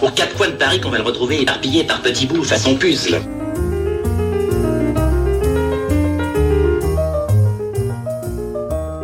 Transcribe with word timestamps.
Aux 0.00 0.10
quatre 0.10 0.36
coins 0.36 0.48
de 0.48 0.52
Paris 0.52 0.80
qu'on 0.80 0.90
va 0.90 0.98
le 0.98 1.04
retrouver 1.04 1.42
éparpillé 1.42 1.84
par 1.84 2.00
petits 2.00 2.26
bouts 2.26 2.44
façon 2.44 2.76
puzzle. 2.76 3.20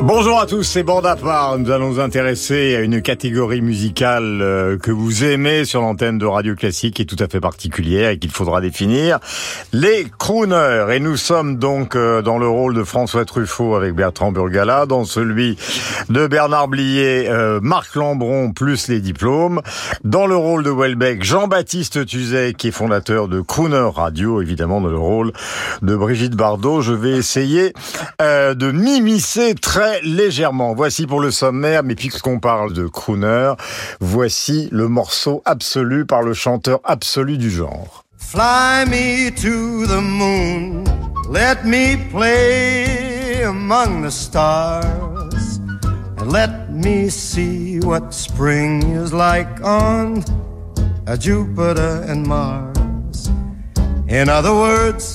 Bonjour 0.06 0.38
à 0.38 0.44
tous, 0.44 0.64
c'est 0.64 0.82
Bande 0.82 1.06
à 1.06 1.16
part. 1.16 1.56
Nous 1.58 1.70
allons 1.70 1.92
nous 1.92 1.98
intéresser 1.98 2.76
à 2.76 2.80
une 2.80 3.00
catégorie 3.00 3.62
musicale 3.62 4.42
euh, 4.42 4.76
que 4.76 4.90
vous 4.90 5.24
aimez 5.24 5.64
sur 5.64 5.80
l'antenne 5.80 6.18
de 6.18 6.26
Radio 6.26 6.54
Classique 6.54 7.00
et 7.00 7.06
tout 7.06 7.16
à 7.20 7.26
fait 7.26 7.40
particulière 7.40 8.10
et 8.10 8.18
qu'il 8.18 8.30
faudra 8.30 8.60
définir. 8.60 9.18
Les 9.72 10.06
crooners. 10.18 10.94
Et 10.94 11.00
nous 11.00 11.16
sommes 11.16 11.56
donc 11.56 11.96
euh, 11.96 12.20
dans 12.20 12.36
le 12.36 12.46
rôle 12.46 12.74
de 12.74 12.84
François 12.84 13.24
Truffaut 13.24 13.76
avec 13.76 13.94
Bertrand 13.94 14.30
Burgala, 14.30 14.84
dans 14.84 15.06
celui 15.06 15.56
de 16.10 16.26
Bernard 16.26 16.68
Blier, 16.68 17.26
euh, 17.30 17.60
Marc 17.62 17.94
Lambron 17.94 18.52
plus 18.52 18.88
les 18.88 19.00
diplômes. 19.00 19.62
Dans 20.04 20.26
le 20.26 20.36
rôle 20.36 20.64
de 20.64 20.70
Welbeck, 20.70 21.24
Jean-Baptiste 21.24 22.04
Tuzet 22.04 22.52
qui 22.52 22.68
est 22.68 22.72
fondateur 22.72 23.26
de 23.26 23.40
Crooner 23.40 23.88
Radio, 23.94 24.42
évidemment 24.42 24.82
dans 24.82 24.90
le 24.90 24.98
rôle 24.98 25.32
de 25.80 25.96
Brigitte 25.96 26.36
Bardot. 26.36 26.82
Je 26.82 26.92
vais 26.92 27.12
essayer 27.12 27.72
de 28.20 28.70
m'immiscer 28.70 29.54
très 29.54 29.93
légèrement. 30.02 30.74
Voici 30.74 31.06
pour 31.06 31.20
le 31.20 31.30
sommaire, 31.30 31.82
mais 31.82 31.94
puisqu'on 31.94 32.40
parle 32.40 32.72
de 32.72 32.86
crooner, 32.86 33.52
voici 34.00 34.68
le 34.72 34.88
morceau 34.88 35.42
absolu 35.44 36.04
par 36.06 36.22
le 36.22 36.34
chanteur 36.34 36.80
absolu 36.84 37.38
du 37.38 37.50
genre. 37.50 38.04
Fly 38.18 38.84
me 38.86 39.30
to 39.30 39.86
the 39.86 40.00
moon, 40.00 40.84
let 41.30 41.64
me 41.64 41.96
play 42.10 43.44
among 43.44 44.02
the 44.02 44.10
stars, 44.10 45.60
and 46.18 46.32
let 46.32 46.70
me 46.70 47.08
see 47.08 47.78
what 47.80 48.12
spring 48.12 48.82
is 48.96 49.12
like 49.12 49.62
on 49.62 50.24
Jupiter 51.18 52.04
and 52.08 52.26
Mars. 52.26 53.30
In 54.08 54.28
other 54.28 54.54
words, 54.54 55.14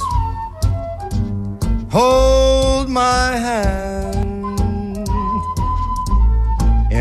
hold 1.92 2.90
my 2.90 3.36
hand. 3.36 4.29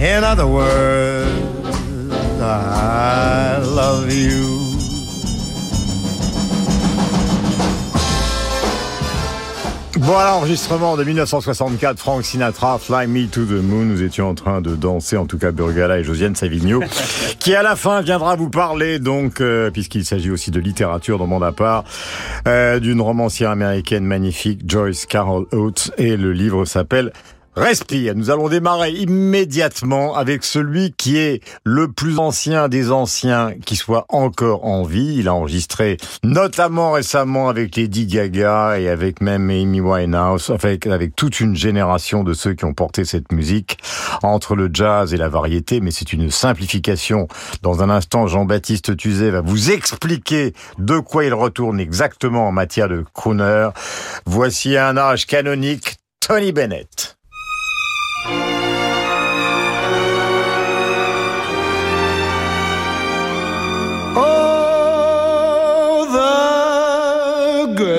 In 0.00 0.24
other 0.24 0.46
words, 0.46 1.28
I 2.40 3.58
love 3.60 4.10
you. 4.10 4.70
Voilà, 9.98 10.36
enregistrement 10.36 10.96
de 10.96 11.04
1964, 11.04 11.98
Frank 11.98 12.24
Sinatra, 12.24 12.78
Fly 12.78 13.08
Me 13.08 13.26
to 13.26 13.44
the 13.44 13.62
Moon. 13.62 13.84
Nous 13.84 14.02
étions 14.02 14.30
en 14.30 14.34
train 14.34 14.62
de 14.62 14.74
danser, 14.74 15.18
en 15.18 15.26
tout 15.26 15.36
cas 15.36 15.52
Burgala 15.52 15.98
et 15.98 16.04
Josiane 16.04 16.34
Savigno, 16.34 16.82
qui 17.38 17.54
à 17.54 17.62
la 17.62 17.76
fin 17.76 18.00
viendra 18.00 18.36
vous 18.36 18.48
parler, 18.48 19.00
donc, 19.00 19.42
euh, 19.42 19.70
puisqu'il 19.70 20.06
s'agit 20.06 20.30
aussi 20.30 20.50
de 20.50 20.60
littérature 20.60 21.18
dans 21.18 21.26
mon 21.26 21.42
appart, 21.42 21.86
euh, 22.48 22.80
d'une 22.80 23.02
romancière 23.02 23.50
américaine 23.50 24.04
magnifique, 24.04 24.62
Joyce 24.66 25.04
Carol 25.04 25.44
Oates, 25.52 25.92
et 25.98 26.16
le 26.16 26.32
livre 26.32 26.64
s'appelle 26.64 27.12
Respire. 27.56 28.14
Nous 28.14 28.30
allons 28.30 28.48
démarrer 28.48 28.92
immédiatement 28.92 30.14
avec 30.14 30.44
celui 30.44 30.92
qui 30.92 31.18
est 31.18 31.42
le 31.64 31.90
plus 31.90 32.20
ancien 32.20 32.68
des 32.68 32.92
anciens 32.92 33.54
qui 33.66 33.74
soit 33.74 34.06
encore 34.08 34.64
en 34.64 34.84
vie. 34.84 35.16
Il 35.18 35.26
a 35.26 35.34
enregistré 35.34 35.96
notamment 36.22 36.92
récemment 36.92 37.48
avec 37.48 37.74
Lady 37.74 38.06
Gaga 38.06 38.78
et 38.78 38.88
avec 38.88 39.20
même 39.20 39.50
Amy 39.50 39.80
Winehouse, 39.80 40.50
avec, 40.50 40.86
avec 40.86 41.16
toute 41.16 41.40
une 41.40 41.56
génération 41.56 42.22
de 42.22 42.34
ceux 42.34 42.54
qui 42.54 42.64
ont 42.64 42.72
porté 42.72 43.04
cette 43.04 43.32
musique 43.32 43.78
entre 44.22 44.54
le 44.54 44.70
jazz 44.72 45.12
et 45.12 45.16
la 45.16 45.28
variété, 45.28 45.80
mais 45.80 45.90
c'est 45.90 46.12
une 46.12 46.30
simplification. 46.30 47.26
Dans 47.62 47.82
un 47.82 47.90
instant, 47.90 48.28
Jean-Baptiste 48.28 48.96
Tuzet 48.96 49.30
va 49.30 49.40
vous 49.40 49.72
expliquer 49.72 50.54
de 50.78 51.00
quoi 51.00 51.24
il 51.24 51.34
retourne 51.34 51.80
exactement 51.80 52.46
en 52.46 52.52
matière 52.52 52.88
de 52.88 53.04
crooner. 53.12 53.70
Voici 54.24 54.76
un 54.76 54.96
âge 54.96 55.26
canonique, 55.26 55.96
Tony 56.20 56.52
Bennett. 56.52 57.19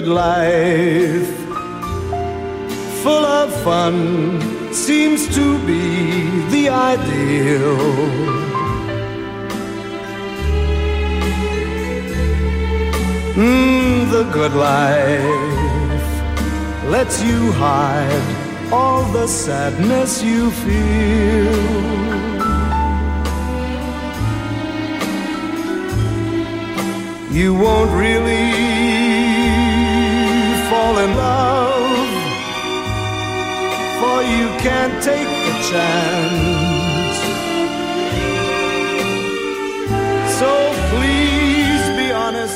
Good 0.01 0.13
life, 0.13 1.37
full 3.03 3.25
of 3.25 3.53
fun, 3.63 4.73
seems 4.73 5.27
to 5.35 5.59
be 5.67 6.39
the 6.49 6.69
ideal. 6.69 7.77
Mm, 13.35 14.09
the 14.09 14.23
good 14.33 14.53
life 14.53 16.09
lets 16.89 17.21
you 17.23 17.51
hide 17.51 18.71
all 18.71 19.03
the 19.11 19.27
sadness 19.27 20.23
you 20.23 20.49
feel. 20.63 21.91
You 27.31 27.53
won't 27.53 27.91
really 27.91 28.70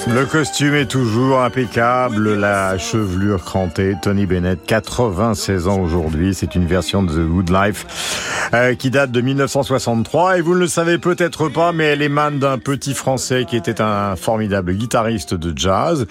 Le 0.07 0.25
costume 0.25 0.75
est 0.75 0.85
toujours 0.85 1.41
impeccable, 1.41 2.35
la 2.35 2.77
chevelure 2.77 3.43
crantée. 3.43 3.95
Tony 4.01 4.25
Bennett, 4.25 4.65
96 4.65 5.67
ans 5.67 5.81
aujourd'hui. 5.81 6.33
C'est 6.33 6.55
une 6.55 6.65
version 6.65 7.03
de 7.03 7.11
The 7.11 7.27
Good 7.27 7.49
Life 7.49 8.49
euh, 8.53 8.75
qui 8.75 8.91
date 8.91 9.11
de 9.11 9.21
1963. 9.21 10.37
Et 10.37 10.41
vous 10.41 10.53
ne 10.53 10.59
le 10.59 10.67
savez 10.67 10.97
peut-être 10.99 11.49
pas, 11.49 11.73
mais 11.73 11.85
elle 11.85 12.01
émane 12.01 12.39
d'un 12.39 12.57
petit 12.57 12.93
Français 12.93 13.45
qui 13.45 13.57
était 13.57 13.81
un 13.81 14.15
formidable 14.15 14.73
guitariste 14.73 15.33
de 15.33 15.51
jazz 15.55 16.07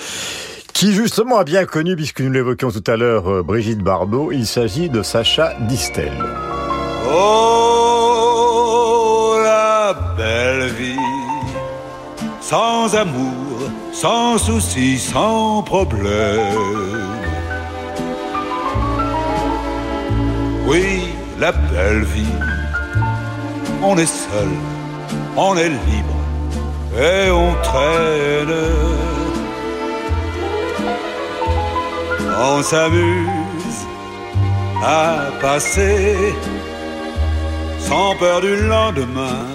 qui 0.75 0.93
justement 0.93 1.39
a 1.39 1.45
bien 1.45 1.65
connu, 1.65 1.97
puisque 1.97 2.21
nous 2.21 2.33
l'évoquions 2.33 2.71
tout 2.71 2.85
à 2.89 2.97
l'heure, 2.97 3.31
euh, 3.31 3.43
Brigitte 3.43 3.79
Bardot, 3.79 4.33
il 4.33 4.45
s'agit 4.45 4.91
de 4.91 5.03
Sacha 5.03 5.55
Distel. 5.61 6.13
Oh, 7.11 7.37
la 9.43 9.95
belle 10.17 10.69
vie, 10.73 10.99
sans 12.41 12.95
amour, 12.95 13.71
sans 13.93 14.37
soucis, 14.37 14.99
sans 14.99 15.63
problème. 15.63 16.43
Oui, 20.67 21.05
la 21.39 21.53
belle 21.53 22.03
vie, 22.03 22.27
on 23.83 23.97
est 23.97 24.07
seul, 24.07 24.49
on 25.37 25.57
est 25.57 25.69
libre 25.69 26.17
et 26.99 27.31
on 27.31 27.55
traîne 27.63 29.24
on 32.39 32.63
s'amuse 32.63 33.87
à 34.83 35.31
passer 35.41 36.35
sans 37.79 38.15
peur 38.17 38.41
du 38.41 38.57
lendemain. 38.57 39.54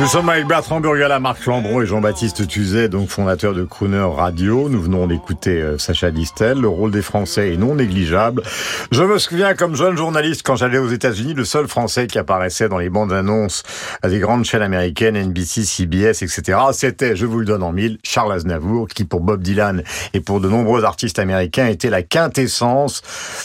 Nous 0.00 0.06
sommes 0.06 0.28
avec 0.28 0.46
Bertrand 0.46 0.78
Burgala, 0.78 1.18
Marc 1.18 1.44
Lambron 1.46 1.82
et 1.82 1.86
Jean-Baptiste 1.86 2.46
Tuzet, 2.46 2.88
donc 2.88 3.08
fondateur 3.08 3.52
de 3.52 3.64
Crooner 3.64 4.06
Radio. 4.14 4.68
Nous 4.68 4.80
venons 4.80 5.08
d'écouter 5.08 5.60
euh, 5.60 5.76
Sacha 5.76 6.12
Distel. 6.12 6.60
Le 6.60 6.68
rôle 6.68 6.92
des 6.92 7.02
Français 7.02 7.52
est 7.52 7.56
non 7.56 7.74
négligeable. 7.74 8.44
Je 8.92 9.02
me 9.02 9.18
souviens, 9.18 9.54
comme 9.54 9.74
jeune 9.74 9.96
journaliste, 9.96 10.42
quand 10.44 10.54
j'allais 10.54 10.78
aux 10.78 10.88
États-Unis, 10.88 11.34
le 11.34 11.44
seul 11.44 11.66
Français 11.66 12.06
qui 12.06 12.16
apparaissait 12.16 12.68
dans 12.68 12.78
les 12.78 12.90
bandes 12.90 13.12
annonces 13.12 13.64
à 14.00 14.08
des 14.08 14.20
grandes 14.20 14.44
chaînes 14.44 14.62
américaines, 14.62 15.16
NBC, 15.20 15.64
CBS, 15.64 16.22
etc., 16.22 16.58
c'était, 16.72 17.16
je 17.16 17.26
vous 17.26 17.40
le 17.40 17.44
donne 17.44 17.64
en 17.64 17.72
mille, 17.72 17.98
Charles 18.04 18.32
Aznavour, 18.32 18.86
qui 18.86 19.04
pour 19.04 19.20
Bob 19.20 19.42
Dylan 19.42 19.82
et 20.14 20.20
pour 20.20 20.40
de 20.40 20.48
nombreux 20.48 20.84
artistes 20.84 21.18
américains 21.18 21.66
était 21.66 21.90
la 21.90 22.04
quintessence 22.04 23.02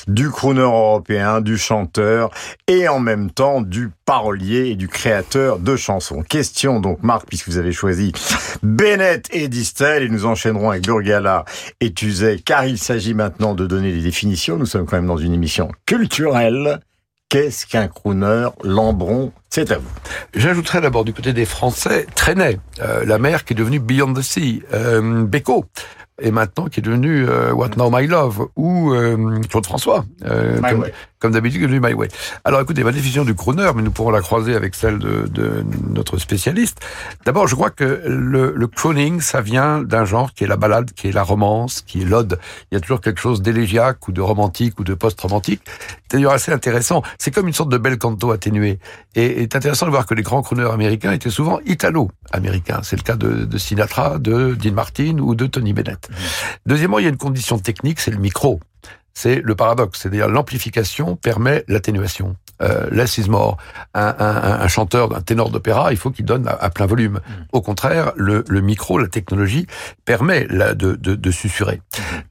du 0.08 0.30
crooner 0.30 0.62
européen, 0.62 1.42
du 1.42 1.58
chanteur 1.58 2.30
et 2.68 2.88
en 2.88 3.00
même 3.00 3.32
temps 3.32 3.62
du 3.62 3.90
parolier 4.06 4.70
et 4.70 4.76
du 4.76 4.88
créateur 4.88 5.58
de 5.58 5.76
chansons. 5.76 6.22
Question 6.44 6.82
donc 6.82 7.04
Marc, 7.04 7.26
puisque 7.26 7.48
vous 7.48 7.58
avez 7.58 7.72
choisi 7.72 8.12
Bennett 8.64 9.30
et 9.32 9.48
Distel, 9.48 10.04
et 10.04 10.10
nous 10.10 10.26
enchaînerons 10.26 10.72
avec 10.72 10.84
Burgala 10.84 11.46
et 11.80 11.94
Tuzet, 11.94 12.40
car 12.44 12.66
il 12.66 12.78
s'agit 12.78 13.14
maintenant 13.14 13.56
de 13.56 13.66
donner 13.66 13.94
des 13.94 14.02
définitions. 14.02 14.58
Nous 14.58 14.66
sommes 14.66 14.86
quand 14.86 14.98
même 14.98 15.08
dans 15.08 15.16
une 15.16 15.34
émission 15.34 15.72
culturelle. 15.86 16.82
Qu'est-ce 17.30 17.66
qu'un 17.66 17.88
crooner 17.88 18.50
Lambron, 18.62 19.32
c'est 19.50 19.72
à 19.72 19.78
vous. 19.78 19.88
J'ajouterais 20.36 20.82
d'abord 20.82 21.06
du 21.06 21.14
côté 21.14 21.32
des 21.32 21.46
Français, 21.46 22.08
Trenet, 22.14 22.60
euh, 22.82 23.06
la 23.06 23.20
mer 23.20 23.46
qui 23.46 23.54
est 23.54 23.56
devenue 23.56 23.80
Beyond 23.80 24.14
the 24.14 24.22
Sea, 24.22 24.64
euh, 24.74 25.24
Beko, 25.24 25.64
et 26.22 26.32
maintenant 26.32 26.68
qui 26.68 26.80
est 26.80 26.84
devenu 26.84 27.26
euh, 27.28 27.54
What 27.54 27.70
Now 27.78 27.90
My 27.90 28.06
Love 28.06 28.48
ou 28.56 28.94
euh, 28.94 29.40
Claude 29.50 29.66
François, 29.66 30.06
euh, 30.26 30.60
My 30.62 30.70
comme, 30.72 30.82
Way. 30.82 30.94
Comme 31.24 31.32
d'habitude, 31.32 31.70
lui 31.70 31.80
My 31.80 31.94
Way. 31.94 32.10
Alors 32.44 32.60
écoutez, 32.60 32.84
ma 32.84 32.92
définition 32.92 33.24
du 33.24 33.34
crooner, 33.34 33.72
mais 33.74 33.82
nous 33.82 33.92
pourrons 33.92 34.12
la 34.12 34.20
croiser 34.20 34.56
avec 34.56 34.76
celle 34.76 35.00
de, 35.00 35.26
de 35.30 35.64
notre 35.90 36.18
spécialiste. 36.18 36.82
D'abord, 37.26 37.48
je 37.48 37.56
crois 37.56 37.70
que 37.70 38.02
le, 38.06 38.54
le 38.54 38.68
crooning, 38.68 39.22
ça 39.22 39.40
vient 39.40 39.82
d'un 39.82 40.04
genre 40.04 40.34
qui 40.34 40.44
est 40.44 40.48
la 40.48 40.58
balade, 40.58 40.92
qui 40.92 41.08
est 41.08 41.14
la 41.14 41.24
romance, 41.24 41.80
qui 41.80 42.02
est 42.02 42.06
l'ode. 42.06 42.40
Il 42.70 42.76
y 42.76 42.78
a 42.78 42.82
toujours 42.82 43.00
quelque 43.00 43.22
chose 43.22 43.42
d'élégiaque 43.42 44.06
ou 44.10 44.12
de 44.12 44.20
romantique 44.20 44.78
ou 44.82 44.84
de 44.84 44.94
post-romantique. 44.96 45.62
C'est 46.12 46.18
d'ailleurs 46.18 46.34
assez 46.34 46.52
intéressant. 46.52 47.04
C'est 47.18 47.32
comme 47.32 47.48
une 47.48 47.54
sorte 47.54 47.70
de 47.70 47.78
bel 47.78 47.98
canto 47.98 48.32
atténué. 48.32 48.80
Et 49.16 49.38
c'est 49.40 49.56
intéressant 49.56 49.86
de 49.86 49.92
voir 49.92 50.06
que 50.06 50.16
les 50.16 50.24
grands 50.24 50.42
crooners 50.42 50.72
américains 50.74 51.14
étaient 51.14 51.30
souvent 51.30 51.62
italo-américains. 51.66 52.82
C'est 52.84 52.98
le 52.98 53.04
cas 53.04 53.16
de, 53.16 53.46
de 53.46 53.58
Sinatra, 53.58 54.20
de 54.20 54.56
Dean 54.56 54.74
Martin 54.74 55.20
ou 55.20 55.36
de 55.36 55.48
Tony 55.48 55.72
Bennett. 55.72 56.10
Deuxièmement, 56.66 57.00
il 57.00 57.04
y 57.04 57.08
a 57.08 57.12
une 57.12 57.16
condition 57.16 57.60
technique, 57.60 58.02
c'est 58.02 58.12
le 58.12 58.18
micro. 58.18 58.60
C'est 59.16 59.42
le 59.44 59.56
paradoxe, 59.56 60.00
c'est-à-dire 60.02 60.28
l'amplification 60.28 61.16
permet 61.16 61.64
l'atténuation. 61.68 62.36
Euh, 62.62 62.88
less 62.92 63.18
is 63.18 63.30
more. 63.30 63.58
Un, 63.94 64.16
un- 64.20 64.62
un 64.62 64.68
chanteur, 64.68 65.16
un 65.16 65.22
ténor 65.22 65.50
d'opéra, 65.50 65.92
il 65.92 65.98
faut 65.98 66.12
qu'il 66.12 66.26
donne 66.26 66.48
à, 66.48 66.52
à 66.52 66.70
plein 66.70 66.86
volume. 66.86 67.20
Au 67.52 67.62
contraire, 67.62 68.14
le, 68.16 68.44
le 68.48 68.62
micro, 68.62 68.98
la 68.98 69.08
technologie 69.08 69.68
permet 70.06 70.48
la- 70.50 70.74
de, 70.74 70.94
de, 70.96 71.16
de 71.16 71.32
susurrer. 71.32 71.82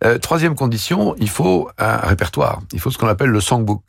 Euh, 0.05 0.19
troisième 0.19 0.55
condition, 0.55 1.15
il 1.19 1.29
faut 1.29 1.69
un 1.79 1.97
répertoire. 1.99 2.63
Il 2.73 2.81
faut 2.81 2.91
ce 2.91 2.99
qu'on 2.99 3.09
appelle 3.09 3.31
le 3.31 3.41
songbook. 3.41 3.83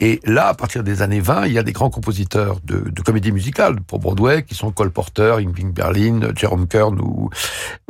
Et 0.00 0.20
là, 0.24 0.48
à 0.48 0.54
partir 0.54 0.82
des 0.82 1.02
années 1.02 1.20
20, 1.20 1.46
il 1.46 1.52
y 1.52 1.58
a 1.58 1.62
des 1.62 1.72
grands 1.72 1.90
compositeurs 1.90 2.58
de, 2.64 2.90
de 2.90 3.02
comédie 3.02 3.32
musicale 3.32 3.80
pour 3.80 4.00
Broadway 4.00 4.42
qui 4.42 4.54
sont 4.54 4.70
Cole 4.70 4.90
Porter, 4.90 5.36
Berlin, 5.72 6.32
Jerome 6.34 6.66
Kern 6.66 7.00
ou, 7.00 7.30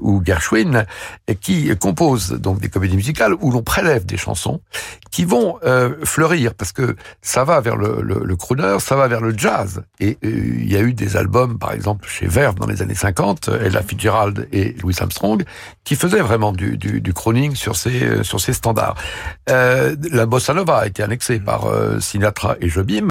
ou 0.01 0.23
Gershwin, 0.25 0.85
qui 1.41 1.75
composent 1.77 2.33
donc 2.33 2.61
des 2.61 2.69
comédies 2.69 2.97
musicales 2.97 3.35
où 3.41 3.51
l'on 3.51 3.63
prélève 3.63 4.05
des 4.05 4.17
chansons 4.17 4.61
qui 5.11 5.25
vont 5.25 5.59
euh, 5.65 5.95
fleurir 6.05 6.55
parce 6.55 6.73
que 6.73 6.97
ça 7.23 7.45
va 7.45 7.61
vers 7.61 7.77
le, 7.77 8.03
le, 8.03 8.21
le 8.25 8.37
crooner, 8.37 8.77
ça 8.81 8.97
va 8.97 9.09
vers 9.09 9.21
le 9.21 9.37
jazz. 9.37 9.83
Et 10.01 10.19
euh, 10.25 10.31
il 10.59 10.73
y 10.73 10.77
a 10.77 10.81
eu 10.81 10.93
des 10.93 11.17
albums, 11.17 11.59
par 11.59 11.73
exemple 11.73 12.07
chez 12.09 12.27
Verve 12.27 12.57
dans 12.57 12.67
les 12.67 12.83
années 12.83 12.95
50, 12.95 13.49
Ella 13.49 13.83
Fitzgerald 13.83 14.49
et 14.53 14.75
Louis 14.83 14.95
Armstrong, 14.99 15.45
qui 15.85 15.97
faisaient 15.97 16.21
vraiment 16.21 16.53
du, 16.53 16.77
du, 16.77 17.01
du 17.01 17.13
crooning 17.13 17.55
sur 17.55 17.77
ces 17.77 18.23
sur 18.25 18.41
ces 18.41 18.53
standards. 18.53 18.97
Euh, 19.51 19.97
la 20.11 20.27
bossa 20.27 20.55
nova 20.55 20.79
a 20.79 20.87
été 20.87 21.03
annexée 21.03 21.39
par 21.39 21.67
euh, 21.67 21.94
Sinatra 22.01 22.57
et 22.61 22.69
Jobim. 22.69 23.09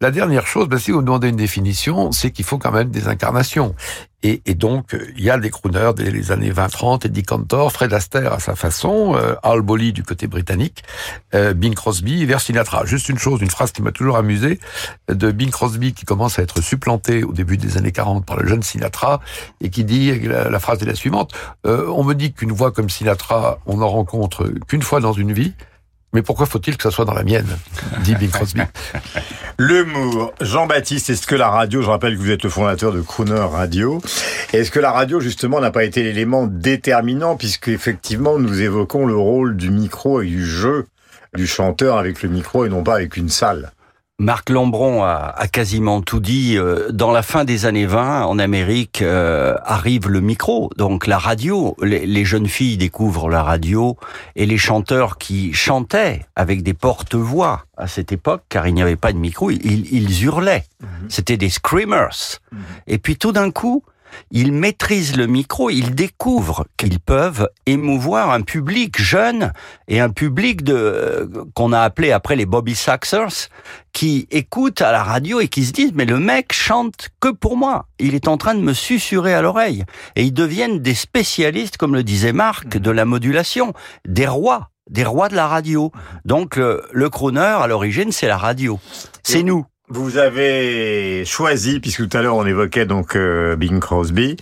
La 0.00 0.12
dernière 0.12 0.46
chose, 0.46 0.68
ben, 0.68 0.78
si 0.78 0.92
vous 0.92 1.02
demandez 1.02 1.28
une 1.28 1.36
définition, 1.36 2.12
c'est 2.12 2.30
qu'il 2.30 2.44
faut 2.44 2.58
quand 2.58 2.70
même 2.70 2.90
des 2.90 3.08
incarnations. 3.08 3.74
Et, 4.22 4.42
et 4.46 4.54
donc, 4.54 4.96
il 5.16 5.24
y 5.24 5.30
a 5.30 5.38
des 5.38 5.50
crooners 5.50 5.92
dès 5.96 6.10
les 6.10 6.32
années 6.32 6.52
20-30, 6.52 7.06
Eddie 7.06 7.22
Cantor, 7.22 7.72
Fred 7.72 7.92
Astaire 7.92 8.32
à 8.32 8.40
sa 8.40 8.56
façon, 8.56 9.14
euh, 9.16 9.34
Al 9.42 9.60
Bolly 9.60 9.92
du 9.92 10.02
côté 10.02 10.26
britannique, 10.26 10.82
euh, 11.34 11.52
Bing 11.52 11.74
Crosby 11.74 12.26
vers 12.26 12.40
Sinatra. 12.40 12.84
Juste 12.84 13.08
une 13.08 13.18
chose, 13.18 13.40
une 13.42 13.50
phrase 13.50 13.70
qui 13.70 13.82
m'a 13.82 13.92
toujours 13.92 14.16
amusé, 14.16 14.58
de 15.08 15.30
Bing 15.30 15.50
Crosby 15.50 15.94
qui 15.94 16.04
commence 16.04 16.38
à 16.38 16.42
être 16.42 16.60
supplanté 16.62 17.22
au 17.22 17.32
début 17.32 17.56
des 17.56 17.76
années 17.76 17.92
40 17.92 18.24
par 18.24 18.36
le 18.36 18.46
jeune 18.48 18.62
Sinatra 18.62 19.20
et 19.60 19.70
qui 19.70 19.84
dit, 19.84 20.18
la, 20.20 20.48
la 20.48 20.60
phrase 20.60 20.82
est 20.82 20.86
la 20.86 20.96
suivante, 20.96 21.32
euh, 21.66 21.86
on 21.88 22.02
me 22.02 22.14
dit 22.14 22.32
qu'une 22.32 22.52
voix 22.52 22.72
comme 22.72 22.90
Sinatra, 22.90 23.58
on 23.66 23.78
n'en 23.78 23.88
rencontre 23.88 24.48
qu'une 24.66 24.82
fois 24.82 25.00
dans 25.00 25.12
une 25.12 25.32
vie, 25.32 25.54
mais 26.12 26.22
pourquoi 26.22 26.46
faut-il 26.46 26.76
que 26.76 26.82
ça 26.82 26.90
soit 26.90 27.04
dans 27.04 27.14
la 27.14 27.22
mienne 27.22 27.46
dit 28.00 28.14
Bing 28.14 28.30
Crosby. 28.30 28.62
L'humour. 29.58 30.32
Jean-Baptiste, 30.40 31.10
est-ce 31.10 31.26
que 31.26 31.34
la 31.34 31.50
radio, 31.50 31.82
je 31.82 31.88
rappelle 31.88 32.16
que 32.16 32.20
vous 32.20 32.30
êtes 32.30 32.44
le 32.44 32.50
fondateur 32.50 32.92
de 32.92 33.00
Crooner 33.00 33.34
Radio, 33.34 34.00
est-ce 34.52 34.70
que 34.70 34.80
la 34.80 34.92
radio, 34.92 35.20
justement, 35.20 35.60
n'a 35.60 35.70
pas 35.70 35.84
été 35.84 36.02
l'élément 36.02 36.46
déterminant, 36.46 37.36
puisque 37.36 37.68
effectivement, 37.68 38.38
nous 38.38 38.60
évoquons 38.60 39.06
le 39.06 39.16
rôle 39.16 39.56
du 39.56 39.70
micro 39.70 40.22
et 40.22 40.26
du 40.26 40.46
jeu 40.46 40.86
du 41.34 41.46
chanteur 41.46 41.98
avec 41.98 42.22
le 42.22 42.28
micro 42.28 42.64
et 42.64 42.68
non 42.68 42.82
pas 42.82 42.94
avec 42.94 43.16
une 43.16 43.28
salle? 43.28 43.72
Marc 44.20 44.50
Lambron 44.50 45.04
a, 45.04 45.32
a 45.36 45.46
quasiment 45.46 46.02
tout 46.02 46.18
dit. 46.18 46.56
Euh, 46.58 46.90
Dans 46.90 47.12
la 47.12 47.22
fin 47.22 47.44
des 47.44 47.66
années 47.66 47.86
20, 47.86 48.24
en 48.24 48.40
Amérique, 48.40 49.00
euh, 49.00 49.54
arrive 49.64 50.08
le 50.08 50.20
micro, 50.20 50.70
donc 50.76 51.06
la 51.06 51.18
radio. 51.18 51.76
Les, 51.80 52.04
les 52.04 52.24
jeunes 52.24 52.48
filles 52.48 52.76
découvrent 52.76 53.28
la 53.30 53.44
radio 53.44 53.96
et 54.34 54.44
les 54.44 54.58
chanteurs 54.58 55.18
qui 55.18 55.52
chantaient 55.52 56.26
avec 56.34 56.64
des 56.64 56.74
porte-voix 56.74 57.62
à 57.76 57.86
cette 57.86 58.10
époque, 58.10 58.42
car 58.48 58.66
il 58.66 58.74
n'y 58.74 58.82
avait 58.82 58.96
pas 58.96 59.12
de 59.12 59.18
micro, 59.18 59.52
ils, 59.52 59.86
ils 59.94 60.24
hurlaient. 60.24 60.64
C'était 61.08 61.36
des 61.36 61.48
screamers. 61.48 62.40
Et 62.88 62.98
puis 62.98 63.16
tout 63.16 63.30
d'un 63.30 63.52
coup, 63.52 63.84
ils 64.30 64.52
maîtrisent 64.52 65.16
le 65.16 65.26
micro, 65.26 65.70
ils 65.70 65.94
découvrent 65.94 66.66
qu'ils 66.76 67.00
peuvent 67.00 67.48
émouvoir 67.66 68.30
un 68.30 68.42
public 68.42 69.00
jeune 69.00 69.52
et 69.88 70.00
un 70.00 70.10
public 70.10 70.62
de 70.62 70.74
euh, 70.74 71.26
qu'on 71.54 71.72
a 71.72 71.80
appelé 71.80 72.12
après 72.12 72.36
les 72.36 72.46
Bobby 72.46 72.74
Saxers 72.74 73.48
qui 73.92 74.26
écoutent 74.30 74.82
à 74.82 74.92
la 74.92 75.02
radio 75.02 75.40
et 75.40 75.48
qui 75.48 75.64
se 75.64 75.72
disent 75.72 75.92
mais 75.94 76.04
le 76.04 76.18
mec 76.18 76.52
chante 76.52 77.08
que 77.20 77.28
pour 77.28 77.56
moi, 77.56 77.86
il 77.98 78.14
est 78.14 78.28
en 78.28 78.36
train 78.36 78.54
de 78.54 78.60
me 78.60 78.72
susurrer 78.72 79.34
à 79.34 79.42
l'oreille 79.42 79.84
et 80.16 80.24
ils 80.24 80.34
deviennent 80.34 80.80
des 80.80 80.94
spécialistes 80.94 81.76
comme 81.76 81.94
le 81.94 82.04
disait 82.04 82.32
Marc 82.32 82.78
de 82.78 82.90
la 82.90 83.04
modulation, 83.04 83.72
des 84.06 84.26
rois 84.26 84.70
des 84.90 85.04
rois 85.04 85.28
de 85.28 85.36
la 85.36 85.46
radio. 85.46 85.92
Donc 86.24 86.56
le, 86.56 86.82
le 86.92 87.10
crooner 87.10 87.40
à 87.40 87.66
l'origine 87.66 88.12
c'est 88.12 88.26
la 88.26 88.38
radio. 88.38 88.78
C'est 89.22 89.42
nous. 89.42 89.66
Vous 89.90 90.18
avez 90.18 91.24
choisi, 91.24 91.80
puisque 91.80 92.06
tout 92.06 92.16
à 92.16 92.20
l'heure 92.20 92.36
on 92.36 92.44
évoquait 92.44 92.84
donc 92.84 93.16
euh, 93.16 93.56
Bing 93.56 93.80
Crosby, 93.80 94.36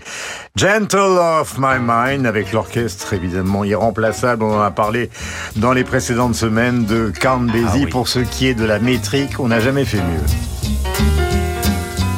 Gentle 0.57 1.19
of 1.21 1.57
My 1.59 1.79
Mind 1.81 2.27
avec 2.27 2.53
l'orchestre 2.53 3.15
évidemment 3.15 3.63
irremplaçable. 3.63 4.43
On 4.43 4.57
en 4.57 4.61
a 4.61 4.73
parlé 4.73 5.09
dans 5.55 5.73
les 5.73 5.85
précédentes 5.85 6.35
semaines 6.35 6.85
de 6.85 7.13
Count 7.21 7.43
Basie. 7.43 7.87
Pour 7.87 8.09
ce 8.09 8.19
qui 8.19 8.49
est 8.49 8.55
de 8.55 8.65
la 8.65 8.81
métrique, 8.81 9.39
on 9.39 9.47
n'a 9.49 9.61
jamais 9.61 9.85
fait 9.85 9.99
mieux. 9.99 10.27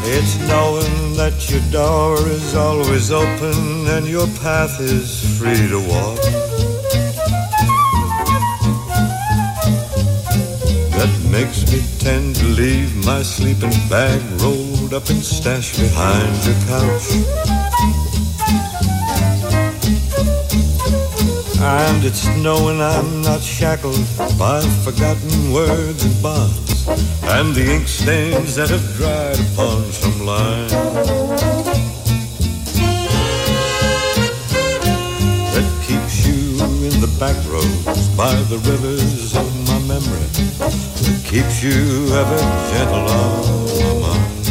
It's 0.07 0.39
knowing 0.49 1.17
that 1.17 1.51
your 1.51 1.61
door 1.71 2.17
is 2.29 2.57
always 2.57 3.13
open 3.13 3.87
and 3.89 4.07
your 4.07 4.27
path 4.43 4.81
is 4.81 5.39
free 5.39 5.69
to 5.69 5.81
walk. 5.81 6.58
That 10.99 11.31
makes 11.31 11.63
me 11.71 11.81
tend 12.01 12.35
to 12.37 12.45
leave 12.45 12.91
my 13.07 13.23
sleeping 13.23 13.71
bag 13.89 14.21
rolled 14.43 14.93
up 14.93 15.09
and 15.11 15.23
stashed 15.23 15.79
behind 15.79 16.35
your 16.45 16.59
couch. 16.67 17.09
And 21.61 22.05
it's 22.05 22.27
knowing 22.39 22.81
I'm 22.81 23.23
not 23.23 23.41
shackled 23.41 24.07
by 24.37 24.61
forgotten 24.83 25.53
words 25.53 26.05
and 26.05 26.21
bonds 26.21 26.69
and 26.89 27.55
the 27.55 27.75
ink 27.75 27.87
stains 27.87 28.57
that 28.57 28.71
have 28.71 28.87
dried 28.97 29.39
upon 29.53 29.85
some 29.93 30.27
line. 30.27 30.69
That 35.55 35.69
keeps 35.87 36.27
you 36.27 36.65
in 36.89 37.01
the 37.01 37.17
back 37.21 37.37
roads 37.47 38.09
by 38.17 38.35
the 38.51 38.59
rivers 38.59 39.37
of 39.37 39.47
my 39.69 39.79
memory. 39.87 40.88
Keeps 41.29 41.63
you 41.63 42.09
ever 42.15 42.39
gentle 42.73 43.05
mind. 44.01 44.45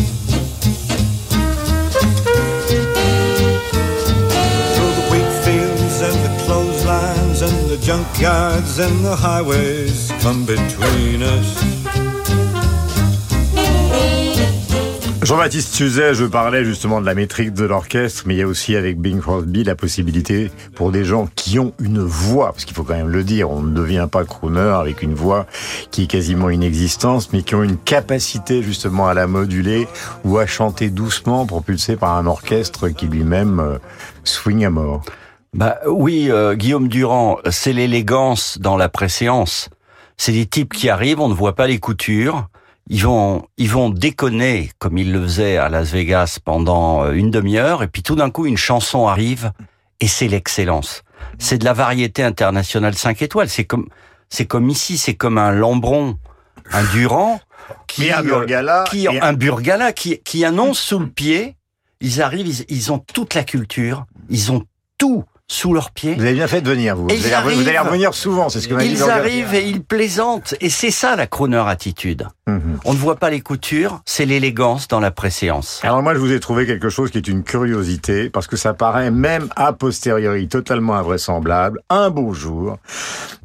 Through 4.76 4.94
the 4.94 5.08
wheat 5.10 5.32
fields 5.44 6.02
and 6.02 6.18
the 6.24 6.44
clotheslines 6.46 7.42
and 7.42 7.70
the 7.72 7.78
junkyards 7.78 8.78
and 8.78 9.04
the 9.04 9.16
highways 9.16 10.12
come 10.22 10.46
between 10.46 11.24
us. 11.24 11.77
Jean-Baptiste 15.28 15.76
Suzet, 15.76 16.14
je 16.14 16.24
parlais 16.24 16.64
justement 16.64 17.02
de 17.02 17.06
la 17.06 17.14
métrique 17.14 17.52
de 17.52 17.66
l'orchestre, 17.66 18.24
mais 18.26 18.36
il 18.36 18.38
y 18.38 18.44
a 18.44 18.48
aussi 18.48 18.78
avec 18.78 18.98
Bing 18.98 19.20
Crosby 19.20 19.66
la 19.66 19.76
possibilité 19.76 20.50
pour 20.74 20.94
des 20.94 21.04
gens 21.04 21.28
qui 21.36 21.60
ont 21.60 21.74
une 21.82 22.00
voix, 22.00 22.54
parce 22.54 22.64
qu'il 22.64 22.74
faut 22.74 22.84
quand 22.84 22.96
même 22.96 23.10
le 23.10 23.26
dire, 23.26 23.52
on 23.52 23.62
ne 23.62 23.76
devient 23.76 24.08
pas 24.10 24.24
crooner 24.24 24.62
avec 24.62 25.02
une 25.02 25.14
voix 25.14 25.46
qui 25.92 26.04
est 26.04 26.08
quasiment 26.08 26.50
inexistante, 26.50 27.28
mais 27.34 27.42
qui 27.42 27.56
ont 27.56 27.64
une 27.64 27.76
capacité 27.76 28.64
justement 28.64 29.10
à 29.10 29.14
la 29.14 29.28
moduler 29.28 29.90
ou 30.24 30.38
à 30.38 30.46
chanter 30.46 30.90
doucement 30.90 31.46
propulsé 31.46 31.98
par 31.98 32.16
un 32.16 32.26
orchestre 32.26 32.88
qui 32.88 33.08
lui-même 33.08 33.60
euh, 33.60 33.80
swing 34.24 34.64
à 34.64 34.70
mort. 34.70 35.02
Bah 35.54 35.76
oui, 35.88 36.28
euh, 36.32 36.56
Guillaume 36.56 36.88
Durand, 36.88 37.40
c'est 37.50 37.74
l'élégance 37.74 38.60
dans 38.62 38.78
la 38.78 38.88
préséance. 38.88 39.68
C'est 40.16 40.32
des 40.32 40.46
types 40.46 40.72
qui 40.72 40.88
arrivent, 40.88 41.20
on 41.20 41.28
ne 41.28 41.34
voit 41.34 41.54
pas 41.54 41.68
les 41.68 41.80
coutures, 41.80 42.48
ils 42.90 43.04
vont, 43.04 43.46
ils 43.58 43.70
vont 43.70 43.90
déconner 43.90 44.72
comme 44.80 44.98
ils 44.98 45.12
le 45.12 45.22
faisaient 45.24 45.58
à 45.58 45.70
Las 45.70 45.92
Vegas 45.92 46.40
pendant 46.44 47.04
euh, 47.04 47.12
une 47.12 47.32
demi-heure, 47.32 47.84
et 47.84 47.88
puis 47.88 48.04
tout 48.04 48.16
d'un 48.16 48.30
coup 48.30 48.46
une 48.46 48.58
chanson 48.58 49.08
arrive 49.08 49.52
et 50.00 50.08
c'est 50.08 50.28
l'excellence. 50.28 51.04
C'est 51.40 51.58
de 51.58 51.66
la 51.66 51.74
variété 51.74 52.24
internationale 52.24 52.96
5 52.96 53.22
étoiles. 53.22 53.50
C'est 53.50 53.66
comme, 53.66 53.88
c'est 54.30 54.46
comme 54.46 54.70
ici, 54.70 54.98
c'est 54.98 55.16
comme 55.16 55.38
un 55.38 55.52
Lambron, 55.52 56.18
un 56.72 56.84
Durand, 56.94 57.40
qui, 57.88 58.12
un 58.12 58.24
Burgala, 58.24 58.86
qui, 58.90 59.08
un 59.08 59.34
Burgala 59.34 59.92
qui, 59.92 60.20
qui 60.20 60.46
annonce 60.46 60.80
sous 60.80 61.00
le 61.00 61.10
pied. 61.10 61.56
Ils 62.00 62.22
arrivent, 62.22 62.48
ils, 62.48 62.66
ils 62.70 62.92
ont 62.92 63.00
toute 63.00 63.34
la 63.34 63.44
culture, 63.44 64.06
ils 64.30 64.52
ont 64.52 64.64
tout 64.98 65.26
sous 65.50 65.74
leurs 65.74 65.92
pieds. 65.92 66.14
Vous 66.16 66.24
avez 66.24 66.34
bien 66.34 66.48
fait 66.48 66.62
de 66.62 66.70
venir, 66.70 66.96
vous. 66.96 67.08
vous, 67.08 67.34
allez, 67.34 67.56
vous 67.56 67.68
allez 67.68 67.80
revenir 67.80 68.14
souvent, 68.14 68.50
c'est 68.50 68.60
ce 68.60 68.68
que 68.68 68.74
m'a 68.74 68.84
dit 68.84 68.90
Ils 68.90 69.04
arrivent 69.04 69.54
et 69.54 69.66
ils 69.66 69.82
plaisantent. 69.82 70.56
Et 70.60 70.70
c'est 70.70 70.92
ça 70.92 71.16
la 71.16 71.26
crooner 71.26 71.64
attitude. 71.68 72.28
Mhm. 72.48 72.80
On 72.84 72.94
ne 72.94 72.98
voit 72.98 73.16
pas 73.16 73.30
les 73.30 73.40
coutures, 73.40 74.02
c'est 74.06 74.26
l'élégance 74.26 74.90
dans 74.90 75.00
la 75.00 75.10
préséance. 75.10 75.80
Alors 75.84 76.04
moi, 76.04 76.14
je 76.14 76.20
vous 76.20 76.34
ai 76.34 76.40
trouvé 76.42 76.66
quelque 76.66 76.90
chose 76.90 77.12
qui 77.12 77.18
est 77.18 77.28
une 77.28 77.44
curiosité, 77.44 78.30
parce 78.30 78.48
que 78.48 78.58
ça 78.58 78.74
paraît 78.74 79.10
même 79.10 79.48
a 79.56 79.72
posteriori 79.72 80.50
totalement 80.50 80.96
invraisemblable. 80.96 81.80
Un 81.90 82.10
beau 82.10 82.34
jour, 82.34 82.78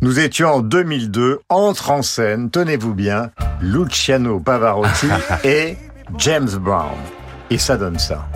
nous 0.00 0.18
étions 0.18 0.48
en 0.54 0.60
2002, 0.60 1.40
entre 1.48 1.90
en 1.92 2.02
scène, 2.02 2.50
tenez-vous 2.50 2.94
bien, 2.94 3.30
Luciano 3.60 4.40
Pavarotti 4.40 5.06
et 5.44 5.76
James 6.18 6.50
Brown. 6.58 6.98
Et 7.50 7.58
ça 7.58 7.76
donne 7.76 7.98
ça. 7.98 8.26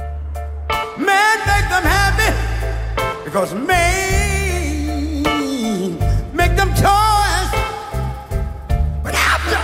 Man, 0.99 1.07
make 1.47 1.69
them 1.69 1.85
happy 1.85 2.56
because 3.37 3.53
man, 3.53 5.23
make 6.33 6.57
them 6.57 6.71
toys. 6.71 7.51
But 9.05 9.13
after, 9.13 9.61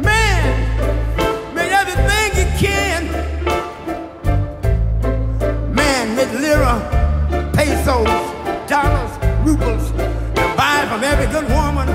man, 0.00 1.52
make 1.52 1.72
everything 1.72 2.28
you 2.38 2.46
can. 2.56 3.02
Man, 5.74 6.14
make 6.14 6.32
lira, 6.34 6.78
pesos, 7.54 8.06
dollars, 8.68 9.12
rubles, 9.44 9.90
buy 10.56 10.86
from 10.88 11.02
every 11.02 11.26
good 11.32 11.48
woman 11.50 11.88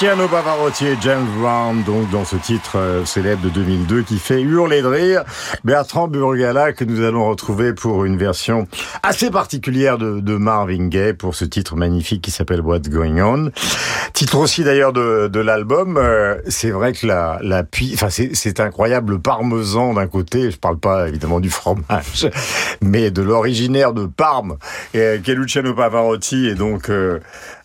Luciano 0.00 0.28
Pavarotti 0.28 0.86
et 0.86 0.96
James 1.00 1.26
Brown, 1.40 1.82
donc 1.82 2.08
dans 2.10 2.24
ce 2.24 2.36
titre 2.36 2.78
euh, 2.78 3.04
célèbre 3.04 3.42
de 3.42 3.48
2002 3.48 4.02
qui 4.02 4.20
fait 4.20 4.40
hurler 4.40 4.80
de 4.80 4.86
rire. 4.86 5.24
Bertrand 5.64 6.06
Burgala 6.06 6.72
que 6.72 6.84
nous 6.84 7.02
allons 7.02 7.28
retrouver 7.28 7.72
pour 7.72 8.04
une 8.04 8.16
version 8.16 8.68
assez 9.02 9.28
particulière 9.28 9.98
de, 9.98 10.20
de 10.20 10.36
Marvin 10.36 10.86
Gaye 10.86 11.14
pour 11.14 11.34
ce 11.34 11.44
titre 11.44 11.74
magnifique 11.74 12.22
qui 12.22 12.30
s'appelle 12.30 12.60
What's 12.60 12.88
Going 12.88 13.20
On. 13.20 13.50
Titre 14.18 14.38
aussi 14.38 14.64
d'ailleurs 14.64 14.92
de, 14.92 15.28
de 15.28 15.38
l'album. 15.38 15.96
Euh, 15.96 16.38
c'est 16.48 16.72
vrai 16.72 16.92
que 16.92 17.06
la, 17.06 17.38
la 17.40 17.62
enfin 17.94 18.10
c'est, 18.10 18.34
c'est 18.34 18.58
incroyable 18.58 19.12
le 19.12 19.18
parmesan 19.20 19.94
d'un 19.94 20.08
côté. 20.08 20.50
Je 20.50 20.58
parle 20.58 20.76
pas 20.76 21.06
évidemment 21.06 21.38
du 21.38 21.50
fromage, 21.50 22.28
mais 22.82 23.12
de 23.12 23.22
l'originaire 23.22 23.92
de 23.92 24.06
Parme, 24.06 24.56
et, 24.92 25.20
qui 25.22 25.30
est 25.30 25.34
Luciano 25.36 25.72
Pavarotti 25.72 26.48
et 26.48 26.56
donc 26.56 26.90
euh, 26.90 27.20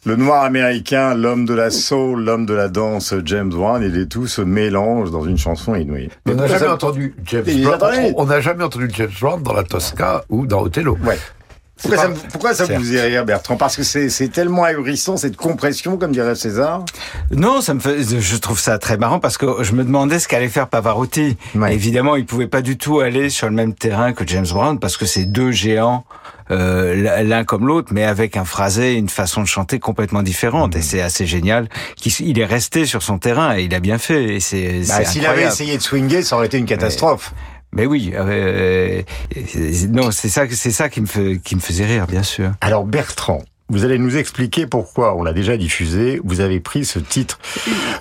le 0.05 0.15
noir 0.15 0.43
américain, 0.43 1.15
l'homme 1.15 1.45
de 1.45 1.55
la 1.55 1.71
soul, 1.71 2.23
l'homme 2.23 2.45
de 2.45 2.53
la 2.53 2.67
danse, 2.67 3.15
James 3.25 3.49
Brown, 3.49 3.81
et 3.81 3.89
les 3.89 4.07
tout 4.07 4.27
se 4.27 4.43
mélangent 4.43 5.09
dans 5.09 5.25
une 5.25 5.39
chanson 5.39 5.73
inouïe. 5.73 6.09
On 6.29 6.35
n'a 6.35 6.45
jamais 6.45 6.67
entendu 6.67 7.15
James 7.25 7.45
Brown. 7.63 8.13
on 8.15 8.25
n'a 8.25 8.41
jamais 8.41 8.63
entendu 8.63 8.91
James 8.93 9.09
Brown 9.19 9.41
dans 9.41 9.53
la 9.53 9.63
Tosca 9.63 10.23
ou 10.29 10.45
dans 10.45 10.61
Othello. 10.61 10.99
Ouais. 11.03 11.17
Pourquoi 11.83 12.03
pas- 12.09 12.15
ça, 12.15 12.21
pourquoi 12.31 12.53
ça 12.55 12.65
vous 12.65 12.83
fait 12.83 13.01
rire, 13.01 13.25
Bertrand 13.25 13.55
Parce 13.57 13.75
que 13.75 13.83
c'est 13.83 14.27
tellement 14.29 14.63
ahurissant, 14.63 15.17
cette 15.17 15.35
compression, 15.37 15.97
comme 15.97 16.11
dirait 16.11 16.35
César. 16.35 16.83
Non, 17.31 17.61
ça 17.61 17.73
me 17.73 17.79
fait, 17.79 17.97
je 18.19 18.35
trouve 18.37 18.59
ça 18.59 18.77
très 18.79 18.97
marrant 18.97 19.19
parce 19.19 19.37
que 19.37 19.45
je 19.63 19.73
me 19.73 19.83
demandais 19.83 20.19
ce 20.19 20.27
qu'allait 20.27 20.49
faire 20.49 20.67
Pavarotti. 20.67 21.37
Ouais. 21.55 21.73
Évidemment, 21.75 22.15
il 22.15 22.25
pouvait 22.25 22.47
pas 22.47 22.61
du 22.61 22.77
tout 22.77 22.99
aller 22.99 23.29
sur 23.29 23.47
le 23.47 23.53
même 23.53 23.73
terrain 23.73 24.13
que 24.13 24.25
James 24.27 24.47
Brown 24.49 24.79
parce 24.79 24.97
que 24.97 25.05
c'est 25.05 25.25
deux 25.25 25.51
géants, 25.51 26.05
euh, 26.51 27.23
l'un 27.23 27.43
comme 27.43 27.67
l'autre, 27.67 27.89
mais 27.93 28.03
avec 28.03 28.37
un 28.37 28.45
phrasé, 28.45 28.93
une 28.93 29.09
façon 29.09 29.41
de 29.41 29.47
chanter 29.47 29.79
complètement 29.79 30.23
différente. 30.23 30.75
Et 30.75 30.81
c'est 30.81 31.01
assez 31.01 31.25
génial. 31.25 31.67
qu'il- 31.95 32.13
Il 32.27 32.39
est 32.39 32.45
resté 32.45 32.85
sur 32.85 33.01
son 33.03 33.17
terrain 33.17 33.57
et 33.57 33.63
il 33.63 33.73
a 33.75 33.79
bien 33.79 33.97
fait. 33.97 34.35
Et 34.35 34.39
c'est, 34.39 34.81
Bah, 34.87 35.03
S'il 35.05 35.25
avait 35.25 35.43
essayé 35.43 35.77
de 35.77 35.81
swinger, 35.81 36.21
ça 36.23 36.35
aurait 36.37 36.45
été 36.47 36.57
une 36.57 36.65
catastrophe. 36.65 37.33
Mais 37.35 37.52
oui, 37.77 38.11
euh, 38.15 39.01
euh, 39.37 39.71
non, 39.89 40.11
c'est 40.11 40.29
ça, 40.29 40.43
c'est 40.49 40.71
ça 40.71 40.89
qui 40.89 41.01
me 41.01 41.05
fait, 41.07 41.39
qui 41.43 41.55
me 41.55 41.61
faisait 41.61 41.85
rire, 41.85 42.07
bien 42.07 42.23
sûr. 42.23 42.51
Alors 42.61 42.85
Bertrand, 42.85 43.41
vous 43.69 43.85
allez 43.85 43.97
nous 43.97 44.17
expliquer 44.17 44.67
pourquoi, 44.67 45.15
on 45.15 45.23
l'a 45.23 45.33
déjà 45.33 45.57
diffusé, 45.57 46.21
vous 46.23 46.41
avez 46.41 46.59
pris 46.59 46.85
ce 46.85 46.99
titre 46.99 47.39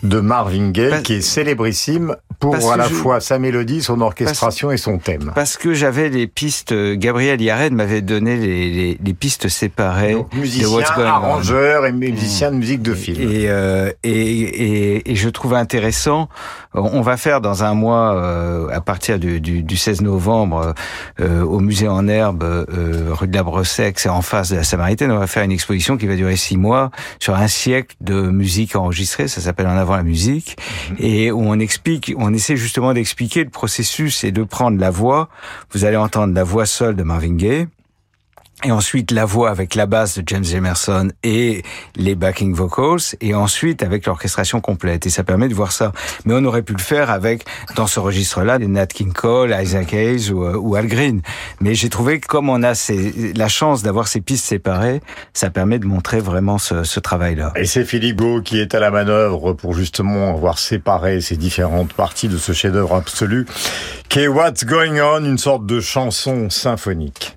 de 0.03 0.21
Marvin 0.21 0.71
Gaye 0.71 0.91
Parce- 0.91 1.03
qui 1.03 1.15
est 1.15 1.21
célébrissime 1.23 2.17
pour 2.41 2.73
à 2.73 2.77
la 2.77 2.89
je- 2.89 2.95
fois 2.95 3.21
sa 3.21 3.39
mélodie, 3.39 3.81
son 3.83 4.01
orchestration 4.01 4.73
et 4.73 4.77
son 4.77 4.99
thème. 4.99 5.31
Parce 5.35 5.57
que 5.57 5.73
j'avais 5.75 6.09
les 6.09 6.27
pistes, 6.27 6.73
euh, 6.73 6.97
Gabriel 6.97 7.41
Yared 7.41 7.73
m'avait 7.73 8.01
donné 8.03 8.37
les, 8.37 8.71
les, 8.73 8.99
les 9.03 9.15
pistes 9.15 9.49
séparées 9.49 10.15
Donc, 10.15 10.33
de 10.33 10.39
musicien, 10.39 10.69
What's 10.69 10.91
Going 10.97 11.05
On. 11.05 11.09
arrangeur 11.09 11.87
et 11.87 11.93
musicien 11.93 12.51
de 12.51 12.57
musique 12.57 12.83
de 12.83 12.95
film. 12.95 13.21
Et, 13.23 13.49
euh, 13.49 13.93
et, 14.03 14.11
et, 14.11 15.13
et 15.13 15.15
je 15.15 15.29
trouvais 15.29 15.57
intéressant, 15.57 16.29
on 16.75 17.01
va 17.03 17.17
faire 17.17 17.41
dans 17.41 17.65
un 17.65 17.75
mois, 17.75 18.15
euh, 18.15 18.69
à 18.71 18.81
partir 18.81 19.19
du, 19.19 19.41
du, 19.41 19.63
du 19.63 19.77
16 19.77 20.03
novembre, 20.03 20.75
euh, 21.21 21.43
au 21.43 21.61
musée 21.61 21.89
en 21.89 22.09
herbe, 22.09 22.43
euh, 22.43 23.09
rue 23.11 23.29
de 23.29 23.35
la 23.35 23.43
Bressec, 23.43 23.99
c'est 23.99 24.09
en 24.09 24.23
face 24.23 24.51
de 24.51 24.57
la 24.57 24.65
Samaritaine, 24.65 25.11
on 25.11 25.19
va 25.19 25.27
faire 25.27 25.43
une 25.43 25.53
exposition 25.53 25.97
qui 25.97 26.07
va 26.07 26.17
durer 26.17 26.37
six 26.37 26.57
mois 26.57 26.91
sur 27.19 27.35
un 27.35 27.49
siècle 27.49 27.97
de 28.01 28.15
musique 28.15 28.77
enregistrée, 28.77 29.29
ça 29.29 29.41
s'appelle 29.41 29.67
En 29.67 29.77
avant 29.77 29.97
la 29.97 30.03
musique, 30.03 30.57
et 30.99 31.31
où 31.31 31.43
on 31.43 31.59
explique, 31.59 32.15
on 32.17 32.33
essaie 32.33 32.57
justement 32.57 32.95
d'expliquer 32.95 33.45
le 33.45 33.51
processus 33.51 34.25
et 34.25 34.33
de 34.33 34.43
prendre 34.43 34.79
la 34.79 34.91
voix. 34.91 35.29
Vous 35.73 35.85
allez 35.85 35.97
entendre 35.97 36.35
la 36.35 36.45
voix 36.45 36.67
seule 36.67 36.97
de 36.97 37.03
Marvin 37.03 37.35
Gaye, 37.35 37.67
et 38.65 38.73
ensuite 38.73 39.11
la 39.11 39.25
voix 39.25 39.51
avec 39.51 39.75
la 39.75 39.87
basse 39.87 40.19
de 40.19 40.23
James 40.27 40.45
Emerson 40.53 41.11
et 41.23 41.63
les 41.97 42.15
backing 42.15 42.55
vocals, 42.55 43.01
et 43.21 43.35
ensuite 43.35 43.83
avec 43.83 44.07
l'orchestration 44.07 44.61
complète. 44.61 45.07
Et 45.07 45.11
ça 45.11 45.25
permet 45.25 45.49
de 45.49 45.55
voir 45.55 45.73
ça. 45.73 45.93
Mais 46.25 46.35
on 46.35 46.45
aurait 46.45 46.63
pu 46.63 46.73
le 46.73 46.83
faire 46.83 47.11
avec, 47.11 47.45
dans 47.77 47.87
ce 47.87 48.01
registre-là, 48.01 48.59
Nat 48.59 48.87
King 48.87 49.13
Cole, 49.13 49.57
Isaac 49.61 49.93
Hayes 49.93 50.31
ou, 50.31 50.45
euh, 50.45 50.57
ou 50.57 50.77
Al 50.77 50.87
Green. 50.87 51.23
Mais 51.61 51.75
j'ai 51.75 51.89
trouvé 51.89 52.21
que 52.21 52.27
comme 52.27 52.49
on 52.49 52.63
a 52.63 52.75
ces, 52.75 53.33
la 53.35 53.49
chance 53.49 53.83
d'avoir 53.83 54.09
ces 54.09 54.21
pistes 54.21 54.45
séparées, 54.45 55.01
ça 55.33 55.51
permet 55.51 55.79
de 55.79 55.87
montrer 55.87 56.21
vraiment 56.21 56.59
ce, 56.59 56.85
ce 56.85 57.01
travail-là. 57.01 57.53
Et 57.57 57.65
c'est 57.65 57.85
Philippe 57.85 58.17
Gau 58.17 58.43
qui 58.43 58.59
est 58.61 58.75
à 58.75 58.81
la 58.81 58.91
manœuvre 58.91 59.53
pour 59.53 59.75
justement 59.75 60.35
avoir 60.35 60.59
séparé 60.59 61.21
ces 61.21 61.37
différentes 61.37 61.93
parties 61.93 62.29
de 62.29 62.39
ce 62.39 62.53
chef-d'œuvre 62.53 62.95
absolu, 62.95 63.47
qui 64.09 64.21
est 64.21 64.29
What's 64.29 64.65
Going 64.65 65.01
On, 65.01 65.25
une 65.25 65.39
sorte 65.39 65.67
de 65.67 65.81
chanson 65.81 66.51
symphonique. 66.51 67.37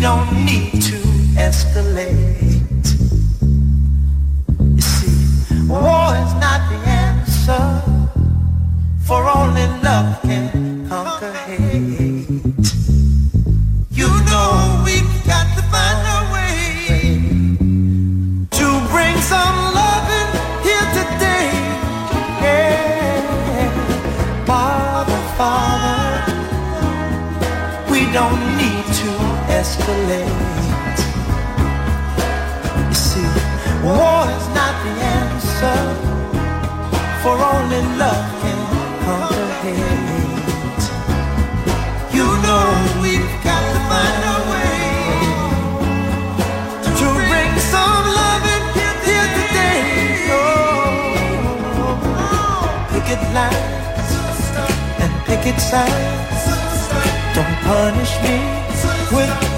don't 0.00 0.32
need 0.46 0.80
to 0.80 0.96
escalate. 1.36 2.19
Escalate. 29.90 31.00
You 32.88 32.94
see, 32.94 33.30
war 33.84 34.22
is 34.36 34.46
not 34.58 34.74
the 34.84 34.92
answer, 35.18 35.80
for 37.22 37.34
only 37.36 37.82
love 37.98 38.26
can 38.42 38.60
conquer 39.04 39.48
hate. 39.62 40.84
You 42.16 42.26
know 42.44 42.66
we've 43.02 43.34
got 43.44 43.62
to 43.72 43.80
find 43.90 44.22
a 44.34 44.38
way 44.50 44.78
to 46.98 47.06
bring 47.28 47.52
some 47.74 48.04
love 48.20 48.44
in 48.54 48.62
here 49.06 49.28
today. 49.38 49.82
Oh, 50.32 50.44
picket 52.92 53.22
lines 53.34 54.10
and 55.02 55.12
picket 55.26 55.58
signs. 55.60 56.42
Don't 57.34 57.56
punish 57.64 58.12
me 58.22 58.36
with 59.16 59.49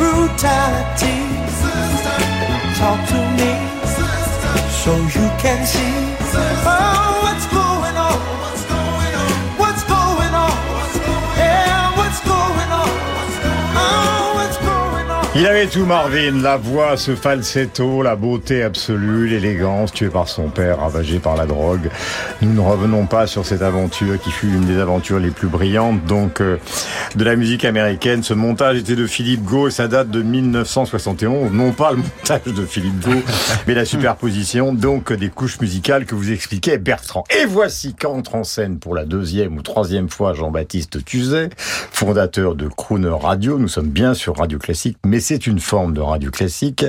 Il 15.35 15.47
avait 15.47 15.67
tout 15.67 15.87
Marvin, 15.87 16.43
la 16.43 16.57
voix, 16.57 16.97
ce 16.97 17.17
falsetto, 17.17 18.03
la 18.03 18.17
beauté 18.17 18.63
absolue, 18.63 19.29
l'élégance, 19.29 19.91
tué 19.93 20.09
par 20.09 20.29
son 20.29 20.51
père, 20.51 20.81
ravagé 20.81 21.19
par 21.19 21.37
la 21.37 21.47
drogue. 21.47 21.91
Nous 22.43 22.53
ne 22.53 22.61
revenons 22.61 23.07
pas 23.07 23.29
sur 23.29 23.47
cette 23.47 23.63
aventure 23.63 24.21
qui 24.21 24.33
fut 24.33 24.49
une 24.49 24.65
des 24.65 24.81
aventures 24.81 25.21
les 25.21 25.31
plus 25.31 25.47
brillantes 25.47 26.05
donc 26.07 26.41
euh, 26.41 26.57
de 27.15 27.23
la 27.23 27.37
musique 27.37 27.65
américaine. 27.65 28.25
Ce 28.25 28.35
montage 28.35 28.79
était 28.79 28.97
de 28.97 29.07
Philippe 29.07 29.45
Gau 29.45 29.69
et 29.69 29.71
ça 29.71 29.87
date 29.87 30.11
de 30.11 30.23
1971. 30.23 31.53
Non 31.53 31.71
pas 31.71 31.93
le 31.93 31.99
montage 31.99 32.53
de 32.53 32.67
Philippe 32.67 32.99
Gau, 32.99 33.23
mais 33.69 33.75
la 33.75 33.85
superposition 33.85 34.73
donc 34.73 35.13
des 35.13 35.29
couches 35.29 35.61
musicales 35.61 36.05
que 36.05 36.17
vous 36.17 36.33
expliquait 36.33 36.79
Bertrand. 36.79 37.23
Et 37.31 37.47
voici 37.47 37.95
qu'entre 37.95 38.35
en 38.35 38.43
scène 38.43 38.81
pour 38.81 38.97
la 38.97 39.05
deuxième 39.05 39.57
ou 39.57 39.63
troisième 39.63 40.09
fois 40.09 40.35
Jean-Baptiste 40.35 41.05
Tuzet, 41.05 41.51
fondateur 41.93 42.57
de 42.57 42.67
Crooner 42.67 43.15
Radio. 43.21 43.57
Nous 43.57 43.69
sommes 43.69 43.91
bien 43.91 44.15
sur 44.15 44.37
Radio 44.37 44.59
Classique, 44.59 44.99
mais 45.07 45.21
c'est 45.21 45.47
une 45.47 45.61
forme 45.61 45.95
de 45.95 46.01
radio 46.01 46.33
classique, 46.33 46.87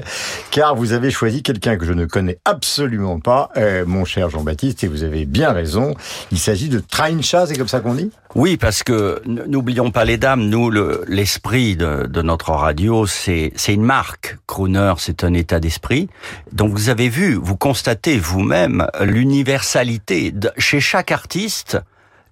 car 0.49 0.73
vous 0.75 0.93
avez 0.93 1.11
choisi 1.11 1.43
quelqu'un 1.43 1.77
que 1.77 1.85
je 1.85 1.93
ne 1.93 2.05
connais 2.05 2.39
absolument 2.43 3.19
pas, 3.19 3.51
euh, 3.57 3.85
mon 3.85 4.03
cher 4.03 4.31
Jean-Baptiste, 4.31 4.83
et 4.83 4.87
vous 4.87 5.03
avez 5.03 5.25
bien 5.25 5.42
raison. 5.51 5.95
Il 6.31 6.39
s'agit 6.39 6.69
de 6.69 6.79
Traincha, 6.79 7.45
c'est 7.47 7.57
comme 7.57 7.67
ça 7.67 7.81
qu'on 7.81 7.95
dit? 7.95 8.11
Oui, 8.35 8.57
parce 8.57 8.83
que 8.83 9.21
n'oublions 9.25 9.91
pas 9.91 10.05
les 10.05 10.17
dames, 10.17 10.45
nous, 10.45 10.69
le- 10.69 11.03
l'esprit 11.07 11.75
de, 11.75 12.21
notre 12.21 12.51
radio, 12.51 13.05
c'est 13.05 13.51
une 13.67 13.83
marque. 13.83 14.37
Crooner, 14.47 14.93
c'est 14.97 15.23
un 15.23 15.33
état 15.33 15.59
d'esprit. 15.59 16.07
Donc 16.51 16.71
vous 16.71 16.89
avez 16.89 17.09
vu, 17.09 17.33
vous 17.35 17.57
constatez 17.57 18.17
vous-même 18.17 18.87
l'universalité. 19.01 20.33
Chez 20.57 20.79
chaque 20.79 21.11
artiste, 21.11 21.79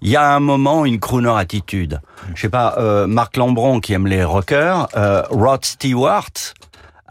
il 0.02 0.10
y 0.10 0.16
a 0.16 0.34
un 0.34 0.40
moment 0.40 0.86
une 0.86 1.00
crooner 1.00 1.34
attitude. 1.38 2.00
Je 2.34 2.42
sais 2.42 2.50
pas, 2.50 2.76
euh, 2.78 3.06
Marc 3.06 3.38
Lambron 3.38 3.80
qui 3.80 3.94
aime 3.94 4.08
les 4.08 4.24
rockers, 4.24 4.88
euh, 4.96 5.22
Rod 5.30 5.64
Stewart 5.66 6.32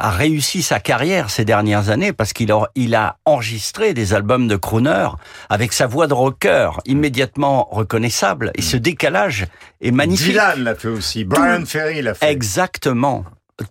a 0.00 0.10
réussi 0.10 0.62
sa 0.62 0.80
carrière 0.80 1.30
ces 1.30 1.44
dernières 1.44 1.90
années 1.90 2.12
parce 2.12 2.32
qu'il 2.32 2.50
a, 2.52 2.70
il 2.74 2.94
a 2.94 3.16
enregistré 3.24 3.94
des 3.94 4.14
albums 4.14 4.48
de 4.48 4.56
crooner 4.56 5.08
avec 5.48 5.72
sa 5.72 5.86
voix 5.86 6.06
de 6.06 6.14
rocker 6.14 6.70
immédiatement 6.86 7.68
reconnaissable 7.70 8.50
et 8.54 8.62
ce 8.62 8.76
décalage 8.76 9.46
est 9.80 9.90
magnifique. 9.90 10.28
Dylan 10.28 10.64
l'a 10.64 10.74
fait 10.74 10.88
aussi, 10.88 11.24
Brian 11.24 11.64
Ferry 11.66 12.02
l'a 12.02 12.14
fait. 12.14 12.30
Exactement. 12.30 13.24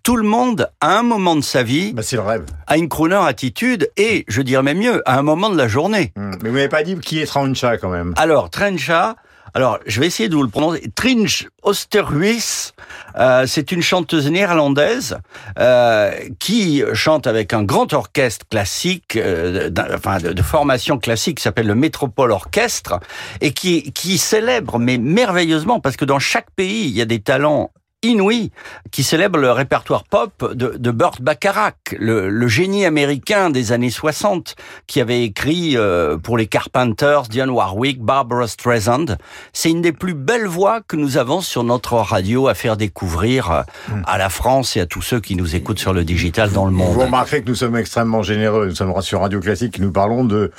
Tout 0.04 0.18
le 0.18 0.24
monde, 0.24 0.70
à 0.82 1.00
un 1.00 1.04
moment 1.04 1.36
de 1.36 1.42
sa 1.42 1.64
vie, 1.64 1.94
le 1.94 2.20
rêve. 2.20 2.46
a 2.68 2.78
une 2.78 2.90
crooner 2.90 3.16
attitude 3.16 3.90
et, 3.98 4.24
je 4.28 4.44
dirais 4.44 4.62
même 4.62 4.78
mieux, 4.78 5.02
à 5.10 5.18
un 5.18 5.24
moment 5.24 5.50
de 5.50 5.58
la 5.58 5.68
journée. 5.68 6.14
Mais 6.16 6.50
vous 6.50 6.56
n'avez 6.56 6.70
pas 6.70 6.84
dit 6.84 6.96
qui 7.00 7.20
est 7.20 7.26
Traincha 7.26 7.78
quand 7.78 7.90
même. 7.90 8.14
Alors, 8.16 8.52
Trencha, 8.52 9.16
alors 9.54 9.80
je 9.86 10.00
vais 10.00 10.08
essayer 10.08 10.30
de 10.30 10.36
vous 10.36 10.44
le 10.44 10.50
prononcer. 10.50 10.90
Trinch 10.96 11.48
Osterhuis, 11.64 12.74
euh, 13.18 13.46
c'est 13.48 13.72
une 13.72 13.82
chanteuse 13.82 14.30
néerlandaise 14.30 15.18
euh, 15.58 16.12
qui 16.40 16.84
chante 16.94 17.28
avec 17.28 17.54
un 17.54 17.64
grand 17.64 17.92
orchestre 17.94 18.46
classique, 18.50 19.16
euh, 19.16 19.70
enfin 19.94 20.18
de, 20.20 20.34
de 20.34 20.42
formation 20.42 20.98
classique, 20.98 21.38
qui 21.38 21.44
s'appelle 21.44 21.68
le 21.68 21.76
Métropole 21.76 22.32
Orchestre, 22.32 23.00
et 23.42 23.52
qui, 23.52 23.92
qui 23.92 24.18
célèbre, 24.18 24.80
mais 24.80 24.98
merveilleusement, 24.98 25.80
parce 25.80 25.98
que 25.98 26.06
dans 26.06 26.20
chaque 26.20 26.52
pays, 26.52 26.86
il 26.86 26.96
y 26.96 27.02
a 27.02 27.06
des 27.06 27.20
talents 27.20 27.72
inouïs 28.04 28.52
qui 28.92 29.04
célèbrent 29.04 29.40
le 29.40 29.52
répertoire 29.52 30.04
pop 30.04 30.54
de, 30.54 30.76
de 30.78 30.92
Burt 30.92 31.22
Bacharach, 31.22 31.76
le, 31.98 32.30
le 32.30 32.48
génie 32.48 32.86
américain 32.86 33.50
des 33.50 33.72
années 33.72 33.90
60, 33.90 34.56
qui 34.88 35.02
avait 35.02 35.24
écrit 35.24 35.76
euh, 35.76 36.18
pour 36.18 36.38
les 36.38 36.48
Carpenters, 36.48 37.24
Dionne 37.24 37.50
Warwick, 37.50 38.02
Barbara 38.02 38.48
Streisand. 38.48 39.18
C'est 39.54 39.70
une 39.70 39.82
des 39.82 39.92
plus 39.92 40.14
belles 40.14 40.48
voix 40.48 40.82
que 40.88 40.96
nous 40.96 41.18
avons 41.18 41.42
sur 41.42 41.64
notre 41.64 41.94
radio 41.96 42.48
à 42.48 42.54
faire 42.54 42.78
découvrir 42.78 43.52
euh, 43.52 43.62
à 44.06 44.18
la 44.18 44.30
France 44.30 44.78
et 44.78 44.82
à 44.82 44.86
tous 44.86 45.02
ceux 45.02 45.20
qui 45.20 45.36
nous 45.36 45.56
écoutent 45.56 45.80
sur 45.80 45.94
le 45.94 46.04
digital 46.04 46.52
dans 46.52 46.66
le 46.66 46.72
Vous 46.72 46.78
monde. 46.78 46.98
remarquerez 46.98 47.42
que 47.42 47.50
nous 47.50 47.56
sommes 47.56 47.76
extrêmement 47.76 48.24
généreux. 48.24 48.68
Nous 48.68 48.76
sommes 48.76 48.94
sur 49.02 49.22
Radio 49.22 49.40
Classique 49.40 49.80
nous 49.80 49.92
parlons 49.92 50.24
de 50.26 50.52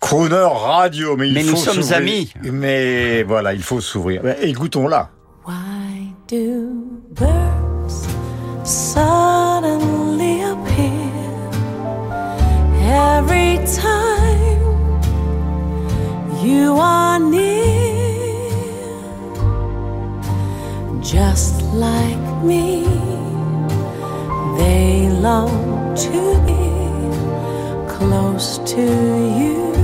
Crooner 0.00 0.46
Radio. 0.50 1.16
Mais, 1.16 1.28
il 1.28 1.34
Mais 1.34 1.42
faut 1.42 1.50
nous 1.50 1.56
sommes 1.56 1.92
amis. 1.92 2.32
Mais 2.42 3.22
voilà, 3.22 3.54
il 3.54 3.62
faut 3.62 3.80
s'ouvrir. 3.80 4.22
Ben, 4.22 4.36
Écoutons-la. 4.42 5.10
Do 6.26 7.02
birds 7.10 8.08
suddenly 8.64 10.40
appear 10.40 11.50
every 12.80 13.58
time 13.76 15.02
you 16.42 16.76
are 16.78 17.18
near? 17.18 17.44
Just 21.02 21.62
like 21.74 22.42
me, 22.42 22.84
they 24.56 25.10
long 25.10 25.94
to 25.94 26.40
be 26.46 26.64
close 27.86 28.56
to 28.72 28.80
you. 28.80 29.74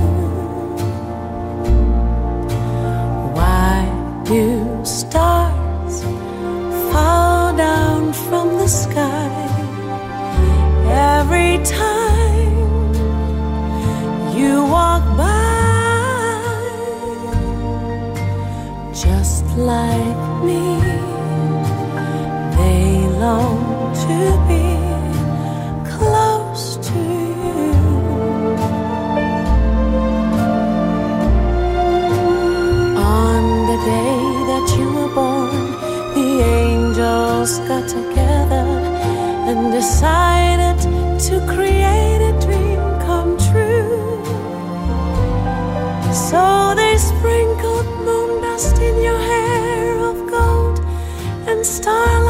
Why 3.35 3.85
sky 8.71 9.29
every 10.87 11.57
time 11.65 12.55
you 14.33 14.63
walk 14.63 15.03
by, 15.17 15.27
just 18.93 19.45
like 19.57 20.43
me, 20.45 20.79
they 22.55 23.09
long 23.19 23.93
to. 23.93 24.40
Decided 39.81 40.77
to 41.19 41.39
create 41.47 42.21
a 42.21 42.33
dream 42.45 42.81
come 43.07 43.35
true. 43.49 44.23
So 46.13 46.75
they 46.75 46.95
sprinkled 46.97 47.87
moon 48.05 48.43
dust 48.43 48.77
in 48.77 49.01
your 49.01 49.17
hair 49.17 49.97
of 50.09 50.17
gold 50.29 50.77
and 51.49 51.65
starlight 51.65 52.20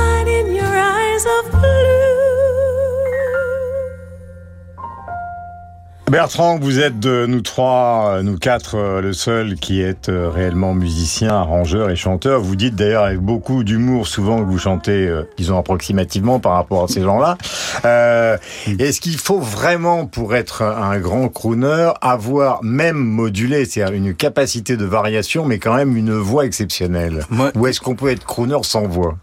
Bertrand, 6.12 6.60
vous 6.60 6.82
êtes 6.82 7.00
de 7.00 7.26
nous 7.26 7.40
trois, 7.40 8.16
euh, 8.18 8.22
nous 8.22 8.38
quatre, 8.38 8.76
euh, 8.76 9.00
le 9.00 9.14
seul 9.14 9.56
qui 9.56 9.80
est 9.80 10.10
euh, 10.10 10.30
réellement 10.30 10.74
musicien, 10.74 11.30
arrangeur 11.30 11.90
et 11.90 11.96
chanteur. 11.96 12.42
Vous 12.42 12.58
dites 12.58 12.76
d'ailleurs 12.76 13.06
avec 13.06 13.20
beaucoup 13.20 13.64
d'humour 13.64 14.06
souvent 14.08 14.40
que 14.40 14.44
vous 14.44 14.58
chantez, 14.58 15.08
euh, 15.08 15.24
disons 15.38 15.58
approximativement 15.58 16.42
par 16.42 16.56
rapport 16.56 16.84
à 16.84 16.88
ces 16.90 17.02
gens-là. 17.02 17.38
Euh, 17.86 18.36
Est-ce 18.78 19.00
qu'il 19.00 19.18
faut 19.18 19.40
vraiment, 19.40 20.06
pour 20.06 20.36
être 20.36 20.64
un 20.64 21.00
grand 21.00 21.30
crooner, 21.30 21.94
avoir 22.02 22.62
même 22.62 22.98
modulé, 22.98 23.64
c'est-à-dire 23.64 23.96
une 23.96 24.14
capacité 24.14 24.76
de 24.76 24.84
variation, 24.84 25.46
mais 25.46 25.60
quand 25.60 25.76
même 25.76 25.96
une 25.96 26.12
voix 26.12 26.46
exceptionnelle? 26.46 27.26
Ou 27.56 27.68
est-ce 27.68 27.80
qu'on 27.80 27.96
peut 27.96 28.10
être 28.10 28.26
crooner 28.26 28.58
sans 28.64 28.86
voix? 28.86 29.16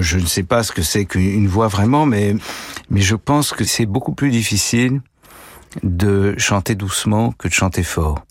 Je 0.00 0.18
ne 0.18 0.26
sais 0.26 0.42
pas 0.42 0.64
ce 0.64 0.72
que 0.72 0.82
c'est 0.82 1.04
qu'une 1.04 1.46
voix 1.46 1.68
vraiment, 1.68 2.06
mais, 2.06 2.34
mais 2.90 3.02
je 3.02 3.14
pense 3.14 3.52
que 3.52 3.62
c'est 3.62 3.86
beaucoup 3.86 4.14
plus 4.14 4.30
difficile 4.30 5.00
de 5.82 6.34
chanter 6.38 6.74
doucement 6.74 7.32
que 7.38 7.48
de 7.48 7.52
chanter 7.52 7.82
fort. 7.82 8.24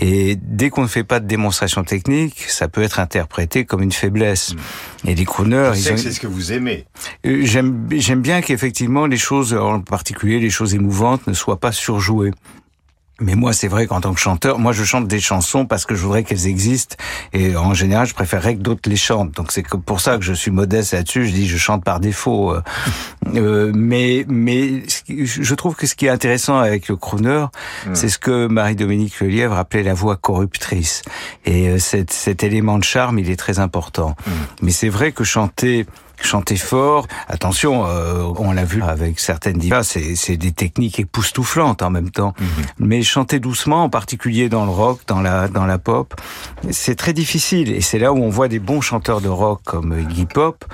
Et 0.00 0.36
dès 0.40 0.70
qu'on 0.70 0.82
ne 0.82 0.86
fait 0.86 1.02
pas 1.02 1.18
de 1.18 1.26
démonstration 1.26 1.82
technique, 1.82 2.44
ça 2.48 2.68
peut 2.68 2.82
être 2.82 3.00
interprété 3.00 3.64
comme 3.64 3.82
une 3.82 3.92
faiblesse. 3.92 4.54
Et 5.04 5.14
les 5.14 5.24
crooners, 5.24 5.72
ils 5.74 5.92
ont... 5.92 5.96
c'est 5.96 6.12
ce 6.12 6.20
que 6.20 6.28
vous 6.28 6.52
aimez. 6.52 6.86
Euh, 7.26 7.40
J'aime 7.42 7.88
j'aime 7.90 8.20
bien 8.22 8.40
qu'effectivement 8.40 9.06
les 9.06 9.16
choses, 9.16 9.54
en 9.54 9.80
particulier 9.80 10.38
les 10.38 10.50
choses 10.50 10.74
émouvantes, 10.74 11.26
ne 11.26 11.32
soient 11.32 11.58
pas 11.58 11.72
surjouées. 11.72 12.30
Mais 13.20 13.34
moi, 13.34 13.52
c'est 13.52 13.66
vrai 13.66 13.86
qu'en 13.86 14.00
tant 14.00 14.14
que 14.14 14.20
chanteur, 14.20 14.58
moi, 14.60 14.72
je 14.72 14.84
chante 14.84 15.08
des 15.08 15.18
chansons 15.18 15.66
parce 15.66 15.84
que 15.84 15.96
je 15.96 16.02
voudrais 16.02 16.22
qu'elles 16.22 16.46
existent. 16.46 16.96
Et 17.32 17.56
en 17.56 17.74
général, 17.74 18.06
je 18.06 18.14
préférerais 18.14 18.54
que 18.54 18.60
d'autres 18.60 18.88
les 18.88 18.96
chantent. 18.96 19.32
Donc, 19.32 19.50
c'est 19.50 19.66
pour 19.66 20.00
ça 20.00 20.18
que 20.18 20.24
je 20.24 20.32
suis 20.32 20.52
modeste 20.52 20.92
là-dessus. 20.92 21.26
Je 21.26 21.32
dis, 21.32 21.48
je 21.48 21.56
chante 21.56 21.82
par 21.82 21.98
défaut. 21.98 22.52
Euh, 22.52 22.62
euh, 23.34 23.72
mais, 23.74 24.24
mais 24.28 24.82
je 25.08 25.54
trouve 25.54 25.74
que 25.74 25.86
ce 25.86 25.96
qui 25.96 26.06
est 26.06 26.10
intéressant 26.10 26.58
avec 26.58 26.88
le 26.88 26.96
crooner, 26.96 27.46
c'est 27.92 28.08
ce 28.08 28.18
que 28.18 28.46
Marie-Dominique 28.46 29.18
Lelièvre 29.20 29.56
appelait 29.56 29.82
la 29.82 29.94
voix 29.94 30.16
corruptrice. 30.16 31.02
Et 31.44 31.68
euh, 31.68 31.78
cet, 31.78 32.12
cet 32.12 32.44
élément 32.44 32.78
de 32.78 32.84
charme, 32.84 33.18
il 33.18 33.30
est 33.30 33.36
très 33.36 33.58
important. 33.58 34.14
Mais 34.62 34.70
c'est 34.70 34.88
vrai 34.88 35.10
que 35.10 35.24
chanter 35.24 35.86
chanter 36.20 36.56
fort. 36.56 37.06
Attention, 37.28 37.86
euh, 37.86 38.24
on 38.38 38.52
l'a 38.52 38.64
vu 38.64 38.82
avec 38.82 39.20
certaines 39.20 39.58
divas, 39.58 39.82
c'est 39.82 40.36
des 40.36 40.52
techniques 40.52 40.98
époustouflantes 40.98 41.82
en 41.82 41.90
même 41.90 42.10
temps. 42.10 42.34
Mais 42.78 43.02
chanter 43.02 43.40
doucement, 43.40 43.84
en 43.84 43.90
particulier 43.90 44.48
dans 44.48 44.64
le 44.64 44.70
rock, 44.70 45.00
dans 45.06 45.20
la 45.20 45.48
dans 45.48 45.66
la 45.66 45.78
pop, 45.78 46.14
c'est 46.70 46.96
très 46.96 47.12
difficile. 47.12 47.72
Et 47.72 47.80
c'est 47.80 47.98
là 47.98 48.12
où 48.12 48.22
on 48.22 48.28
voit 48.28 48.48
des 48.48 48.58
bons 48.58 48.80
chanteurs 48.80 49.20
de 49.20 49.28
rock 49.28 49.60
comme 49.64 49.98
Iggy 49.98 50.26
Pop. 50.26 50.64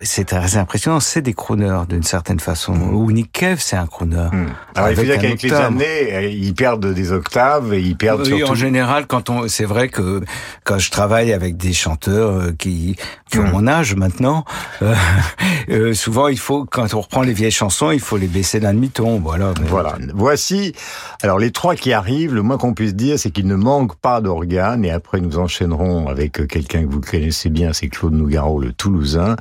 C'est 0.00 0.24
très 0.26 0.56
impressionnant, 0.56 1.00
c'est 1.00 1.22
des 1.22 1.32
crooners 1.34 1.82
d'une 1.88 2.02
certaine 2.02 2.40
façon. 2.40 2.74
Ou 2.74 3.10
Nick 3.12 3.32
Cave, 3.32 3.58
c'est 3.60 3.76
un 3.76 3.86
crooner. 3.86 4.28
Alors, 4.74 4.90
il 4.90 4.96
faut 4.96 5.02
dire 5.02 5.18
qu'avec 5.18 5.40
les 5.42 5.52
années, 5.52 6.12
euh, 6.12 6.28
ils 6.28 6.52
perdent 6.54 6.92
des 6.92 7.12
octaves 7.12 7.72
et 7.72 7.80
ils 7.80 7.96
perdent 7.96 8.20
Oui, 8.22 8.26
surtout... 8.38 8.52
en 8.52 8.54
général, 8.54 9.06
quand 9.06 9.30
on, 9.30 9.48
c'est 9.48 9.64
vrai 9.64 9.88
que 9.88 10.20
quand 10.64 10.78
je 10.78 10.90
travaille 10.90 11.32
avec 11.32 11.56
des 11.56 11.72
chanteurs 11.72 12.30
euh, 12.34 12.52
qui, 12.58 12.96
qui 13.30 13.38
ont 13.38 13.44
mon 13.48 13.66
âge 13.66 13.94
maintenant, 13.94 14.44
euh, 14.82 14.94
euh, 15.70 15.94
souvent 15.94 16.28
il 16.28 16.38
faut, 16.38 16.64
quand 16.64 16.92
on 16.94 17.00
reprend 17.00 17.22
les 17.22 17.32
vieilles 17.32 17.50
chansons, 17.50 17.90
il 17.90 18.00
faut 18.00 18.16
les 18.16 18.26
baisser 18.26 18.60
d'un 18.60 18.74
demi-ton, 18.74 19.20
voilà. 19.20 19.52
Mais- 19.60 19.68
Voilà. 19.68 19.96
Voici, 20.14 20.74
alors 21.22 21.38
les 21.38 21.50
trois 21.52 21.76
qui 21.76 21.92
arrivent, 21.92 22.34
le 22.34 22.42
moins 22.42 22.58
qu'on 22.58 22.74
puisse 22.74 22.94
dire, 22.94 23.18
c'est 23.18 23.30
qu'il 23.30 23.46
ne 23.46 23.56
manque 23.56 23.96
pas 23.96 24.20
d'organes. 24.20 24.84
Et 24.84 24.90
après, 24.90 25.20
nous 25.20 25.38
enchaînerons 25.38 26.08
avec 26.08 26.40
euh, 26.40 26.46
quelqu'un 26.46 26.82
que 26.82 26.90
vous 26.90 27.00
connaissez 27.00 27.48
bien, 27.48 27.72
c'est 27.72 27.88
Claude 27.88 28.12
Nougaro, 28.12 28.60
le 28.60 28.72
Toulousain. 28.72 29.36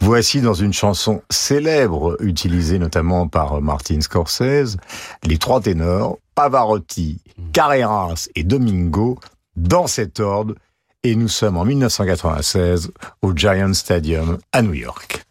Voici 0.00 0.40
dans 0.40 0.54
une 0.54 0.72
chanson 0.72 1.22
célèbre, 1.30 2.16
utilisée 2.20 2.78
notamment 2.78 3.28
par 3.28 3.60
Martin 3.60 4.00
Scorsese, 4.00 4.76
les 5.24 5.38
trois 5.38 5.60
ténors, 5.60 6.18
Pavarotti, 6.34 7.20
Carreras 7.52 8.28
et 8.34 8.44
Domingo, 8.44 9.18
dans 9.56 9.86
cet 9.86 10.20
ordre. 10.20 10.54
Et 11.02 11.16
nous 11.16 11.28
sommes 11.28 11.58
en 11.58 11.64
1996 11.64 12.90
au 13.22 13.34
Giant 13.34 13.74
Stadium 13.74 14.38
à 14.52 14.62
New 14.62 14.74
York. 14.74 15.24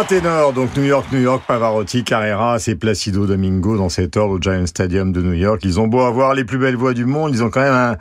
Trois 0.00 0.18
ténors, 0.18 0.54
donc 0.54 0.74
New 0.78 0.84
York, 0.84 1.08
New 1.12 1.20
York, 1.20 1.42
Pavarotti, 1.46 2.04
Carreras 2.04 2.64
et 2.68 2.74
Placido 2.74 3.26
Domingo 3.26 3.76
dans 3.76 3.90
cet 3.90 4.16
ordre 4.16 4.32
au 4.36 4.38
Giant 4.40 4.64
Stadium 4.66 5.12
de 5.12 5.20
New 5.20 5.34
York. 5.34 5.60
Ils 5.62 5.78
ont 5.78 5.88
beau 5.88 6.00
avoir 6.00 6.32
les 6.32 6.44
plus 6.44 6.56
belles 6.56 6.74
voix 6.76 6.94
du 6.94 7.04
monde, 7.04 7.32
ils 7.34 7.42
ont 7.42 7.50
quand 7.50 7.60
même 7.60 7.74
un- 7.74 7.96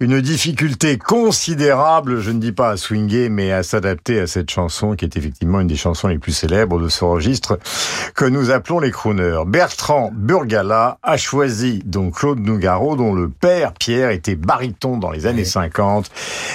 une 0.00 0.22
difficulté 0.22 0.96
considérable, 0.96 2.20
je 2.22 2.30
ne 2.30 2.38
dis 2.40 2.52
pas 2.52 2.70
à 2.70 2.76
swinger, 2.78 3.28
mais 3.28 3.52
à 3.52 3.62
s'adapter 3.62 4.18
à 4.18 4.26
cette 4.26 4.50
chanson 4.50 4.94
qui 4.96 5.04
est 5.04 5.14
effectivement 5.18 5.60
une 5.60 5.66
des 5.66 5.76
chansons 5.76 6.08
les 6.08 6.18
plus 6.18 6.32
célèbres 6.32 6.80
de 6.80 6.88
ce 6.88 7.04
registre 7.04 7.58
que 8.14 8.24
nous 8.24 8.50
appelons 8.50 8.80
les 8.80 8.90
crooners. 8.90 9.42
Bertrand 9.46 10.10
Burgala 10.10 10.96
a 11.02 11.16
choisi 11.18 11.82
donc 11.84 12.14
Claude 12.14 12.38
Nougaro, 12.40 12.96
dont 12.96 13.12
le 13.12 13.28
père 13.28 13.74
Pierre 13.74 14.08
était 14.08 14.36
baryton 14.36 14.96
dans 14.96 15.10
les 15.10 15.26
années 15.26 15.44
50. 15.44 16.10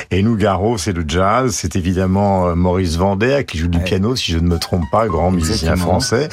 Et 0.09 0.23
Nougaro, 0.23 0.79
c'est 0.79 0.93
le 0.93 1.03
jazz. 1.07 1.51
C'est 1.53 1.75
évidemment 1.75 2.47
euh, 2.47 2.55
Maurice 2.55 2.95
Vander 2.97 3.43
qui 3.47 3.59
joue 3.59 3.67
du 3.67 3.77
piano, 3.79 4.15
si 4.15 4.31
je 4.31 4.39
ne 4.39 4.47
me 4.47 4.57
trompe 4.57 4.85
pas, 4.91 5.07
grand 5.07 5.31
musicien 5.31 5.73
Exactement. 5.73 5.99
français. 5.99 6.29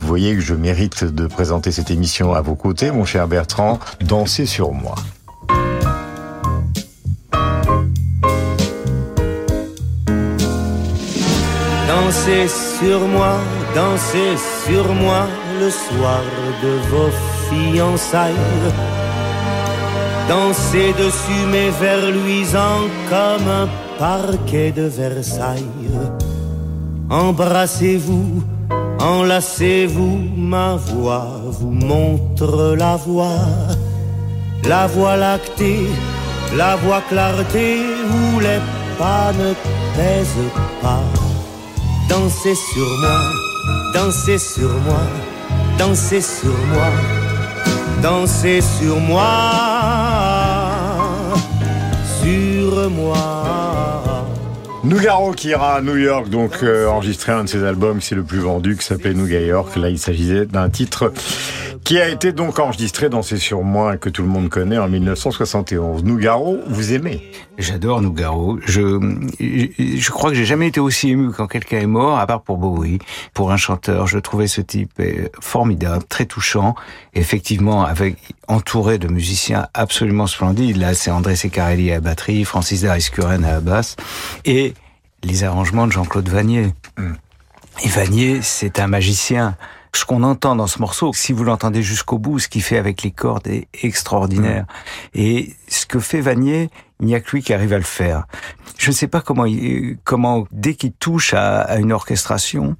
Vous 0.00 0.08
voyez 0.08 0.34
que 0.34 0.40
je 0.40 0.54
mérite 0.54 1.04
de 1.04 1.26
présenter 1.26 1.72
cette 1.72 1.90
émission 1.90 2.34
à 2.34 2.40
vos 2.40 2.54
côtés, 2.54 2.90
mon 2.90 3.04
cher 3.04 3.28
Bertrand. 3.28 3.78
Dansez 4.00 4.46
sur 4.46 4.72
moi. 4.72 4.94
Dansez 11.88 12.48
sur 12.48 13.00
moi, 13.08 13.38
dansez 13.74 14.36
sur 14.66 14.92
moi 14.94 15.26
le 15.58 15.70
soir 15.70 16.20
de 16.62 16.72
vos 16.90 17.10
fiançailles. 17.48 18.34
Dansez 20.28 20.92
dessus 20.92 21.46
mes 21.50 21.70
vers 21.70 22.10
luisants 22.10 22.86
comme 23.08 23.48
un 23.48 23.68
parquet 23.98 24.70
de 24.72 24.82
Versailles. 24.82 25.66
Embrassez-vous, 27.12 28.42
enlacez-vous, 28.98 30.18
ma 30.34 30.76
voix 30.76 31.26
vous 31.44 31.70
montre 31.70 32.74
la 32.74 32.96
voie. 32.96 33.44
La 34.64 34.86
voie 34.86 35.16
lactée, 35.16 35.86
la 36.56 36.76
voie 36.76 37.02
clarté 37.10 37.80
où 38.08 38.40
les 38.40 38.60
pas 38.98 39.30
ne 39.34 39.52
pèsent 39.94 40.52
pas. 40.80 41.04
Dansez 42.08 42.54
sur 42.54 42.88
moi, 43.02 43.20
dansez 43.92 44.38
sur 44.38 44.70
moi, 44.86 45.04
dansez 45.78 46.22
sur 46.22 46.56
moi, 46.72 46.88
dansez 48.02 48.62
sur 48.62 48.98
moi, 49.00 49.26
sur 52.22 52.90
moi. 52.90 53.61
Nougaro 54.84 55.30
qui 55.30 55.48
ira 55.48 55.76
à 55.76 55.80
New 55.80 55.96
York, 55.96 56.28
donc 56.28 56.64
euh, 56.64 56.88
enregistrer 56.88 57.30
un 57.30 57.44
de 57.44 57.48
ses 57.48 57.62
albums, 57.62 58.00
c'est 58.00 58.16
le 58.16 58.24
plus 58.24 58.40
vendu, 58.40 58.76
qui 58.76 58.84
s'appelait 58.84 59.14
Nouga 59.14 59.38
York. 59.38 59.76
Là, 59.76 59.90
il 59.90 59.98
s'agissait 59.98 60.44
d'un 60.46 60.68
titre 60.70 61.12
qui 61.92 62.00
a 62.00 62.08
été 62.08 62.32
donc 62.32 62.58
enregistré 62.58 63.10
dans 63.10 63.20
C'est 63.20 63.36
sur 63.36 63.62
moi 63.64 63.98
que 63.98 64.08
tout 64.08 64.22
le 64.22 64.28
monde 64.28 64.48
connaît 64.48 64.78
en 64.78 64.88
1971. 64.88 66.04
Nougaro, 66.04 66.58
vous 66.66 66.94
aimez? 66.94 67.20
J'adore 67.58 68.00
Nougaro. 68.00 68.58
Je, 68.64 68.98
je 69.38 70.10
crois 70.10 70.30
que 70.30 70.36
j'ai 70.36 70.46
jamais 70.46 70.68
été 70.68 70.80
aussi 70.80 71.10
ému 71.10 71.32
quand 71.32 71.46
quelqu'un 71.46 71.80
est 71.80 71.86
mort, 71.86 72.18
à 72.18 72.26
part 72.26 72.40
pour 72.40 72.56
Bowie. 72.56 72.98
Pour 73.34 73.52
un 73.52 73.58
chanteur, 73.58 74.06
je 74.06 74.18
trouvais 74.18 74.46
ce 74.46 74.62
type 74.62 74.92
euh, 75.00 75.28
formidable, 75.38 76.02
très 76.08 76.24
touchant. 76.24 76.76
Effectivement, 77.12 77.84
avec 77.84 78.16
entouré 78.48 78.96
de 78.96 79.08
musiciens 79.08 79.66
absolument 79.74 80.26
splendides. 80.26 80.78
Là, 80.78 80.94
c'est 80.94 81.10
André 81.10 81.36
Secarelli 81.36 81.90
à 81.90 81.96
la 81.96 82.00
batterie, 82.00 82.46
Francis 82.46 82.80
Dariscuren 82.80 83.44
à 83.44 83.52
la 83.52 83.60
basse, 83.60 83.96
et 84.46 84.72
les 85.24 85.44
arrangements 85.44 85.86
de 85.86 85.92
Jean-Claude 85.92 86.30
Vanier. 86.30 86.72
Et 87.84 87.88
Vanier, 87.88 88.40
c'est 88.40 88.80
un 88.80 88.86
magicien. 88.86 89.58
Ce 89.94 90.06
qu'on 90.06 90.22
entend 90.22 90.56
dans 90.56 90.66
ce 90.66 90.78
morceau, 90.78 91.12
si 91.12 91.32
vous 91.32 91.44
l'entendez 91.44 91.82
jusqu'au 91.82 92.18
bout, 92.18 92.38
ce 92.38 92.48
qu'il 92.48 92.62
fait 92.62 92.78
avec 92.78 93.02
les 93.02 93.10
cordes 93.10 93.46
est 93.46 93.68
extraordinaire. 93.82 94.64
Et 95.14 95.54
ce 95.68 95.84
que 95.84 96.00
fait 96.00 96.22
Vanier, 96.22 96.70
il 97.00 97.06
n'y 97.06 97.14
a 97.14 97.20
que 97.20 97.30
lui 97.32 97.42
qui 97.42 97.52
arrive 97.52 97.74
à 97.74 97.78
le 97.78 97.84
faire. 97.84 98.24
Je 98.78 98.90
ne 98.90 98.94
sais 98.94 99.06
pas 99.06 99.20
comment, 99.20 99.44
il, 99.44 99.98
comment 100.04 100.46
dès 100.50 100.74
qu'il 100.74 100.92
touche 100.92 101.34
à, 101.34 101.60
à 101.60 101.76
une 101.76 101.92
orchestration, 101.92 102.76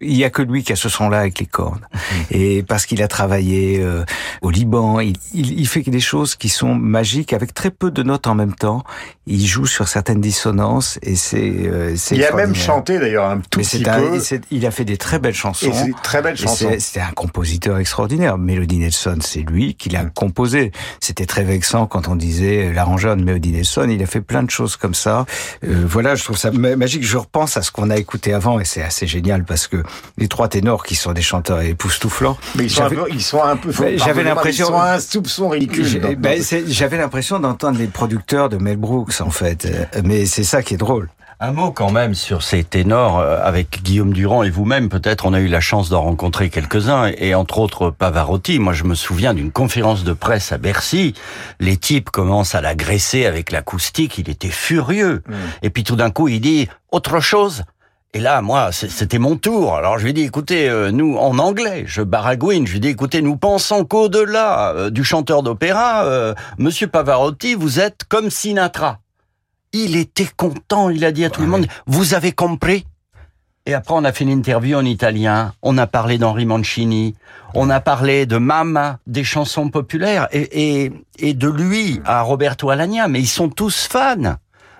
il 0.00 0.16
y 0.16 0.24
a 0.24 0.30
que 0.30 0.42
lui 0.42 0.62
qui 0.62 0.72
a 0.72 0.76
ce 0.76 0.88
son-là 0.88 1.20
avec 1.20 1.38
les 1.38 1.46
cordes. 1.46 1.84
Et 2.30 2.62
parce 2.62 2.86
qu'il 2.86 3.02
a 3.02 3.08
travaillé 3.08 3.80
euh, 3.80 4.04
au 4.40 4.50
Liban, 4.50 5.00
il, 5.00 5.16
il, 5.34 5.58
il, 5.58 5.68
fait 5.68 5.82
des 5.82 6.00
choses 6.00 6.36
qui 6.36 6.48
sont 6.48 6.74
magiques 6.74 7.32
avec 7.32 7.52
très 7.52 7.70
peu 7.70 7.90
de 7.90 8.02
notes 8.02 8.26
en 8.26 8.34
même 8.34 8.54
temps. 8.54 8.82
Il 9.26 9.46
joue 9.46 9.66
sur 9.66 9.88
certaines 9.88 10.20
dissonances 10.20 10.98
et 11.02 11.16
c'est. 11.16 11.52
Euh, 11.52 11.94
il 12.10 12.24
a 12.24 12.34
même 12.34 12.54
chanté 12.54 12.98
d'ailleurs 12.98 13.26
un 13.26 13.40
tout 13.40 13.60
petit 13.60 13.88
un, 13.88 14.00
peu. 14.00 14.20
Il 14.50 14.66
a 14.66 14.70
fait 14.70 14.84
des 14.84 14.96
très 14.96 15.18
belles 15.18 15.34
chansons. 15.34 15.70
Et 15.70 15.92
très 16.02 16.22
belles 16.22 16.36
chansons. 16.36 16.70
C'était 16.78 17.00
un 17.00 17.12
compositeur 17.12 17.78
extraordinaire. 17.78 18.38
Melody 18.38 18.78
Nelson, 18.78 19.18
c'est 19.20 19.42
lui 19.42 19.74
qui 19.74 19.90
l'a 19.90 20.04
composé. 20.04 20.72
C'était 21.00 21.26
très 21.26 21.44
vexant 21.44 21.86
quand 21.86 22.08
on 22.08 22.16
disait 22.16 22.72
l'arrangeur 22.72 23.16
de 23.16 23.22
Melody 23.22 23.52
Nelson. 23.52 23.86
Il 23.90 24.02
a 24.02 24.06
fait 24.06 24.20
plein 24.20 24.42
de 24.42 24.50
choses 24.50 24.76
comme 24.76 24.94
ça. 24.94 25.26
Euh, 25.64 25.84
voilà, 25.86 26.14
je 26.14 26.24
trouve 26.24 26.38
ça 26.38 26.50
magique. 26.50 27.04
Je 27.04 27.18
repense 27.18 27.56
à 27.56 27.62
ce 27.62 27.70
qu'on 27.70 27.90
a 27.90 27.98
écouté 27.98 28.32
avant 28.32 28.58
et 28.58 28.64
c'est 28.64 28.82
assez 28.82 29.06
génial 29.06 29.44
parce 29.44 29.66
que 29.66 29.82
les 30.18 30.28
trois 30.28 30.48
ténors 30.48 30.84
qui 30.84 30.94
sont 30.94 31.12
des 31.12 31.22
chanteurs 31.22 31.60
époustouflants. 31.60 32.36
Mais 32.56 32.64
ils 32.64 32.70
sont, 32.70 32.84
un 32.84 32.88
peu, 32.88 33.04
ils 33.10 33.22
sont 33.22 33.42
un 33.42 33.56
peu. 33.56 33.72
J'avais 33.96 34.24
l'impression. 34.24 34.66
Ils 34.66 34.68
sont 34.68 34.80
un 34.80 35.00
soupçon 35.00 35.48
ridicule. 35.48 36.16
Ben, 36.18 36.42
J'avais 36.66 36.98
l'impression 36.98 37.38
d'entendre 37.40 37.78
les 37.78 37.86
producteurs 37.86 38.48
de 38.48 38.56
Mel 38.56 38.76
Brooks 38.76 39.20
en 39.20 39.30
fait, 39.30 39.68
mais 40.04 40.26
c'est 40.26 40.44
ça 40.44 40.62
qui 40.62 40.74
est 40.74 40.78
drôle. 40.78 41.08
Un 41.42 41.52
mot 41.52 41.70
quand 41.70 41.90
même 41.90 42.12
sur 42.12 42.42
ces 42.42 42.64
ténors 42.64 43.18
avec 43.18 43.82
Guillaume 43.82 44.12
Durand 44.12 44.42
et 44.42 44.50
vous-même. 44.50 44.90
Peut-être 44.90 45.24
on 45.24 45.32
a 45.32 45.40
eu 45.40 45.48
la 45.48 45.60
chance 45.60 45.88
d'en 45.88 46.02
rencontrer 46.02 46.50
quelques-uns 46.50 47.10
et 47.16 47.34
entre 47.34 47.60
autres 47.60 47.88
Pavarotti. 47.88 48.58
Moi, 48.58 48.74
je 48.74 48.84
me 48.84 48.94
souviens 48.94 49.32
d'une 49.32 49.50
conférence 49.50 50.04
de 50.04 50.12
presse 50.12 50.52
à 50.52 50.58
Bercy. 50.58 51.14
Les 51.58 51.78
types 51.78 52.10
commencent 52.10 52.54
à 52.54 52.60
l'agresser 52.60 53.24
avec 53.24 53.52
l'acoustique. 53.52 54.18
Il 54.18 54.28
était 54.28 54.50
furieux. 54.50 55.22
Mmh. 55.26 55.34
Et 55.62 55.70
puis 55.70 55.82
tout 55.82 55.96
d'un 55.96 56.10
coup, 56.10 56.28
il 56.28 56.42
dit 56.42 56.68
autre 56.92 57.20
chose. 57.20 57.64
Et 58.12 58.18
là, 58.18 58.42
moi, 58.42 58.72
c'était 58.72 59.20
mon 59.20 59.36
tour. 59.36 59.76
Alors 59.76 59.98
je 59.98 60.02
lui 60.02 60.10
ai 60.10 60.12
dit, 60.12 60.22
écoutez, 60.22 60.68
euh, 60.68 60.90
nous, 60.90 61.16
en 61.16 61.38
anglais, 61.38 61.84
je 61.86 62.02
baragouine, 62.02 62.66
je 62.66 62.72
lui 62.72 62.78
ai 62.78 62.80
dit, 62.80 62.88
écoutez, 62.88 63.22
nous 63.22 63.36
pensons 63.36 63.84
qu'au-delà 63.84 64.72
euh, 64.74 64.90
du 64.90 65.04
chanteur 65.04 65.44
d'opéra, 65.44 66.04
euh, 66.04 66.34
Monsieur 66.58 66.88
Pavarotti, 66.88 67.54
vous 67.54 67.78
êtes 67.78 68.02
comme 68.08 68.28
Sinatra. 68.28 68.98
Il 69.72 69.94
était 69.94 70.28
content, 70.36 70.90
il 70.90 71.04
a 71.04 71.12
dit 71.12 71.24
à 71.24 71.30
tout 71.30 71.40
ouais. 71.40 71.46
le 71.46 71.52
monde, 71.52 71.66
vous 71.86 72.14
avez 72.14 72.32
compris? 72.32 72.84
Et 73.66 73.74
après, 73.74 73.94
on 73.94 74.02
a 74.02 74.12
fait 74.12 74.24
une 74.24 74.30
interview 74.30 74.76
en 74.76 74.84
italien. 74.84 75.52
On 75.62 75.78
a 75.78 75.86
parlé 75.86 76.18
d'Henri 76.18 76.46
Mancini. 76.46 77.14
On 77.54 77.70
a 77.70 77.78
parlé 77.78 78.26
de 78.26 78.38
Mama, 78.38 78.98
des 79.06 79.22
chansons 79.22 79.68
populaires, 79.68 80.26
et, 80.32 80.84
et, 80.84 80.92
et 81.18 81.34
de 81.34 81.48
lui 81.48 82.00
à 82.04 82.22
Roberto 82.22 82.70
Alagna. 82.70 83.06
Mais 83.06 83.20
ils 83.20 83.28
sont 83.28 83.50
tous 83.50 83.86
fans 83.86 84.34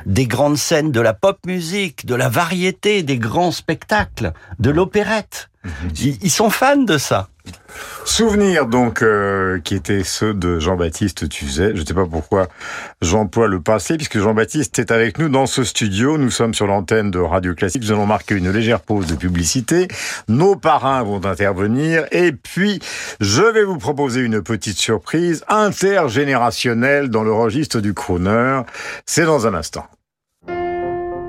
des 0.07 0.27
grandes 0.27 0.57
scènes 0.57 0.93
de 0.93 1.01
la 1.01 1.15
pop 1.15 1.39
musique, 1.47 2.07
de 2.07 2.15
la 2.15 2.29
variété, 2.29 3.03
des 3.03 3.19
grands 3.19 3.53
spectacles, 3.53 4.33
de 4.59 4.71
l'opérette. 4.71 5.50
Ils, 6.01 6.31
sont 6.31 6.49
fans 6.49 6.77
de 6.77 6.97
ça. 6.97 7.29
Souvenirs 8.07 8.67
donc 8.67 9.03
euh, 9.03 9.61
qui 9.61 9.75
étaient 9.75 10.05
ceux 10.05 10.33
de 10.33 10.59
Jean-Baptiste 10.59 11.29
Tuzet. 11.29 11.73
Je 11.75 11.83
ne 11.83 11.87
sais 11.87 11.93
pas 11.93 12.07
pourquoi 12.07 12.49
j'emploie 13.03 13.47
le 13.47 13.61
passé 13.61 13.97
puisque 13.97 14.19
Jean-Baptiste 14.19 14.79
est 14.79 14.91
avec 14.91 15.19
nous 15.19 15.29
dans 15.29 15.45
ce 15.45 15.63
studio. 15.63 16.17
Nous 16.17 16.31
sommes 16.31 16.55
sur 16.55 16.67
l'antenne 16.67 17.11
de 17.11 17.19
Radio 17.19 17.55
Classique. 17.55 17.83
Nous 17.83 17.93
allons 17.93 18.07
marquer 18.07 18.37
une 18.37 18.51
légère 18.51 18.81
pause 18.81 19.07
de 19.07 19.15
publicité. 19.15 19.89
Nos 20.29 20.57
parrains 20.57 21.03
vont 21.03 21.25
intervenir 21.27 22.07
et 22.11 22.33
puis 22.33 22.81
je 23.21 23.43
vais 23.43 23.65
vous 23.65 23.79
proposer 23.79 24.21
une 24.21 24.43
petite 24.43 24.79
surprise 24.79 25.45
intergénérationnelle 25.49 27.11
dans 27.11 27.23
le 27.23 27.33
registre 27.33 27.81
du 27.81 27.93
crooner. 27.93 28.63
C'est 29.05 29.27
dans 29.27 29.47
un 29.47 29.53
instant. 29.53 29.87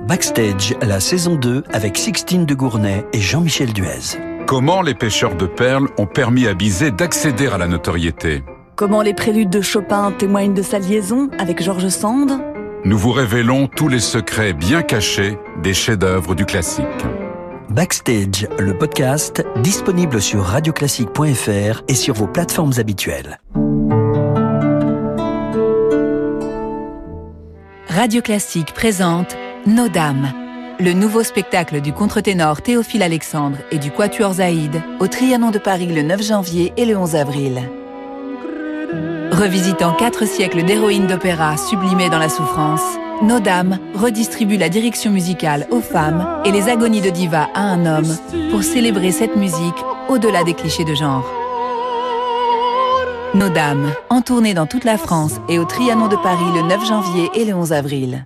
Backstage, 0.08 0.76
la 0.82 1.00
saison 1.00 1.36
2 1.36 1.64
avec 1.72 1.98
Sixtine 1.98 2.46
de 2.46 2.56
Gournay 2.56 3.06
et 3.14 3.22
Jean-Michel 3.22 3.72
Duez. 3.72 4.18
Comment 4.48 4.82
les 4.82 4.96
pêcheurs 4.96 5.36
de 5.36 5.46
perles 5.46 5.88
ont 5.98 6.08
permis 6.08 6.48
à 6.48 6.54
Bizet 6.56 6.92
d'accéder 6.92 7.48
à 7.48 7.58
la 7.58 7.68
notoriété? 7.68 8.44
Comment 8.76 9.04
les 9.04 9.14
préludes 9.14 9.52
de 9.52 9.62
Chopin 9.62 10.12
témoignent 10.12 10.56
de 10.56 10.64
sa 10.64 10.80
liaison 10.80 11.30
avec 11.38 11.62
Georges 11.62 11.90
Sand? 11.90 12.32
Nous 12.84 12.98
vous 12.98 13.12
révélons 13.12 13.68
tous 13.68 13.88
les 13.88 14.00
secrets 14.00 14.54
bien 14.54 14.82
cachés 14.82 15.38
des 15.62 15.74
chefs-d'œuvre 15.74 16.34
du 16.34 16.46
classique. 16.46 16.86
Backstage, 17.70 18.48
le 18.58 18.76
podcast, 18.76 19.46
disponible 19.58 20.20
sur 20.20 20.42
radioclassique.fr 20.42 21.84
et 21.88 21.96
sur 21.96 22.16
vos 22.16 22.28
plateformes 22.28 22.74
habituelles. 22.80 23.40
Radio 27.88 28.22
Classique 28.22 28.74
présente 28.74 29.38
Nos 29.68 29.90
Dames 29.90 30.34
le 30.80 30.94
nouveau 30.94 31.22
spectacle 31.22 31.82
du 31.82 31.94
contre-ténor 31.94 32.64
Théophile 32.64 33.04
Alexandre 33.04 33.60
et 33.70 33.78
du 33.78 33.92
Quatuor 33.92 34.34
Zaïd 34.34 34.82
au 35.00 35.06
Trianon 35.06 35.52
de 35.52 35.60
Paris 35.60 35.86
le 35.86 36.02
9 36.02 36.24
janvier 36.24 36.74
et 36.78 36.86
le 36.86 36.98
11 36.98 37.16
avril. 37.16 37.62
Revisitant 39.32 39.94
quatre 39.94 40.26
siècles 40.26 40.64
d'héroïnes 40.64 41.06
d'opéra 41.06 41.58
sublimées 41.58 42.10
dans 42.10 42.18
la 42.18 42.30
souffrance, 42.30 42.82
Nos 43.22 43.40
Dames 43.40 43.78
redistribue 43.94 44.58
la 44.58 44.70
direction 44.70 45.12
musicale 45.12 45.68
aux 45.70 45.82
femmes 45.82 46.42
et 46.44 46.52
les 46.52 46.68
agonies 46.68 47.02
de 47.02 47.12
diva 47.12 47.48
à 47.54 47.62
un 47.62 47.86
homme 47.86 48.18
pour 48.50 48.64
célébrer 48.64 49.12
cette 49.12 49.36
musique 49.36 49.86
au-delà 50.10 50.44
des 50.44 50.56
clichés 50.56 50.86
de 50.86 50.96
genre. 50.96 51.32
Nos 53.36 53.50
Dames, 53.50 53.94
en 54.10 54.22
tournée 54.22 54.56
dans 54.56 54.66
toute 54.66 54.86
la 54.86 54.98
France 54.98 55.36
et 55.48 55.60
au 55.60 55.66
Trianon 55.66 56.08
de 56.08 56.16
Paris 56.16 56.52
le 56.56 56.64
9 56.64 56.88
janvier 56.88 57.30
et 57.36 57.46
le 57.46 57.54
11 57.54 57.74
avril. 57.74 58.26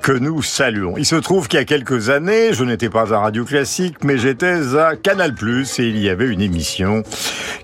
que 0.00 0.12
nous 0.12 0.42
saluons. 0.42 0.94
Il 0.96 1.06
se 1.06 1.16
trouve 1.16 1.48
qu'il 1.48 1.58
y 1.58 1.62
a 1.62 1.64
quelques 1.64 2.10
années, 2.10 2.52
je 2.52 2.64
n'étais 2.64 2.88
pas 2.88 3.12
à 3.12 3.20
Radio 3.20 3.44
Classique, 3.44 4.02
mais 4.02 4.18
j'étais 4.18 4.76
à 4.76 4.96
Canal+, 4.96 5.34
et 5.78 5.82
il 5.82 5.98
y 5.98 6.08
avait 6.08 6.26
une 6.26 6.40
émission 6.40 7.02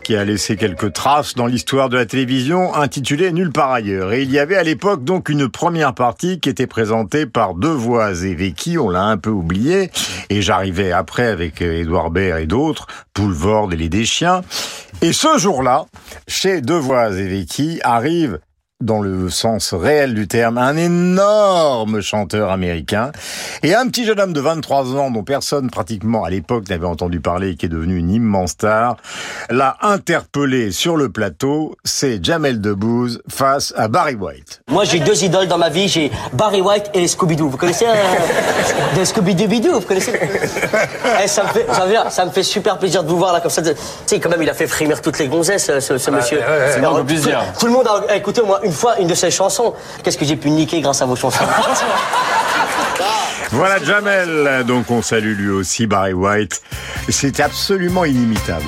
qui 0.04 0.14
a 0.16 0.24
laissé 0.24 0.56
quelques 0.56 0.92
traces 0.92 1.34
dans 1.34 1.46
l'histoire 1.46 1.88
de 1.88 1.96
la 1.96 2.06
télévision, 2.06 2.74
intitulée 2.74 3.32
Nulle 3.32 3.50
part 3.50 3.72
ailleurs. 3.72 4.12
Et 4.12 4.22
il 4.22 4.30
y 4.30 4.38
avait 4.38 4.56
à 4.56 4.62
l'époque 4.62 5.04
donc 5.04 5.28
une 5.28 5.48
première 5.48 5.94
partie 5.94 6.38
qui 6.38 6.48
était 6.48 6.66
présentée 6.66 7.26
par 7.26 7.54
Devoise 7.54 8.24
et 8.24 8.34
Vecchi, 8.34 8.78
on 8.78 8.88
l'a 8.88 9.04
un 9.04 9.16
peu 9.16 9.30
oublié, 9.30 9.90
et 10.30 10.42
j'arrivais 10.42 10.92
après 10.92 11.26
avec 11.26 11.62
Édouard 11.62 12.10
Baird 12.10 12.40
et 12.40 12.46
d'autres, 12.46 12.86
Poulvord 13.14 13.72
et 13.72 13.76
les 13.76 13.88
Deschiens. 13.88 14.42
Et 15.02 15.12
ce 15.12 15.38
jour-là, 15.38 15.86
chez 16.28 16.60
Devoise 16.60 17.18
et 17.18 17.28
Vecchi, 17.28 17.80
arrive 17.82 18.38
dans 18.84 19.00
le 19.00 19.30
sens 19.30 19.72
réel 19.72 20.12
du 20.12 20.28
terme, 20.28 20.58
un 20.58 20.76
énorme 20.76 22.02
chanteur 22.02 22.50
américain 22.50 23.10
et 23.62 23.74
un 23.74 23.86
petit 23.88 24.04
jeune 24.04 24.20
homme 24.20 24.32
de 24.34 24.40
23 24.40 24.94
ans 24.96 25.10
dont 25.10 25.22
personne 25.22 25.70
pratiquement 25.70 26.24
à 26.24 26.30
l'époque 26.30 26.68
n'avait 26.68 26.86
entendu 26.86 27.20
parler 27.20 27.50
et 27.50 27.54
qui 27.56 27.66
est 27.66 27.70
devenu 27.70 27.96
une 27.96 28.10
immense 28.10 28.50
star, 28.50 28.96
l'a 29.48 29.78
interpellé 29.80 30.72
sur 30.72 30.96
le 30.98 31.08
plateau, 31.08 31.74
c'est 31.84 32.22
Jamel 32.22 32.60
Debbouze 32.60 33.22
face 33.30 33.72
à 33.78 33.88
Barry 33.88 34.14
White. 34.14 34.60
Moi, 34.70 34.84
j'ai 34.84 35.00
deux 35.00 35.24
idoles 35.24 35.48
dans 35.48 35.58
ma 35.58 35.70
vie. 35.70 35.88
J'ai 35.88 36.12
Barry 36.34 36.60
White 36.60 36.90
et 36.92 37.00
les 37.00 37.08
Scooby-Doo. 37.08 37.48
Vous 37.48 37.56
connaissez 37.56 37.86
euh, 37.86 37.94
des 38.94 39.04
Scooby-Doo 39.06 39.72
Vous 39.72 39.80
connaissez? 39.80 40.12
Eh, 41.24 41.26
ça, 41.28 41.44
me 41.44 41.48
fait, 41.48 41.66
ça, 41.72 41.84
veut 41.84 41.90
dire, 41.92 42.10
ça 42.10 42.26
me 42.26 42.30
fait 42.30 42.42
super 42.42 42.78
plaisir 42.78 43.02
de 43.04 43.08
vous 43.08 43.16
voir 43.16 43.32
là 43.32 43.40
comme 43.40 43.50
ça. 43.50 43.62
Tu 43.62 43.70
sais, 44.04 44.20
quand 44.20 44.28
même, 44.28 44.42
il 44.42 44.50
a 44.50 44.54
fait 44.54 44.66
frémir 44.66 45.00
toutes 45.00 45.18
les 45.18 45.28
gonzesses, 45.28 45.70
ce, 45.80 45.96
ce 45.96 46.10
Ouais, 46.10 46.16
monsieur. 46.16 46.38
ouais, 46.40 46.44
ouais, 46.44 46.70
C'est 46.72 46.76
non, 46.80 46.90
marrant. 46.90 46.98
de 46.98 47.04
plaisir. 47.04 47.42
Tout, 47.54 47.60
tout 47.60 47.66
le 47.66 47.72
monde 47.72 47.88
a 48.08 48.14
écouté 48.16 48.42
au 48.42 48.46
moins 48.46 48.60
une 48.66 48.72
fois 48.72 48.98
une 48.98 49.06
de 49.06 49.14
ses 49.14 49.30
chansons. 49.30 49.74
Qu'est-ce 50.02 50.18
que 50.18 50.24
j'ai 50.24 50.36
pu 50.36 50.50
niquer 50.50 50.80
grâce 50.80 51.00
à 51.00 51.06
vos 51.06 51.16
chansons 51.16 51.44
Voilà 53.52 53.82
Jamel, 53.82 54.64
donc 54.66 54.90
on 54.90 55.02
salue 55.02 55.36
lui 55.36 55.50
aussi 55.50 55.86
Barry 55.86 56.12
White. 56.12 56.60
C'est 57.08 57.38
absolument 57.40 58.04
inimitable. 58.04 58.66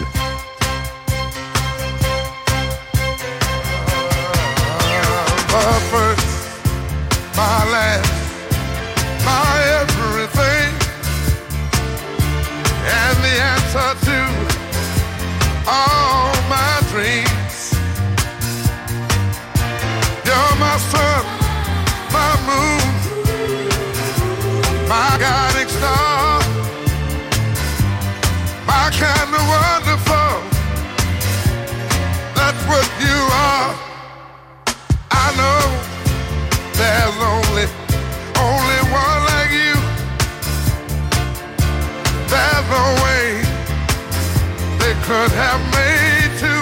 have 45.38 45.62
made 45.70 46.33
to. 46.40 46.53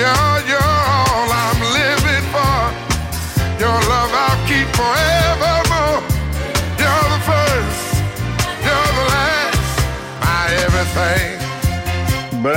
Yeah. 0.00 0.29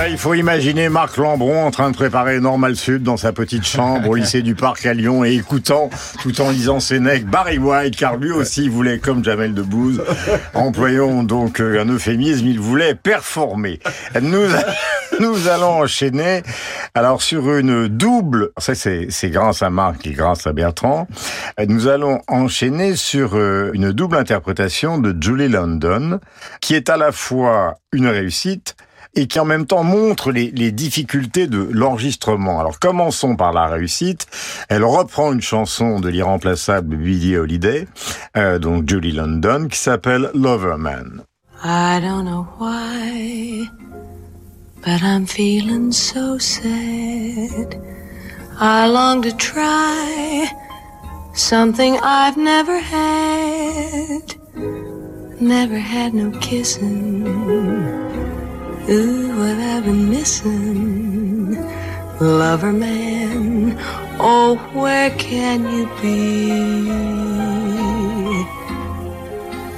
Il 0.09 0.17
faut 0.17 0.33
imaginer 0.33 0.89
Marc 0.89 1.17
Lambron 1.17 1.65
en 1.65 1.71
train 1.71 1.89
de 1.89 1.95
préparer 1.95 2.39
Normal 2.39 2.75
Sud 2.75 3.03
dans 3.03 3.15
sa 3.15 3.31
petite 3.31 3.65
chambre 3.65 4.09
au 4.09 4.15
lycée 4.15 4.41
du 4.41 4.53
Parc 4.53 4.85
à 4.85 4.93
Lyon 4.93 5.23
et 5.23 5.33
écoutant, 5.33 5.89
tout 6.21 6.41
en 6.41 6.49
lisant 6.49 6.79
necks, 6.99 7.25
Barry 7.25 7.57
White, 7.57 7.95
car 7.95 8.17
lui 8.17 8.31
aussi 8.31 8.67
voulait, 8.67 8.99
comme 8.99 9.23
Jamel 9.23 9.53
Debbouze, 9.53 10.03
employons 10.53 11.23
donc 11.23 11.61
euh, 11.61 11.81
un 11.81 11.87
euphémisme, 11.87 12.47
il 12.47 12.59
voulait 12.59 12.95
performer. 12.95 13.79
Nous, 14.21 14.47
nous 15.19 15.47
allons 15.47 15.81
enchaîner, 15.81 16.43
alors 16.95 17.21
sur 17.21 17.55
une 17.55 17.87
double, 17.87 18.51
ça 18.57 18.75
c'est 18.75 19.29
grâce 19.29 19.61
à 19.61 19.69
Marc 19.69 20.05
et 20.05 20.11
grâce 20.11 20.45
à 20.47 20.53
Bertrand, 20.53 21.07
nous 21.67 21.87
allons 21.87 22.19
enchaîner 22.27 22.95
sur 22.95 23.35
euh, 23.35 23.71
une 23.73 23.91
double 23.91 24.17
interprétation 24.17 24.97
de 24.97 25.15
Julie 25.19 25.49
London, 25.49 26.19
qui 26.61 26.75
est 26.75 26.89
à 26.89 26.97
la 26.97 27.11
fois 27.11 27.75
une 27.93 28.07
réussite, 28.07 28.75
et 29.15 29.27
qui 29.27 29.39
en 29.39 29.45
même 29.45 29.65
temps 29.65 29.83
montre 29.83 30.31
les, 30.31 30.51
les 30.51 30.71
difficultés 30.71 31.47
de 31.47 31.69
l'enregistrement. 31.71 32.59
Alors 32.59 32.79
commençons 32.79 33.35
par 33.35 33.53
la 33.53 33.67
réussite. 33.67 34.27
Elle 34.69 34.83
reprend 34.83 35.33
une 35.33 35.41
chanson 35.41 35.99
de 35.99 36.09
l'irremplaçable 36.09 36.95
Billie 36.95 37.37
Holiday, 37.37 37.87
euh, 38.37 38.59
donc 38.59 38.89
Julie 38.89 39.11
London, 39.11 39.67
qui 39.69 39.77
s'appelle 39.77 40.29
Loverman. 40.33 41.23
I 41.63 42.01
don't 42.01 42.25
know 42.25 42.45
why, 42.59 43.69
but 44.83 45.01
I'm 45.01 45.25
feeling 45.25 45.93
so 45.93 46.37
sad. 46.37 47.79
I 48.59 48.87
long 48.87 49.21
to 49.23 49.31
try 49.31 50.45
something 51.33 51.97
I've 52.03 52.37
never 52.37 52.79
had. 52.79 54.35
Never 55.39 55.77
had 55.77 56.13
no 56.13 56.31
kissing. 56.39 57.23
Ooh, 58.89 59.29
what 59.37 59.57
I've 59.57 59.85
been 59.85 60.09
missing. 60.09 61.55
Lover 62.19 62.73
man, 62.73 63.77
oh, 64.19 64.55
where 64.73 65.09
can 65.11 65.63
you 65.73 65.85
be? 66.01 66.49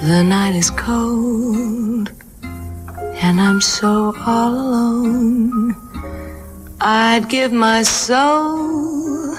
The 0.07 0.23
night 0.23 0.55
is 0.55 0.69
cold, 0.71 2.11
and 2.43 3.39
I'm 3.39 3.61
so 3.61 4.13
all 4.25 4.53
alone. 4.53 5.75
I'd 6.81 7.29
give 7.29 7.53
my 7.53 7.83
soul 7.83 9.35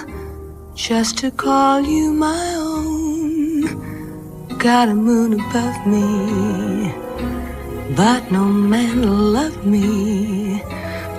just 0.75 1.17
to 1.19 1.29
call 1.31 1.81
you 1.81 2.13
my 2.13 2.55
own. 2.55 3.61
Got 4.57 4.89
a 4.89 4.95
moon 4.95 5.33
above 5.33 5.85
me, 5.85 6.93
but 7.95 8.31
no 8.31 8.45
man 8.45 9.01
will 9.01 9.31
love 9.33 9.65
me. 9.65 10.61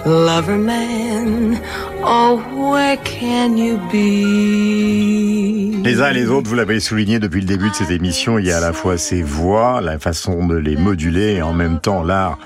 Lover 0.07 0.57
man, 0.57 1.61
oh, 2.03 2.39
where 2.55 2.97
can 2.99 3.59
you 3.59 3.79
be? 3.91 5.83
Les 5.85 6.01
uns 6.01 6.11
et 6.11 6.15
les 6.15 6.29
autres, 6.29 6.49
vous 6.49 6.55
l'avez 6.55 6.81
souligné 6.81 7.19
depuis 7.19 7.41
le 7.41 7.47
début 7.47 7.69
de 7.71 7.75
cette 7.75 7.91
émission, 7.91 8.39
il 8.39 8.47
y 8.47 8.53
a 8.53 8.59
à 8.59 8.61
la 8.61 8.73
fois 8.73 8.97
ces 8.97 9.23
voix, 9.23 9.81
la 9.81 9.99
façon 9.99 10.47
de 10.47 10.57
les 10.57 10.77
moduler 10.77 11.35
et 11.35 11.43
en 11.43 11.53
même 11.53 11.81
temps 11.81 12.03
l'art. 12.03 12.39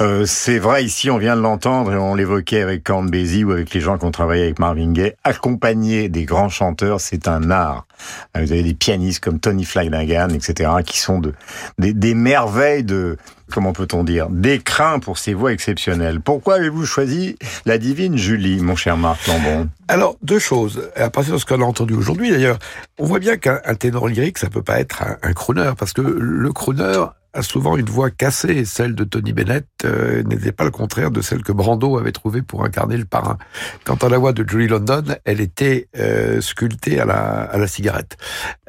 Euh, 0.00 0.26
c'est 0.26 0.60
vrai, 0.60 0.84
ici 0.84 1.10
on 1.10 1.18
vient 1.18 1.34
de 1.34 1.40
l'entendre 1.40 1.92
et 1.92 1.96
on 1.96 2.14
l'évoquait 2.14 2.62
avec 2.62 2.84
Count 2.84 3.02
Basie 3.02 3.42
ou 3.42 3.50
avec 3.50 3.74
les 3.74 3.80
gens 3.80 3.98
qui 3.98 4.04
ont 4.04 4.12
travaillé 4.12 4.44
avec 4.44 4.60
Marvin 4.60 4.92
Gaye. 4.92 5.14
Accompagner 5.24 6.08
des 6.08 6.24
grands 6.24 6.48
chanteurs, 6.48 7.00
c'est 7.00 7.26
un 7.26 7.50
art. 7.50 7.84
Euh, 8.36 8.42
Vous 8.44 8.52
avez 8.52 8.62
des 8.62 8.74
pianistes 8.74 9.18
comme 9.18 9.40
Tony 9.40 9.64
Flanagan, 9.64 10.28
etc., 10.28 10.70
qui 10.86 11.00
sont 11.00 11.18
de, 11.18 11.34
des, 11.78 11.92
des 11.94 12.14
merveilles 12.14 12.84
de, 12.84 13.16
comment 13.50 13.72
peut-on 13.72 14.04
dire, 14.04 14.28
d'écrin 14.30 15.00
pour 15.00 15.18
ces 15.18 15.34
voix 15.34 15.52
exceptionnelles. 15.52 16.20
Pourquoi 16.20 16.56
avez-vous 16.56 16.86
choisi 16.86 17.36
la 17.66 17.78
divine 17.78 18.16
Julie, 18.16 18.60
mon 18.60 18.76
cher 18.76 18.96
Marc 18.96 19.26
Lambon 19.26 19.68
Alors, 19.88 20.16
deux 20.22 20.38
choses. 20.38 20.90
À 20.94 21.10
partir 21.10 21.34
de 21.34 21.38
ce 21.38 21.44
qu'on 21.44 21.60
a 21.60 21.64
entendu 21.64 21.94
aujourd'hui, 21.94 22.30
d'ailleurs, 22.30 22.60
on 22.98 23.04
voit 23.04 23.18
bien 23.18 23.36
qu'un 23.36 23.60
un 23.64 23.74
ténor 23.74 24.06
lyrique, 24.06 24.38
ça 24.38 24.48
peut 24.48 24.62
pas 24.62 24.78
être 24.78 25.02
un, 25.02 25.16
un 25.24 25.32
crooner, 25.32 25.72
parce 25.76 25.92
que 25.92 26.02
le 26.02 26.52
crooner 26.52 27.04
souvent 27.42 27.76
une 27.76 27.88
voix 27.88 28.10
cassée. 28.10 28.64
Celle 28.64 28.94
de 28.94 29.04
Tony 29.04 29.32
Bennett 29.32 29.66
euh, 29.84 30.22
n'était 30.22 30.52
pas 30.52 30.64
le 30.64 30.70
contraire 30.70 31.10
de 31.10 31.20
celle 31.20 31.42
que 31.42 31.52
Brando 31.52 31.98
avait 31.98 32.12
trouvée 32.12 32.42
pour 32.42 32.64
incarner 32.64 32.96
le 32.96 33.04
parrain. 33.04 33.38
Quant 33.84 33.96
à 33.96 34.08
la 34.08 34.18
voix 34.18 34.32
de 34.32 34.48
Julie 34.48 34.68
London, 34.68 35.04
elle 35.24 35.40
était 35.40 35.88
euh, 35.96 36.40
sculptée 36.40 37.00
à 37.00 37.04
la, 37.04 37.42
à 37.42 37.58
la 37.58 37.66
cigarette. 37.66 38.16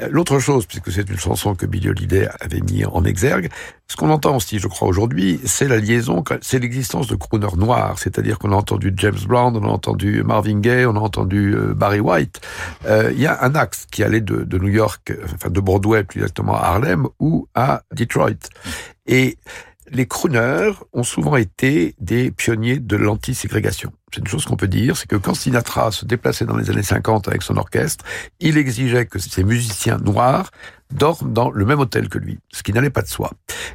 Euh, 0.02 0.08
L'autre 0.12 0.40
chose, 0.40 0.66
puisque 0.66 0.92
c'est 0.92 1.10
une 1.10 1.20
chanson 1.20 1.56
que 1.56 1.66
Billy 1.66 1.90
Holiday 1.90 2.28
avait 2.40 2.62
mis 2.62 2.86
en 2.86 3.04
exergue, 3.04 3.50
ce 3.90 3.96
qu'on 3.96 4.12
entend 4.12 4.36
aussi, 4.36 4.60
je 4.60 4.68
crois, 4.68 4.88
aujourd'hui, 4.88 5.40
c'est 5.46 5.68
la 5.68 5.78
liaison, 5.78 6.24
c'est 6.42 6.60
l'existence 6.60 7.08
de 7.08 7.16
crooners 7.16 7.58
noirs. 7.58 7.98
C'est-à-dire 7.98 8.38
qu'on 8.38 8.52
a 8.52 8.56
entendu 8.56 8.94
James 8.98 9.18
Brown, 9.28 9.58
on 9.58 9.64
a 9.64 9.72
entendu 9.72 10.22
Marvin 10.24 10.60
Gaye, 10.60 10.86
on 10.86 10.96
a 10.96 11.00
entendu 11.00 11.56
euh, 11.56 11.74
Barry 11.74 12.00
White. 12.00 12.40
Euh, 12.86 13.12
Il 13.12 13.20
y 13.20 13.26
a 13.26 13.44
un 13.44 13.56
axe 13.56 13.88
qui 13.92 14.04
allait 14.04 14.22
de, 14.22 14.44
de 14.44 14.58
New 14.60 14.70
York, 14.70 15.12
enfin 15.34 15.50
de 15.50 15.60
Broadway 15.60 16.04
plus 16.04 16.20
exactement 16.20 16.56
à 16.56 16.66
Harlem 16.68 17.08
ou 17.20 17.48
à 17.56 17.82
Detroit. 17.92 18.50
Et 19.08 19.38
les 19.92 20.06
crooners 20.06 20.74
ont 20.94 21.04
souvent 21.04 21.36
été 21.36 21.96
des 22.00 22.30
pionniers 22.30 22.78
de 22.78 22.96
l'anti-ségrégation. 22.96 23.92
C'est 24.12 24.22
une 24.22 24.28
chose 24.28 24.46
qu'on 24.46 24.56
peut 24.56 24.68
dire, 24.68 24.98
c'est 24.98 25.08
que 25.08 25.16
quand 25.16 25.34
Sinatra 25.34 25.92
se 25.92 26.06
déplaçait 26.06 26.46
dans 26.46 26.58
les 26.58 26.70
années 26.70 26.84
50 26.84 27.28
avec 27.28 27.44
son 27.44 27.58
orchestre, 27.58 28.04
il 28.40 28.58
exigeait 28.58 29.06
que 29.06 29.20
ces 29.20 29.44
musiciens 29.44 29.98
noirs 29.98 30.50
dorment 30.92 31.32
dans 31.34 31.52
le 31.52 31.66
même 31.66 31.80
hôtel 31.80 32.10
que 32.10 32.18
lui, 32.18 32.40
ce 32.52 32.64
qui 32.64 32.74
n'allait 32.74 32.90
pas 32.90 33.04
de 33.04 33.08
soi. 33.08 33.32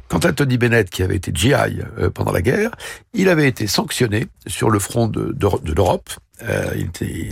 Quant 0.09 0.19
à 0.19 0.33
Tony 0.33 0.57
Bennett, 0.57 0.89
qui 0.89 1.01
avait 1.01 1.15
été 1.15 1.31
GI 1.33 1.53
euh, 1.53 2.09
pendant 2.09 2.33
la 2.33 2.41
guerre, 2.41 2.71
il 3.13 3.29
avait 3.29 3.47
été 3.47 3.67
sanctionné 3.67 4.27
sur 4.47 4.69
le 4.69 4.79
front 4.79 5.07
de, 5.07 5.31
de, 5.31 5.73
l'Europe, 5.73 6.09
euh, 6.43 6.83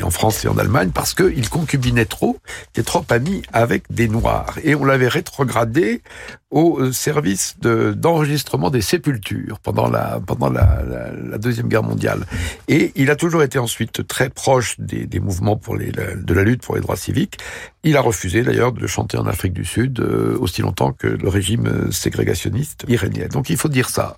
en 0.01 0.09
France 0.09 0.45
et 0.45 0.47
en 0.47 0.57
Allemagne, 0.57 0.91
parce 0.93 1.13
qu'il 1.13 1.49
concubinait 1.49 2.05
trop, 2.05 2.37
était 2.69 2.83
trop 2.83 3.03
ami 3.09 3.41
avec 3.51 3.83
des 3.91 4.07
Noirs. 4.07 4.57
Et 4.63 4.75
on 4.75 4.85
l'avait 4.85 5.09
rétrogradé 5.09 6.01
au 6.49 6.79
euh, 6.79 6.93
service 6.93 7.55
de- 7.59 7.91
d'enregistrement 7.91 8.69
des 8.69 8.79
sépultures 8.79 9.59
pendant 9.59 9.89
la 9.89 10.21
pendant 10.25 10.49
la 10.49 11.37
deuxième 11.37 11.67
guerre 11.67 11.83
mondiale. 11.83 12.25
Et 12.69 12.92
il 12.95 13.09
a 13.11 13.15
toujours 13.15 13.43
été 13.43 13.59
ensuite 13.59 14.07
très 14.07 14.29
proche 14.29 14.75
des, 14.79 15.19
mouvements 15.19 15.57
pour 15.57 15.75
les, 15.75 15.91
de 15.91 16.33
la 16.33 16.43
lutte 16.43 16.61
pour 16.61 16.75
les 16.75 16.81
droits 16.81 16.95
civiques. 16.95 17.37
Il 17.83 17.97
a 17.97 18.01
refusé 18.01 18.43
d'ailleurs 18.43 18.71
de 18.71 18.87
chanter 18.87 19.17
en 19.17 19.25
Afrique 19.25 19.53
du 19.53 19.65
Sud 19.65 19.99
euh, 19.99 20.37
aussi 20.39 20.61
longtemps 20.61 20.93
que 20.93 21.07
le 21.07 21.29
régime 21.29 21.67
euh, 21.67 21.91
ségrégationniste 21.91 22.85
y 22.87 22.95
régnait. 22.95 23.27
Donc 23.27 23.49
il 23.49 23.57
faut 23.57 23.69
dire 23.69 23.89
ça. 23.89 24.17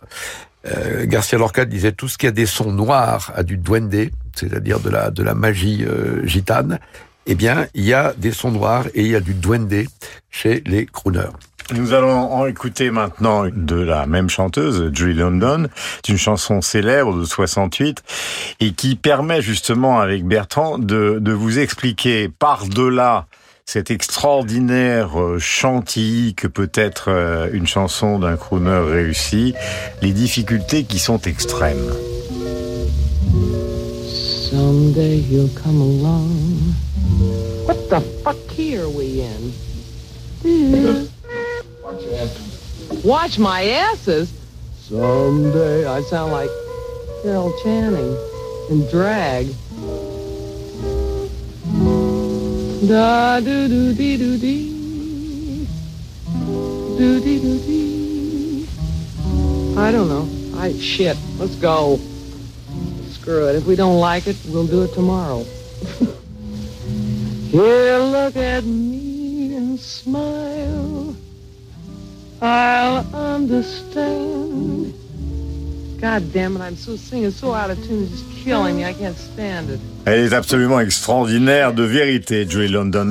Euh, 0.67 1.05
Garcia 1.05 1.37
Lorca 1.37 1.65
disait 1.65 1.91
tout 1.91 2.07
ce 2.07 2.17
qui 2.17 2.27
a 2.27 2.31
des 2.31 2.45
sons 2.45 2.71
noirs 2.71 3.31
a 3.35 3.43
du 3.43 3.57
duende, 3.57 4.09
c'est-à-dire 4.33 4.79
de 4.79 4.89
la, 4.89 5.11
de 5.11 5.23
la 5.23 5.35
magie 5.35 5.85
euh, 5.85 6.25
gitane. 6.25 6.79
Eh 7.27 7.35
bien, 7.35 7.67
il 7.73 7.85
y 7.85 7.93
a 7.93 8.13
des 8.17 8.31
sons 8.31 8.51
noirs 8.51 8.87
et 8.93 9.01
il 9.01 9.07
y 9.07 9.15
a 9.15 9.19
du 9.19 9.33
duende 9.33 9.85
chez 10.29 10.63
les 10.65 10.85
crooners. 10.85 11.31
Nous 11.73 11.93
allons 11.93 12.31
en 12.31 12.45
écouter 12.45 12.91
maintenant 12.91 13.45
de 13.51 13.75
la 13.75 14.05
même 14.05 14.29
chanteuse, 14.29 14.91
Julie 14.93 15.17
London. 15.17 15.67
C'est 16.05 16.11
une 16.11 16.19
chanson 16.19 16.61
célèbre 16.61 17.17
de 17.17 17.25
68 17.25 18.03
et 18.59 18.73
qui 18.73 18.95
permet 18.95 19.41
justement 19.41 19.99
avec 19.99 20.25
Bertrand 20.25 20.77
de, 20.77 21.17
de 21.19 21.31
vous 21.31 21.57
expliquer 21.57 22.29
par-delà 22.29 23.25
cet 23.65 23.89
extraordinaire 23.89 25.19
euh, 25.19 25.39
chantilly 25.39 26.35
que 26.35 26.47
peut 26.47 26.69
être 26.75 27.05
euh, 27.07 27.49
une 27.51 27.65
chanson 27.65 28.19
d'un 28.19 28.37
crooner 28.37 28.77
réussi, 28.87 29.55
les 30.03 30.11
difficultés 30.11 30.83
qui 30.83 30.99
sont 30.99 31.19
extrêmes. 31.21 31.91
Someday 34.07 35.17
he'll 35.17 35.49
come 35.63 35.81
along. 35.81 36.75
What 37.65 37.89
the 37.89 37.99
fuck 38.23 38.37
are 38.59 38.87
we 38.87 39.21
in? 39.21 39.51
Watch 43.03 43.37
my 43.37 43.63
asses. 43.63 44.31
Someday 44.77 45.85
I 45.85 46.01
sound 46.01 46.31
like 46.31 46.49
Carol 47.23 47.53
Channing 47.63 48.15
in 48.69 48.87
drag. 48.89 49.47
Da 52.87 53.39
do 53.39 53.67
do 53.67 53.93
dee 53.93 54.17
do 54.17 54.37
dee. 54.37 55.67
Do 56.97 57.19
dee 57.19 57.39
do 57.39 57.59
dee. 57.59 58.67
I 59.77 59.91
don't 59.91 60.07
know. 60.07 60.59
I 60.59 60.73
shit. 60.73 61.17
Let's 61.37 61.55
go. 61.55 61.99
Screw 63.09 63.49
it. 63.49 63.55
If 63.55 63.65
we 63.65 63.75
don't 63.75 63.99
like 63.99 64.27
it, 64.27 64.37
we'll 64.49 64.67
do 64.67 64.83
it 64.83 64.93
tomorrow. 64.93 65.43
Here, 67.49 67.97
look 67.97 68.35
at 68.35 68.63
me 68.63 69.55
and 69.55 69.79
smile. 69.79 71.15
I'll 72.41 73.05
understand. 73.15 74.93
God 75.99 76.33
damn 76.33 76.55
it, 76.57 76.61
I'm 76.61 76.75
so 76.75 76.95
singing 76.97 77.31
so 77.31 77.53
out 77.53 77.69
of 77.71 77.77
tune, 77.87 78.03
it's 78.03 78.21
just 78.21 78.43
killing 78.43 78.75
me. 78.77 78.85
I 78.85 78.93
can't 78.93 79.17
stand 79.17 79.69
it. 79.69 79.79
Elle 80.05 80.19
est 80.19 80.33
absolument 80.33 80.79
extraordinaire 80.79 81.73
de 81.73 81.83
vérité, 81.83 82.47
Joey 82.47 82.67
London. 82.67 83.09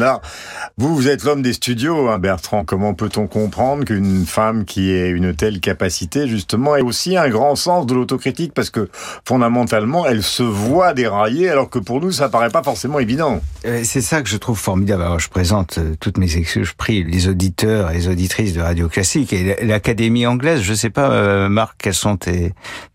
Vous, 0.77 0.95
vous 0.95 1.09
êtes 1.09 1.23
l'homme 1.23 1.43
des 1.43 1.53
studios, 1.53 2.09
hein, 2.09 2.19
Bertrand. 2.19 2.65
Comment 2.65 2.95
peut-on 2.95 3.29
comprendre 3.29 3.85
qu'une 3.85 4.27
femme 4.27 4.65
qui 4.65 4.91
ait 4.91 5.09
une 5.09 5.33
telle 5.35 5.61
capacité, 5.61 6.27
justement, 6.27 6.75
ait 6.75 6.83
aussi 6.83 7.17
un 7.17 7.29
grand 7.29 7.55
sens 7.55 7.87
de 7.87 7.95
l'autocritique? 7.95 8.53
Parce 8.53 8.71
que, 8.71 8.89
fondamentalement, 9.25 10.07
elle 10.07 10.23
se 10.23 10.43
voit 10.43 10.93
dérailler, 10.93 11.49
alors 11.49 11.71
que 11.71 11.79
pour 11.79 12.01
nous, 12.01 12.11
ça 12.11 12.29
paraît 12.29 12.51
pas 12.51 12.63
forcément 12.63 12.99
évident. 12.99 13.41
Euh, 13.67 13.83
C'est 13.85 14.01
ça 14.01 14.21
que 14.21 14.29
je 14.29 14.37
trouve 14.37 14.59
formidable. 14.59 15.03
Alors, 15.03 15.21
je 15.21 15.29
présente 15.29 15.79
euh, 15.79 15.95
toutes 16.01 16.19
mes 16.19 16.37
excuses. 16.37 16.67
Je 16.67 16.75
prie 16.75 17.05
les 17.05 17.29
auditeurs 17.29 17.93
et 17.93 17.95
les 17.95 18.09
auditrices 18.09 18.53
de 18.53 18.61
Radio 18.61 18.89
Classique 18.89 19.33
et 19.33 19.65
l'Académie 19.65 20.27
anglaise. 20.27 20.61
Je 20.61 20.75
sais 20.75 20.91
pas, 20.91 21.13
euh, 21.13 21.49
Marc, 21.49 21.77
quels 21.83 21.95
sont 21.95 22.17
tes 22.17 22.53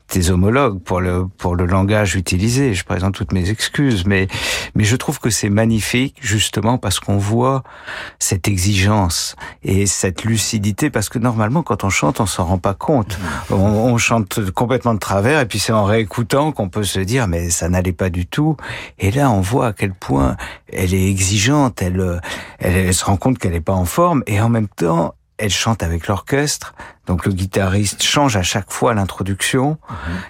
tes 0.10 0.32
homologues 0.32 0.80
pour 0.82 1.00
le 1.00 1.28
pour 1.38 1.56
le 1.56 1.66
langage 1.66 2.16
utilisé. 2.16 2.74
Je 2.74 2.84
présente 2.84 3.14
toutes 3.14 3.32
mes 3.32 3.50
excuses, 3.50 4.06
mais 4.06 4.28
mais 4.76 4.84
je 4.84 4.96
trouve 4.96 5.20
que 5.20 5.30
c'est 5.30 5.50
magnifique 5.50 6.16
justement 6.20 6.78
parce 6.78 7.00
qu'on 7.00 7.18
voit 7.18 7.64
cette 8.18 8.48
exigence 8.48 9.36
et 9.64 9.86
cette 9.86 10.24
lucidité 10.26 10.90
parce 10.90 11.10
que 11.10 11.20
normalement 11.20 11.64
quand 11.64 11.84
on 11.84 11.90
chante 11.90 12.20
on 12.20 12.26
s'en 12.26 12.46
rend 12.46 12.58
pas 12.58 12.74
compte. 12.74 13.18
On, 13.52 13.56
on 13.56 13.98
chante 13.98 14.52
complètement 14.52 14.94
de 14.94 15.00
travers 15.00 15.40
et 15.40 15.46
puis 15.46 15.60
c'est 15.60 15.74
en 15.74 15.86
réécoutant 15.86 16.52
qu'on 16.52 16.70
peut 16.70 16.84
se 16.84 17.00
dire 17.00 17.28
mais 17.28 17.50
ça 17.50 17.70
n'allait 17.70 17.94
pas 17.94 18.10
du 18.10 18.26
tout. 18.26 18.58
Et 18.98 19.12
là 19.12 19.30
on 19.30 19.42
voit 19.42 19.68
à 19.68 19.74
quel 19.74 19.94
point 19.94 20.36
elle 20.72 20.94
est 20.94 21.10
exigeante, 21.10 21.82
elle 21.82 22.20
elle, 22.58 22.76
elle 22.76 22.94
se 22.94 23.06
rend 23.06 23.18
compte 23.18 23.38
qu'elle 23.38 23.54
n'est 23.54 23.62
pas 23.62 23.74
en 23.74 23.86
forme 23.86 24.24
et 24.28 24.42
en 24.42 24.50
même 24.50 24.68
temps 24.68 25.14
elle 25.40 25.50
chante 25.50 25.82
avec 25.84 26.08
l'orchestre, 26.08 26.74
donc 27.08 27.26
le 27.26 27.32
guitariste 27.32 28.04
change 28.04 28.36
à 28.38 28.44
chaque 28.44 28.72
fois 28.72 28.94
l'introduction. 28.94 29.78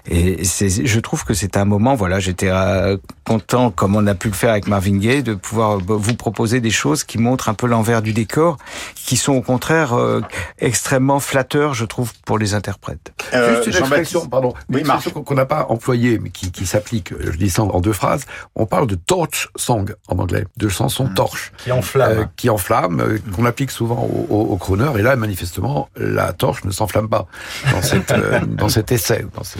Et 0.10 0.46
c'est, 0.46 0.70
je 0.86 1.00
trouve 1.02 1.26
que 1.26 1.34
c'est 1.34 1.58
un 1.58 1.66
moment, 1.66 1.96
voilà, 1.96 2.20
j'étais 2.20 2.50
euh, 2.50 2.96
content, 3.26 3.70
comme 3.70 3.96
on 3.98 4.08
a 4.08 4.16
pu 4.16 4.30
le 4.30 4.34
faire 4.34 4.52
avec 4.52 4.68
Marvin 4.68 4.98
Gaye, 4.98 5.22
de 5.24 5.34
pouvoir 5.34 5.78
euh, 5.80 5.82
vous 5.90 6.14
proposer 6.16 6.62
des 6.62 6.70
choses 6.72 7.04
qui 7.04 7.18
montrent 7.18 7.50
un 7.50 7.54
peu 7.54 7.68
l'envers 7.68 8.02
du 8.02 8.14
décor, 8.14 8.58
qui 8.96 9.18
sont 9.18 9.34
au 9.34 9.42
contraire 9.42 9.94
euh, 9.94 10.22
extrêmement 10.60 11.20
flatteurs, 11.20 11.74
je 11.74 11.84
trouve, 11.86 12.14
pour 12.26 12.38
les 12.38 12.54
interprètes. 12.54 13.12
Juste 13.34 13.68
une 13.68 13.74
expression, 13.76 14.28
pardon, 14.28 14.54
une 14.70 14.78
expression 14.80 15.12
qu'on- 15.12 15.36
n'a 15.36 15.46
pas 15.46 15.66
employée, 15.70 16.18
mais 16.20 16.30
qui, 16.30 16.52
qui 16.52 16.66
s'applique, 16.66 17.14
je 17.20 17.32
dis 17.38 17.50
ça 17.50 17.64
en 17.64 17.80
deux 17.82 17.94
phrases. 17.94 18.26
On 18.56 18.66
parle 18.66 18.88
de 18.88 18.96
torch 18.96 19.50
song 19.56 19.94
en 20.08 20.18
anglais, 20.20 20.46
de 20.58 20.68
chansons 20.70 21.08
torche. 21.14 21.52
Qui 21.58 21.72
enflamme. 21.72 22.20
Euh, 22.20 22.26
qui 22.38 22.50
enflamme, 22.50 23.00
euh, 23.02 23.18
qu'on 23.36 23.46
applique 23.46 23.72
souvent 23.72 24.02
aux 24.04 24.28
au, 24.30 24.42
au 24.54 24.58
crooners. 24.58 24.99
Et 25.00 25.02
là, 25.02 25.16
manifestement, 25.16 25.88
la 25.96 26.34
torche 26.34 26.66
ne 26.66 26.72
s'enflamme 26.72 27.08
pas 27.08 27.26
dans, 27.72 27.82
cette, 27.82 28.12
euh, 28.12 28.42
dans 28.48 28.68
cet 28.68 28.92
essai. 28.92 29.26
Dans 29.34 29.46
ce- 29.46 29.58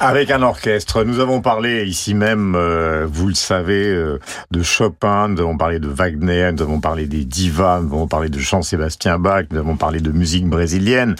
Avec 0.00 0.32
un 0.32 0.42
orchestre. 0.42 1.04
Nous 1.04 1.20
avons 1.20 1.40
parlé 1.40 1.84
ici 1.84 2.14
même, 2.14 2.56
euh, 2.56 3.06
vous 3.08 3.28
le 3.28 3.34
savez, 3.34 3.86
euh, 3.86 4.18
de 4.50 4.62
Chopin, 4.62 5.28
nous 5.28 5.40
avons 5.40 5.56
parlé 5.56 5.78
de 5.78 5.86
Wagner, 5.86 6.50
nous 6.52 6.62
avons 6.62 6.80
parlé 6.80 7.06
des 7.06 7.24
divas, 7.24 7.80
nous 7.80 7.94
avons 7.94 8.08
parlé 8.08 8.28
de 8.28 8.38
Jean-Sébastien 8.38 9.20
Bach, 9.20 9.44
nous 9.52 9.58
avons 9.58 9.76
parlé 9.76 10.00
de 10.00 10.10
musique 10.10 10.48
brésilienne. 10.48 11.14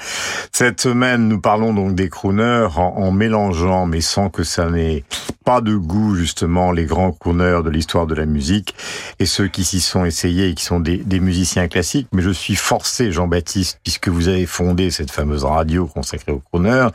Cette 0.51 0.81
semaine, 0.81 1.29
nous 1.29 1.41
parlons 1.41 1.73
donc 1.73 1.95
des 1.95 2.09
crooners 2.09 2.69
en, 2.77 3.13
mélangeant, 3.13 3.87
mais 3.87 4.01
sans 4.01 4.29
que 4.29 4.43
ça 4.43 4.69
n'ait 4.69 5.05
pas 5.45 5.61
de 5.61 5.77
goût, 5.77 6.17
justement, 6.17 6.73
les 6.73 6.85
grands 6.85 7.13
crooners 7.13 7.61
de 7.63 7.71
l'histoire 7.71 8.07
de 8.07 8.15
la 8.15 8.27
musique 8.27 8.75
et 9.21 9.27
ceux 9.27 9.47
qui 9.47 9.63
s'y 9.63 9.81
sont 9.81 10.05
essayés 10.05 10.49
et 10.49 10.55
qui 10.55 10.65
sont 10.65 10.81
des, 10.81 10.97
des 10.97 11.21
musiciens 11.21 11.69
classiques. 11.69 12.09
Mais 12.13 12.23
je 12.23 12.31
suis 12.31 12.57
forcé, 12.57 13.13
Jean-Baptiste, 13.13 13.79
puisque 13.85 14.09
vous 14.09 14.27
avez 14.29 14.47
fondé 14.47 14.91
cette 14.91 15.13
fameuse 15.13 15.45
radio 15.45 15.87
consacrée 15.87 16.33
aux 16.33 16.41
crooners, 16.41 16.89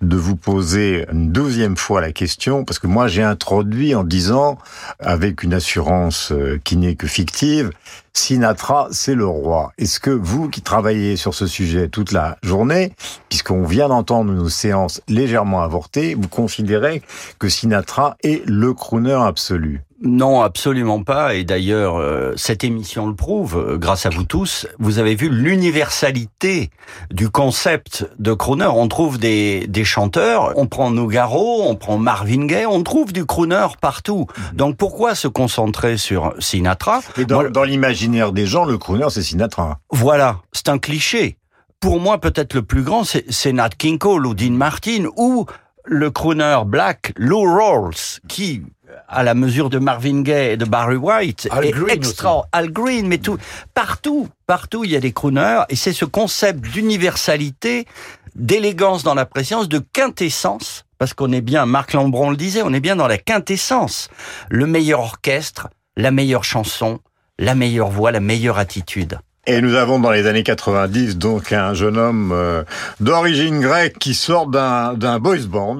de 0.00 0.16
vous 0.16 0.36
poser 0.36 1.06
une 1.18 1.32
deuxième 1.32 1.76
fois 1.76 2.00
la 2.00 2.12
question, 2.12 2.64
parce 2.64 2.78
que 2.78 2.86
moi 2.86 3.08
j'ai 3.08 3.24
introduit 3.24 3.96
en 3.96 4.04
disant, 4.04 4.56
avec 5.00 5.42
une 5.42 5.52
assurance 5.52 6.30
euh, 6.30 6.60
qui 6.62 6.76
n'est 6.76 6.94
que 6.94 7.08
fictive, 7.08 7.72
Sinatra, 8.12 8.86
c'est 8.92 9.16
le 9.16 9.26
roi. 9.26 9.72
Est-ce 9.78 9.98
que 9.98 10.10
vous 10.10 10.48
qui 10.48 10.62
travaillez 10.62 11.16
sur 11.16 11.34
ce 11.34 11.48
sujet 11.48 11.88
toute 11.88 12.12
la 12.12 12.38
journée, 12.44 12.92
puisqu'on 13.28 13.64
vient 13.64 13.88
d'entendre 13.88 14.32
nos 14.32 14.48
séances 14.48 15.02
légèrement 15.08 15.62
avortées, 15.62 16.14
vous 16.14 16.28
considérez 16.28 17.02
que 17.40 17.48
Sinatra 17.48 18.16
est 18.22 18.46
le 18.46 18.72
crooner 18.72 19.18
absolu? 19.20 19.87
Non, 20.00 20.42
absolument 20.42 21.02
pas. 21.02 21.34
Et 21.34 21.42
d'ailleurs, 21.42 21.96
euh, 21.96 22.32
cette 22.36 22.62
émission 22.62 23.08
le 23.08 23.16
prouve, 23.16 23.56
euh, 23.56 23.78
grâce 23.78 24.06
à 24.06 24.10
vous 24.10 24.22
tous. 24.22 24.66
Vous 24.78 25.00
avez 25.00 25.16
vu 25.16 25.28
l'universalité 25.28 26.70
du 27.10 27.30
concept 27.30 28.08
de 28.20 28.32
crooner. 28.32 28.66
On 28.66 28.86
trouve 28.86 29.18
des, 29.18 29.66
des 29.66 29.84
chanteurs, 29.84 30.52
on 30.56 30.66
prend 30.66 30.92
Nougaro, 30.92 31.64
on 31.66 31.74
prend 31.74 31.98
Marvin 31.98 32.46
Gaye, 32.46 32.66
on 32.66 32.84
trouve 32.84 33.12
du 33.12 33.26
crooner 33.26 33.66
partout. 33.80 34.26
Donc 34.52 34.76
pourquoi 34.76 35.16
se 35.16 35.26
concentrer 35.26 35.96
sur 35.96 36.32
Sinatra? 36.38 37.00
Et 37.16 37.24
dans, 37.24 37.50
dans 37.50 37.64
l'imaginaire 37.64 38.30
des 38.30 38.46
gens, 38.46 38.64
le 38.64 38.78
crooner, 38.78 39.06
c'est 39.10 39.22
Sinatra. 39.22 39.80
Voilà, 39.90 40.38
c'est 40.52 40.68
un 40.68 40.78
cliché. 40.78 41.38
Pour 41.80 41.98
moi, 41.98 42.18
peut-être 42.18 42.54
le 42.54 42.62
plus 42.62 42.82
grand, 42.82 43.02
c'est 43.02 43.24
c'est 43.30 43.52
Nat 43.52 43.70
King 43.70 43.98
Cole 43.98 44.26
ou 44.26 44.34
Dean 44.34 44.52
Martin 44.52 45.06
ou 45.16 45.46
le 45.84 46.10
crooner 46.10 46.58
black 46.66 47.12
Lou 47.16 47.42
Rawls, 47.42 48.20
qui, 48.28 48.62
à 49.08 49.22
la 49.22 49.34
mesure 49.34 49.70
de 49.70 49.78
Marvin 49.78 50.22
Gaye 50.22 50.52
et 50.52 50.56
de 50.56 50.64
Barry 50.64 50.96
White, 50.96 51.48
Al 51.50 51.64
est 51.64 51.70
Green 51.70 51.88
extra. 51.90 52.46
Al 52.52 52.70
Green, 52.70 53.08
mais 53.08 53.18
tout, 53.18 53.38
partout, 53.74 54.28
partout, 54.46 54.84
il 54.84 54.90
y 54.90 54.96
a 54.96 55.00
des 55.00 55.12
crooners, 55.12 55.62
et 55.70 55.76
c'est 55.76 55.92
ce 55.92 56.04
concept 56.04 56.60
d'universalité, 56.60 57.86
d'élégance 58.34 59.02
dans 59.02 59.14
la 59.14 59.24
présence, 59.24 59.68
de 59.68 59.78
quintessence, 59.78 60.84
parce 60.98 61.14
qu'on 61.14 61.32
est 61.32 61.40
bien, 61.40 61.64
Marc 61.64 61.94
Lambron 61.94 62.30
le 62.30 62.36
disait, 62.36 62.62
on 62.62 62.72
est 62.72 62.80
bien 62.80 62.96
dans 62.96 63.08
la 63.08 63.18
quintessence. 63.18 64.08
Le 64.48 64.66
meilleur 64.66 65.00
orchestre, 65.00 65.68
la 65.96 66.10
meilleure 66.10 66.44
chanson, 66.44 67.00
la 67.38 67.54
meilleure 67.54 67.88
voix, 67.88 68.10
la 68.10 68.20
meilleure 68.20 68.58
attitude. 68.58 69.18
Et 69.50 69.62
nous 69.62 69.76
avons 69.76 69.98
dans 69.98 70.10
les 70.10 70.26
années 70.26 70.42
90 70.42 71.16
donc 71.16 71.54
un 71.54 71.72
jeune 71.72 71.96
homme 71.96 72.32
euh, 72.34 72.64
d'origine 73.00 73.60
grecque 73.60 73.98
qui 73.98 74.12
sort 74.12 74.46
d'un 74.46 75.18
boys 75.18 75.46
band. 75.48 75.78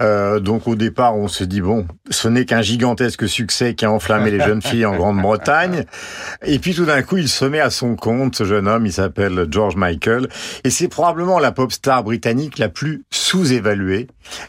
Euh, 0.00 0.38
donc 0.38 0.68
au 0.68 0.76
départ 0.76 1.16
on 1.16 1.26
se 1.26 1.42
dit 1.42 1.60
bon, 1.60 1.84
ce 2.10 2.28
n'est 2.28 2.44
qu'un 2.44 2.62
gigantesque 2.62 3.28
succès 3.28 3.74
qui 3.74 3.84
a 3.84 3.90
enflammé 3.90 4.30
les 4.30 4.38
jeunes 4.38 4.62
filles 4.62 4.86
en 4.86 4.94
Grande-Bretagne. 4.94 5.84
Et 6.44 6.60
puis 6.60 6.76
tout 6.76 6.84
d'un 6.84 7.02
coup 7.02 7.16
il 7.16 7.28
se 7.28 7.44
met 7.44 7.58
à 7.58 7.70
son 7.70 7.96
compte. 7.96 8.36
Ce 8.36 8.44
jeune 8.44 8.68
homme 8.68 8.86
il 8.86 8.92
s'appelle 8.92 9.48
George 9.50 9.74
Michael 9.74 10.28
et 10.62 10.70
c'est 10.70 10.86
probablement 10.86 11.40
la 11.40 11.50
pop 11.50 11.72
star 11.72 12.04
britannique 12.04 12.58
la 12.58 12.68
plus 12.68 13.02
sous-évalué, 13.10 14.06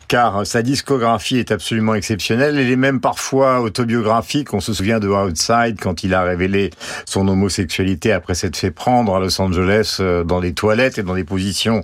car 0.09 0.45
sa 0.45 0.61
discographie 0.63 1.37
est 1.37 1.51
absolument 1.51 1.93
exceptionnelle. 1.93 2.57
Elle 2.57 2.69
est 2.69 2.75
même 2.75 2.99
parfois 2.99 3.61
autobiographique. 3.61 4.53
On 4.53 4.59
se 4.59 4.73
souvient 4.73 4.99
de 4.99 5.07
Outside 5.07 5.77
quand 5.79 6.03
il 6.03 6.13
a 6.13 6.23
révélé 6.23 6.71
son 7.05 7.27
homosexualité 7.27 8.11
après 8.11 8.33
s'être 8.33 8.57
fait 8.57 8.71
prendre 8.71 9.15
à 9.15 9.19
Los 9.19 9.39
Angeles 9.39 9.97
euh, 9.99 10.23
dans 10.23 10.41
des 10.41 10.53
toilettes 10.53 10.97
et 10.97 11.03
dans 11.03 11.15
des 11.15 11.23
positions 11.23 11.83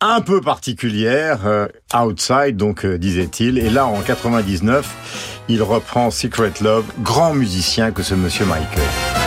un 0.00 0.20
peu 0.20 0.40
particulières. 0.40 1.40
euh, 1.46 1.66
Outside, 1.94 2.56
donc 2.56 2.84
euh, 2.84 2.96
disait-il. 2.96 3.58
Et 3.58 3.70
là, 3.70 3.86
en 3.86 4.00
99, 4.00 5.42
il 5.48 5.62
reprend 5.62 6.10
Secret 6.10 6.52
Love, 6.60 6.84
grand 7.00 7.34
musicien 7.34 7.90
que 7.90 8.02
ce 8.02 8.14
monsieur 8.14 8.46
Michael. 8.46 9.23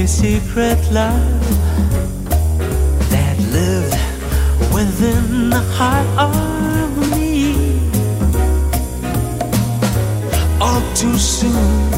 A 0.00 0.06
secret 0.06 0.78
love 0.92 1.42
that 3.10 3.36
lived 3.52 3.92
within 4.72 5.50
the 5.50 5.60
heart 5.76 6.06
of 6.16 7.10
me. 7.10 7.52
All 10.58 10.80
too 10.94 11.18
soon, 11.18 11.90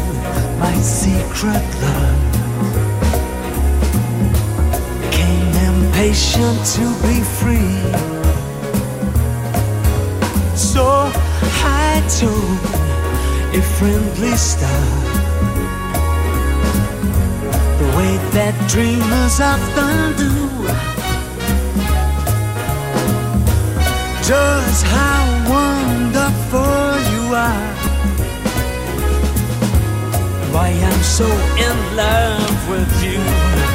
my 0.59 0.75
secret 0.83 1.65
love 1.85 2.23
came 5.13 5.55
impatient 5.71 6.59
to 6.75 6.85
be 7.07 7.21
free. 7.39 7.83
So 10.57 10.85
I 11.63 12.03
told 12.19 12.59
a 13.55 13.63
friendly 13.63 14.37
star. 14.37 15.02
Way 17.97 18.17
that 18.37 18.55
dreamers 18.69 19.39
often 19.41 20.17
do. 20.17 20.33
Just 24.25 24.85
how 24.87 25.23
wonderful 25.57 26.87
you 27.13 27.35
are. 27.35 27.73
Why 30.53 30.69
I'm 30.89 31.03
so 31.03 31.27
in 31.67 31.97
love 31.97 32.69
with 32.71 33.05
you. 33.05 33.72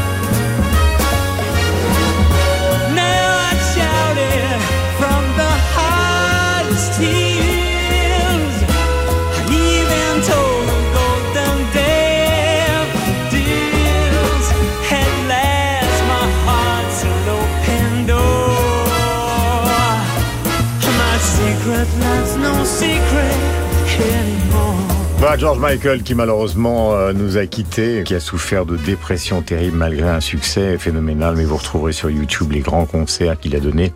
Anymore. 22.84 24.76
Bah, 25.20 25.36
George 25.36 25.58
Michael 25.58 26.04
qui 26.04 26.14
malheureusement 26.14 26.94
euh, 26.94 27.12
nous 27.12 27.38
a 27.38 27.48
quittés, 27.48 28.04
qui 28.06 28.14
a 28.14 28.20
souffert 28.20 28.68
de 28.68 28.78
dépression 28.78 29.42
terrible 29.42 29.76
malgré 29.76 30.08
un 30.08 30.20
succès 30.22 30.78
phénoménal, 30.78 31.36
mais 31.36 31.44
vous 31.44 31.58
retrouverez 31.58 31.92
sur 31.92 32.12
YouTube 32.12 32.52
les 32.52 32.60
grands 32.60 32.86
concerts 32.86 33.40
qu'il 33.40 33.56
a 33.56 33.60
donnés. 33.60 33.94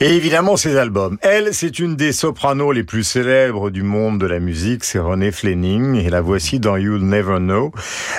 Et 0.00 0.16
évidemment 0.16 0.56
ses 0.56 0.76
albums. 0.76 1.18
Elle, 1.22 1.54
c'est 1.54 1.78
une 1.78 1.94
des 1.94 2.10
sopranos 2.10 2.72
les 2.72 2.82
plus 2.82 3.04
célèbres 3.04 3.70
du 3.70 3.84
monde 3.84 4.18
de 4.18 4.26
la 4.26 4.40
musique, 4.40 4.82
c'est 4.82 4.98
Renée 4.98 5.30
Fleming, 5.30 5.94
et 5.94 6.10
la 6.10 6.20
voici 6.20 6.58
dans 6.58 6.76
You'll 6.76 7.04
Never 7.04 7.38
Know. 7.38 7.70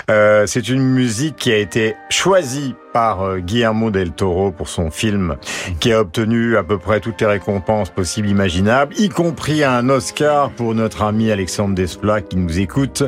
Euh, 0.10 0.46
c'est 0.48 0.70
une 0.70 0.84
musique 0.84 1.36
qui 1.36 1.52
a 1.52 1.58
été 1.58 1.96
choisie 2.10 2.76
par 2.94 3.22
euh, 3.22 3.40
Guillermo 3.40 3.92
del 3.92 4.12
Toro 4.12 4.52
pour 4.52 4.70
son 4.70 4.92
film, 4.92 5.36
qui 5.80 5.92
a 5.92 6.02
obtenu 6.02 6.58
à 6.58 6.64
peu 6.64 6.78
près 6.78 7.00
toutes 7.00 7.22
les 7.22 7.28
récompenses 7.28 7.90
possibles 7.90 8.28
imaginables, 8.28 8.94
y 8.98 9.10
compris 9.10 9.64
un 9.64 9.90
Oscar 9.90 10.52
pour 10.52 10.76
notre 10.76 11.04
ami 11.04 11.32
Alexandre 11.32 11.76
Desplat 11.76 12.22
qui 12.22 12.38
nous 12.38 12.60
écoute. 12.60 13.04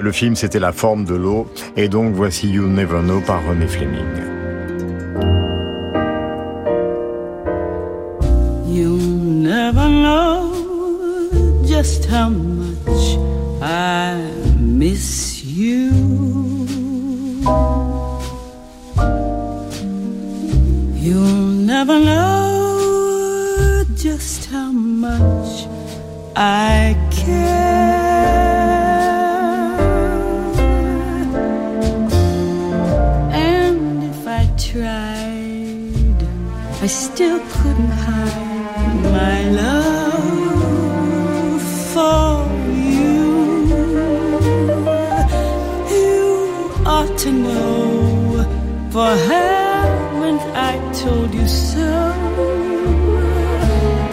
Le 0.00 0.12
film, 0.12 0.36
c'était 0.36 0.58
La 0.58 0.72
forme 0.72 1.04
de 1.04 1.14
l'eau, 1.14 1.46
et 1.76 1.88
donc 1.88 2.14
voici 2.14 2.48
You'll 2.48 2.72
Never 2.72 3.00
Know 3.00 3.20
par 3.20 3.44
René 3.46 3.66
Fleming. 3.66 4.04
You'll 8.66 8.98
never 8.98 9.88
know 9.88 10.52
just 11.64 12.06
how 12.06 12.28
much 12.28 13.18
I 13.62 14.16
miss 14.58 15.44
you. 15.44 15.90
You'll 21.04 21.52
never 21.74 21.98
know 21.98 23.84
just 23.94 24.46
how 24.46 24.72
much 24.72 25.66
I 26.34 26.96
care. 27.10 27.44
And 33.30 34.04
if 34.04 34.26
I 34.26 34.46
tried, 34.56 36.20
I 36.80 36.86
still 36.86 37.40
couldn't 37.52 37.94
hide 38.06 39.02
my 39.18 39.44
love 39.60 40.42
for 41.92 42.48
you. 42.72 43.26
You 45.96 46.22
ought 46.86 47.14
to 47.18 47.30
know, 47.30 48.46
for 48.90 49.14
haven't 49.28 49.53
I 50.56 50.78
told 51.02 51.34
you 51.34 51.48
so? 51.48 51.80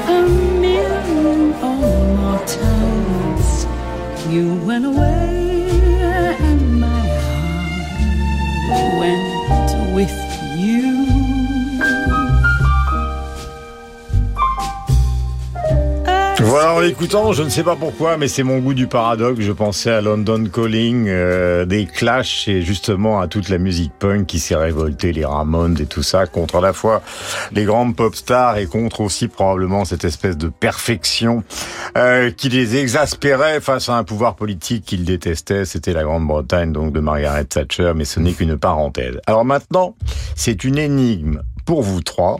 A 0.07 0.21
million 0.59 1.53
or 1.61 1.75
more 2.17 2.45
times 2.45 3.65
you 4.27 4.55
went 4.65 4.85
away, 4.85 5.40
Voilà, 16.51 16.73
en 16.73 16.81
l'écoutant, 16.81 17.31
je 17.31 17.43
ne 17.43 17.49
sais 17.49 17.63
pas 17.63 17.77
pourquoi, 17.77 18.17
mais 18.17 18.27
c'est 18.27 18.43
mon 18.43 18.59
goût 18.59 18.73
du 18.73 18.87
paradoxe. 18.87 19.39
Je 19.39 19.53
pensais 19.53 19.89
à 19.89 20.01
London 20.01 20.43
Calling, 20.53 21.05
euh, 21.07 21.63
des 21.63 21.85
Clash 21.85 22.49
et 22.49 22.61
justement 22.61 23.21
à 23.21 23.29
toute 23.29 23.47
la 23.47 23.57
musique 23.57 23.93
punk 23.97 24.25
qui 24.25 24.37
s'est 24.37 24.57
révoltée, 24.57 25.13
les 25.13 25.23
Ramones 25.23 25.77
et 25.79 25.85
tout 25.85 26.03
ça, 26.03 26.27
contre 26.27 26.57
à 26.57 26.59
la 26.59 26.73
fois 26.73 27.03
les 27.53 27.63
grandes 27.63 27.95
pop 27.95 28.13
stars 28.13 28.57
et 28.57 28.65
contre 28.65 28.99
aussi 28.99 29.29
probablement 29.29 29.85
cette 29.85 30.03
espèce 30.03 30.35
de 30.35 30.49
perfection 30.49 31.45
euh, 31.97 32.31
qui 32.31 32.49
les 32.49 32.75
exaspérait 32.75 33.61
face 33.61 33.87
à 33.87 33.95
un 33.95 34.03
pouvoir 34.03 34.35
politique 34.35 34.83
qu'ils 34.83 35.05
détestaient. 35.05 35.63
C'était 35.63 35.93
la 35.93 36.03
Grande-Bretagne, 36.03 36.73
donc 36.73 36.91
de 36.91 36.99
Margaret 36.99 37.45
Thatcher, 37.45 37.93
mais 37.95 38.03
ce 38.03 38.19
n'est 38.19 38.33
qu'une 38.33 38.57
parenthèse. 38.57 39.21
Alors 39.25 39.45
maintenant, 39.45 39.95
c'est 40.35 40.65
une 40.65 40.77
énigme 40.77 41.43
pour 41.65 41.81
vous 41.81 42.01
trois. 42.01 42.39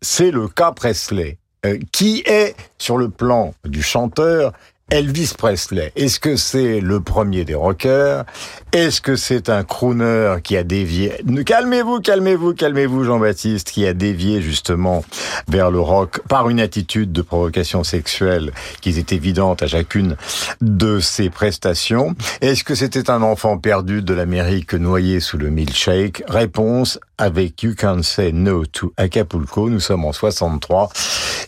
C'est 0.00 0.30
le 0.30 0.48
cas 0.48 0.72
Presley. 0.72 1.36
Euh, 1.66 1.78
qui 1.92 2.22
est, 2.24 2.56
sur 2.78 2.96
le 2.96 3.10
plan 3.10 3.52
du 3.66 3.82
chanteur, 3.82 4.54
Elvis 4.90 5.34
Presley 5.38 5.92
Est-ce 5.94 6.18
que 6.18 6.34
c'est 6.34 6.80
le 6.80 7.00
premier 7.00 7.44
des 7.44 7.54
rockers? 7.54 8.24
Est-ce 8.72 9.00
que 9.00 9.14
c'est 9.14 9.48
un 9.48 9.62
crooner 9.62 10.36
qui 10.42 10.56
a 10.56 10.64
dévié? 10.64 11.12
Calmez-vous, 11.46 12.00
calmez-vous, 12.00 12.54
calmez-vous, 12.54 13.04
Jean-Baptiste, 13.04 13.70
qui 13.70 13.86
a 13.86 13.94
dévié 13.94 14.42
justement 14.42 15.04
vers 15.48 15.70
le 15.70 15.78
rock 15.78 16.20
par 16.28 16.50
une 16.50 16.58
attitude 16.58 17.12
de 17.12 17.22
provocation 17.22 17.84
sexuelle 17.84 18.52
qui 18.80 18.90
est 18.90 19.12
évidente 19.12 19.62
à 19.62 19.68
chacune 19.68 20.16
de 20.60 20.98
ses 20.98 21.30
prestations. 21.30 22.16
Est-ce 22.40 22.64
que 22.64 22.74
c'était 22.74 23.10
un 23.10 23.22
enfant 23.22 23.58
perdu 23.58 24.02
de 24.02 24.12
l'Amérique 24.14 24.74
noyé 24.74 25.20
sous 25.20 25.38
le 25.38 25.50
milkshake? 25.50 26.24
Réponse 26.28 26.98
avec 27.16 27.62
You 27.62 27.74
Can 27.78 28.02
Say 28.02 28.32
No 28.32 28.66
to 28.66 28.92
Acapulco. 28.96 29.70
Nous 29.70 29.80
sommes 29.80 30.04
en 30.04 30.12
63 30.12 30.90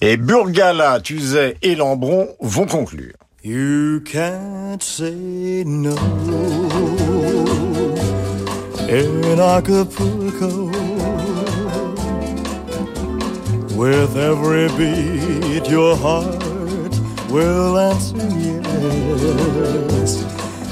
et 0.00 0.16
Burgala, 0.16 1.00
Tuzet 1.00 1.56
et 1.62 1.74
Lambron 1.74 2.28
vont 2.40 2.66
conclure. 2.66 3.14
You 3.44 4.00
can't 4.02 4.80
say 4.80 5.64
no 5.66 5.96
in 8.88 9.40
Acapulco. 9.40 10.66
With 13.76 14.16
every 14.16 14.68
beat, 14.78 15.68
your 15.68 15.96
heart 15.96 16.94
will 17.30 17.78
answer 17.80 18.28
yes. 18.38 20.22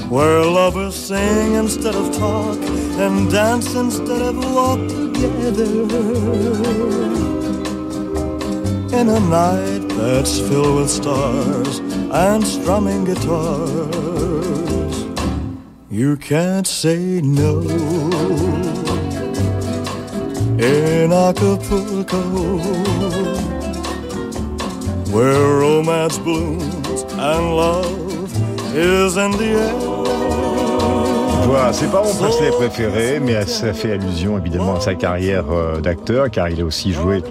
Where 0.09 0.45
lovers 0.45 0.95
sing 0.95 1.55
instead 1.55 1.95
of 1.95 2.15
talk 2.17 2.57
and 3.01 3.29
dance 3.29 3.75
instead 3.75 4.21
of 4.21 4.37
walk 4.55 4.79
together. 4.87 5.87
In 8.93 9.07
a 9.09 9.19
night 9.19 9.87
that's 9.97 10.39
filled 10.39 10.75
with 10.75 10.89
stars 10.89 11.79
and 12.11 12.45
strumming 12.45 13.05
guitars. 13.05 14.95
You 15.89 16.17
can't 16.17 16.67
say 16.67 17.21
no 17.21 17.61
in 20.59 21.11
Acapulco, 21.11 22.21
where 25.11 25.59
romance 25.59 26.19
blooms 26.19 27.03
and 27.13 27.55
love 27.55 28.31
is 28.75 29.17
in 29.17 29.31
the 29.31 29.55
air. 29.57 30.01
Voilà, 31.47 31.73
c'est 31.73 31.91
pas 31.91 32.03
mon 32.03 32.13
Presley 32.13 32.51
préféré, 32.51 33.19
mais 33.19 33.45
ça 33.45 33.73
fait 33.73 33.93
allusion 33.93 34.37
évidemment 34.37 34.75
à 34.75 34.79
sa 34.79 34.95
carrière 34.95 35.51
euh, 35.51 35.81
d'acteur, 35.81 36.29
car 36.29 36.49
il 36.49 36.61
a 36.61 36.65
aussi 36.65 36.93
joué 36.93 37.23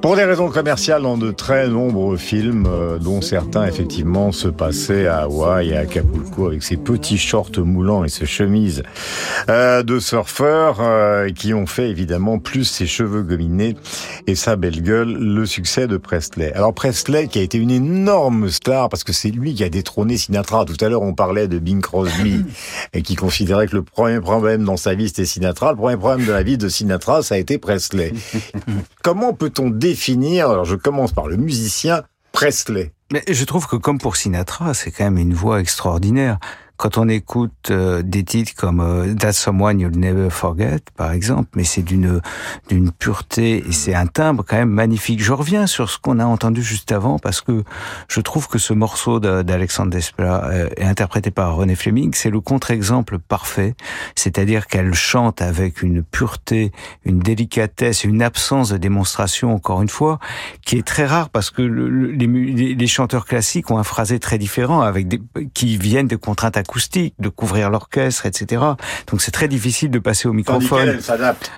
pour 0.00 0.14
des 0.14 0.24
raisons 0.24 0.48
commerciales 0.48 1.02
dans 1.02 1.18
de 1.18 1.32
très 1.32 1.68
nombreux 1.68 2.16
films, 2.16 2.66
euh, 2.68 2.98
dont 2.98 3.20
certains 3.20 3.66
effectivement 3.66 4.30
se 4.30 4.46
passaient 4.46 5.06
à 5.06 5.22
Hawaï 5.22 5.70
et 5.70 5.76
à 5.76 5.80
Acapulco 5.80 6.46
avec 6.46 6.62
ses 6.62 6.76
petits 6.76 7.18
shorts 7.18 7.58
moulants 7.58 8.04
et 8.04 8.08
ses 8.08 8.26
chemises 8.26 8.84
euh, 9.48 9.82
de 9.82 9.98
surfeur 9.98 10.78
euh, 10.80 11.30
qui 11.30 11.52
ont 11.52 11.66
fait 11.66 11.90
évidemment 11.90 12.38
plus 12.38 12.64
ses 12.64 12.86
cheveux 12.86 13.22
gominés 13.22 13.76
et 14.28 14.36
sa 14.36 14.54
belle 14.54 14.82
gueule 14.82 15.12
le 15.12 15.46
succès 15.46 15.88
de 15.88 15.96
Presley. 15.96 16.52
Alors 16.52 16.74
Presley 16.74 17.26
qui 17.26 17.40
a 17.40 17.42
été 17.42 17.58
une 17.58 17.70
énorme 17.70 18.50
star 18.50 18.88
parce 18.88 19.02
que 19.02 19.12
c'est 19.12 19.30
lui 19.30 19.54
qui 19.54 19.64
a 19.64 19.68
détrôné 19.68 20.16
Sinatra. 20.16 20.64
Tout 20.64 20.82
à 20.84 20.88
l'heure 20.88 21.02
on 21.02 21.14
parlait 21.14 21.48
de 21.48 21.58
Bing 21.58 21.80
Crosby 21.80 22.44
et 22.92 23.02
qui 23.02 23.16
considérait 23.16 23.66
que 23.66 23.74
le 23.74 23.82
premier 23.82 24.20
problème 24.20 24.64
dans 24.64 24.76
sa 24.76 24.94
vie 24.94 25.08
c'était 25.08 25.24
Sinatra. 25.24 25.72
Le 25.72 25.76
premier 25.76 25.96
problème 25.96 26.24
de 26.24 26.32
la 26.32 26.44
vie 26.44 26.56
de 26.56 26.68
Sinatra 26.68 27.22
ça 27.22 27.34
a 27.34 27.38
été 27.38 27.58
Presley. 27.58 28.12
Comment 29.02 29.32
peut-on 29.32 29.70
définir, 29.88 30.50
alors 30.50 30.64
je 30.64 30.76
commence 30.76 31.12
par 31.12 31.28
le 31.28 31.36
musicien 31.36 32.02
Presley 32.32 32.92
Mais 33.12 33.22
je 33.28 33.44
trouve 33.44 33.66
que 33.66 33.76
comme 33.76 33.98
pour 33.98 34.16
Sinatra, 34.16 34.74
c'est 34.74 34.90
quand 34.90 35.04
même 35.04 35.18
une 35.18 35.34
voix 35.34 35.60
extraordinaire. 35.60 36.38
Quand 36.78 36.96
on 36.96 37.08
écoute 37.08 37.72
euh, 37.72 38.02
des 38.02 38.22
titres 38.22 38.52
comme 38.56 38.78
euh, 38.80 39.12
That's 39.14 39.36
Someone 39.36 39.80
You'll 39.80 39.98
Never 39.98 40.30
Forget, 40.30 40.78
par 40.96 41.10
exemple, 41.10 41.48
mais 41.56 41.64
c'est 41.64 41.82
d'une 41.82 42.20
d'une 42.68 42.92
pureté 42.92 43.64
et 43.68 43.72
c'est 43.72 43.94
un 43.96 44.06
timbre 44.06 44.44
quand 44.46 44.56
même 44.56 44.70
magnifique. 44.70 45.20
Je 45.20 45.32
reviens 45.32 45.66
sur 45.66 45.90
ce 45.90 45.98
qu'on 45.98 46.20
a 46.20 46.24
entendu 46.24 46.62
juste 46.62 46.92
avant 46.92 47.18
parce 47.18 47.40
que 47.40 47.64
je 48.06 48.20
trouve 48.20 48.46
que 48.46 48.58
ce 48.58 48.72
morceau 48.74 49.18
d'Alexandre 49.18 49.90
Desplat 49.90 50.44
euh, 50.44 50.68
est 50.76 50.84
interprété 50.84 51.32
par 51.32 51.56
René 51.56 51.74
Fleming, 51.74 52.12
c'est 52.14 52.30
le 52.30 52.40
contre-exemple 52.40 53.18
parfait, 53.18 53.74
c'est-à-dire 54.14 54.68
qu'elle 54.68 54.94
chante 54.94 55.42
avec 55.42 55.82
une 55.82 56.04
pureté, 56.04 56.70
une 57.04 57.18
délicatesse, 57.18 58.04
une 58.04 58.22
absence 58.22 58.68
de 58.70 58.76
démonstration, 58.76 59.52
encore 59.52 59.82
une 59.82 59.88
fois, 59.88 60.20
qui 60.64 60.76
est 60.78 60.86
très 60.86 61.06
rare 61.06 61.28
parce 61.30 61.50
que 61.50 61.62
le- 61.62 61.88
les- 62.12 62.74
les 62.76 62.86
chanteurs 62.86 63.26
classiques 63.26 63.68
ont 63.72 63.78
un 63.78 63.82
phrasé 63.82 64.20
très 64.20 64.38
différent, 64.38 64.80
avec 64.82 65.08
des, 65.08 65.20
qui 65.54 65.76
viennent 65.76 66.06
de 66.06 66.14
contraintes 66.14 66.56
acoustiques, 66.72 67.14
de 67.18 67.30
couvrir 67.30 67.70
l'orchestre, 67.70 68.26
etc. 68.26 68.62
Donc 69.10 69.22
c'est 69.22 69.30
très 69.30 69.48
difficile 69.48 69.90
de 69.90 69.98
passer 69.98 70.28
au 70.28 70.32
microphone. 70.34 70.86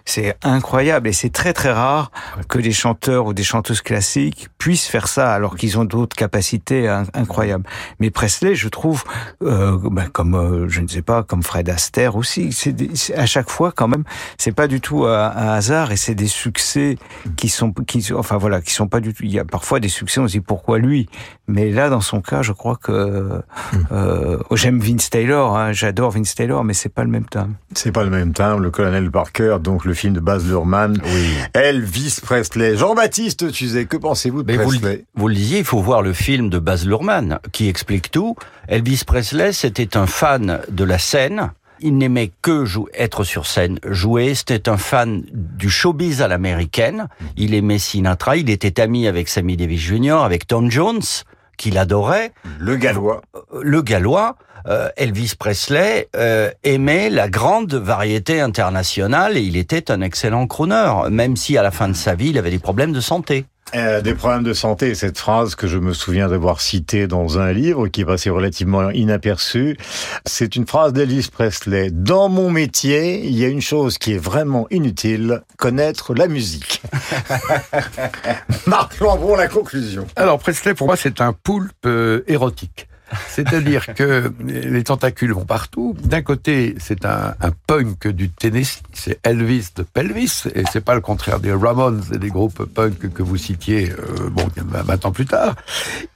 C'est 0.04 0.36
incroyable 0.42 1.08
et 1.08 1.12
c'est 1.12 1.30
très 1.30 1.52
très 1.52 1.72
rare 1.72 2.12
que 2.48 2.58
des 2.60 2.70
chanteurs 2.72 3.26
ou 3.26 3.34
des 3.34 3.42
chanteuses 3.42 3.80
classiques 3.82 4.48
puissent 4.58 4.86
faire 4.86 5.08
ça 5.08 5.32
alors 5.34 5.56
qu'ils 5.56 5.78
ont 5.78 5.84
d'autres 5.84 6.14
capacités 6.16 6.86
in- 6.88 7.04
incroyables. 7.14 7.64
Mais 7.98 8.10
Presley, 8.10 8.54
je 8.54 8.68
trouve, 8.68 9.02
euh, 9.42 9.78
ben, 9.90 10.08
comme 10.08 10.34
euh, 10.36 10.68
je 10.68 10.80
ne 10.80 10.86
sais 10.86 11.02
pas, 11.02 11.24
comme 11.24 11.42
Fred 11.42 11.68
Astaire 11.68 12.14
aussi, 12.14 12.52
c'est 12.52 12.72
des- 12.72 12.94
c'est- 12.94 13.16
à 13.16 13.26
chaque 13.26 13.50
fois 13.50 13.72
quand 13.72 13.88
même, 13.88 14.04
c'est 14.38 14.52
pas 14.52 14.68
du 14.68 14.80
tout 14.80 15.06
un, 15.06 15.12
un 15.30 15.48
hasard 15.48 15.90
et 15.90 15.96
c'est 15.96 16.14
des 16.14 16.28
succès 16.28 16.98
qui 17.36 17.48
sont, 17.48 17.72
qui, 17.72 18.12
enfin 18.14 18.36
voilà, 18.36 18.60
qui 18.60 18.72
sont 18.72 18.86
pas 18.86 19.00
du 19.00 19.12
tout. 19.12 19.24
Il 19.24 19.32
y 19.32 19.40
a 19.40 19.44
parfois 19.44 19.80
des 19.80 19.88
succès, 19.88 20.20
on 20.20 20.28
se 20.28 20.32
dit 20.32 20.40
pourquoi 20.40 20.78
lui, 20.78 21.08
mais 21.48 21.70
là 21.70 21.88
dans 21.90 22.00
son 22.00 22.20
cas, 22.20 22.42
je 22.42 22.52
crois 22.52 22.76
que 22.76 23.40
euh, 23.92 24.38
j'aime 24.52 24.78
Vince 25.00 25.08
Taylor, 25.08 25.56
hein, 25.56 25.72
j'adore 25.72 26.10
Vince 26.10 26.34
Taylor, 26.34 26.62
mais 26.62 26.74
c'est 26.74 26.90
pas 26.90 27.04
le 27.04 27.08
même 27.08 27.24
temps. 27.24 27.48
C'est 27.72 27.90
pas 27.90 28.04
le 28.04 28.10
même 28.10 28.34
timbre, 28.34 28.60
le 28.60 28.70
colonel 28.70 29.10
Parker, 29.10 29.56
donc 29.58 29.86
le 29.86 29.94
film 29.94 30.12
de 30.12 30.20
Baz 30.20 30.46
Luhrmann, 30.46 31.00
Elvis 31.54 32.18
Presley. 32.22 32.76
Jean-Baptiste 32.76 33.50
Tuzet, 33.50 33.86
que 33.86 33.96
pensez-vous 33.96 34.42
de 34.42 34.52
Mais 34.52 34.62
Presley 34.62 34.96
le, 34.96 35.04
vous 35.14 35.28
le 35.28 35.34
disiez, 35.34 35.60
il 35.60 35.64
faut 35.64 35.80
voir 35.80 36.02
le 36.02 36.12
film 36.12 36.50
de 36.50 36.58
Baz 36.58 36.86
Luhrmann 36.86 37.38
qui 37.50 37.70
explique 37.70 38.10
tout. 38.10 38.36
Elvis 38.68 39.04
Presley, 39.06 39.54
c'était 39.54 39.96
un 39.96 40.06
fan 40.06 40.60
de 40.70 40.84
la 40.84 40.98
scène. 40.98 41.50
Il 41.80 41.96
n'aimait 41.96 42.30
que 42.42 42.66
être 42.92 43.24
sur 43.24 43.46
scène, 43.46 43.78
jouer. 43.86 44.34
C'était 44.34 44.68
un 44.68 44.76
fan 44.76 45.24
du 45.32 45.70
showbiz 45.70 46.20
à 46.20 46.28
l'américaine. 46.28 47.08
Il 47.38 47.54
aimait 47.54 47.78
Sinatra. 47.78 48.36
Il 48.36 48.50
était 48.50 48.78
ami 48.78 49.06
avec 49.06 49.30
Sammy 49.30 49.56
Davis 49.56 49.80
Jr., 49.80 50.18
avec 50.22 50.46
Tom 50.46 50.70
Jones, 50.70 51.00
qu'il 51.60 51.76
adorait. 51.76 52.32
Le 52.58 52.76
Gallois. 52.76 53.20
Le 53.62 53.82
Gallois. 53.82 54.36
Euh, 54.66 54.90
Elvis 54.96 55.34
Presley 55.38 56.08
euh, 56.16 56.50
aimait 56.64 57.08
la 57.08 57.28
grande 57.28 57.72
variété 57.74 58.40
internationale 58.40 59.38
et 59.38 59.40
il 59.40 59.56
était 59.56 59.90
un 59.90 60.02
excellent 60.02 60.46
crooner, 60.46 61.08
même 61.10 61.36
si 61.36 61.56
à 61.56 61.62
la 61.62 61.70
fin 61.70 61.88
de 61.88 61.94
sa 61.94 62.14
vie, 62.14 62.30
il 62.30 62.38
avait 62.38 62.50
des 62.50 62.58
problèmes 62.58 62.92
de 62.92 63.00
santé. 63.00 63.46
Euh, 63.74 64.00
des 64.00 64.14
problèmes 64.14 64.42
de 64.42 64.52
santé, 64.52 64.94
cette 64.94 65.18
phrase 65.18 65.54
que 65.54 65.66
je 65.66 65.78
me 65.78 65.92
souviens 65.92 66.28
d'avoir 66.28 66.60
citée 66.60 67.06
dans 67.06 67.38
un 67.38 67.52
livre 67.52 67.88
qui 67.88 68.00
est 68.00 68.04
passé 68.04 68.30
relativement 68.30 68.90
inaperçue, 68.90 69.76
c'est 70.26 70.56
une 70.56 70.66
phrase 70.66 70.92
d'Elvis 70.92 71.28
Presley. 71.32 71.90
Dans 71.90 72.28
mon 72.28 72.50
métier, 72.50 73.24
il 73.24 73.38
y 73.38 73.44
a 73.44 73.48
une 73.48 73.60
chose 73.60 73.98
qui 73.98 74.14
est 74.14 74.18
vraiment 74.18 74.66
inutile, 74.70 75.42
connaître 75.56 76.14
la 76.14 76.26
musique. 76.26 76.82
Marc 78.66 78.98
Lambron, 78.98 79.36
la 79.36 79.48
conclusion. 79.48 80.06
Alors 80.16 80.38
Presley, 80.38 80.74
pour 80.74 80.88
moi, 80.88 80.96
c'est 80.96 81.20
un 81.20 81.32
poulpe 81.32 81.86
euh, 81.86 82.22
érotique. 82.26 82.89
C'est-à-dire 83.28 83.94
que 83.94 84.32
les 84.44 84.84
tentacules 84.84 85.32
vont 85.32 85.44
partout. 85.44 85.96
D'un 86.02 86.22
côté, 86.22 86.74
c'est 86.78 87.04
un, 87.04 87.34
un 87.40 87.50
punk 87.66 88.08
du 88.08 88.30
Tennessee, 88.30 88.82
c'est 88.92 89.18
Elvis 89.26 89.70
de 89.76 89.82
Pelvis, 89.82 90.44
et 90.54 90.64
c'est 90.70 90.84
pas 90.84 90.94
le 90.94 91.00
contraire 91.00 91.40
des 91.40 91.52
Ramones 91.52 92.02
et 92.12 92.18
des 92.18 92.28
groupes 92.28 92.64
punk 92.64 93.12
que 93.12 93.22
vous 93.22 93.36
citiez, 93.36 93.90
euh, 93.90 94.30
bon, 94.30 94.48
20 94.56 95.04
ans 95.06 95.12
plus 95.12 95.26
tard. 95.26 95.56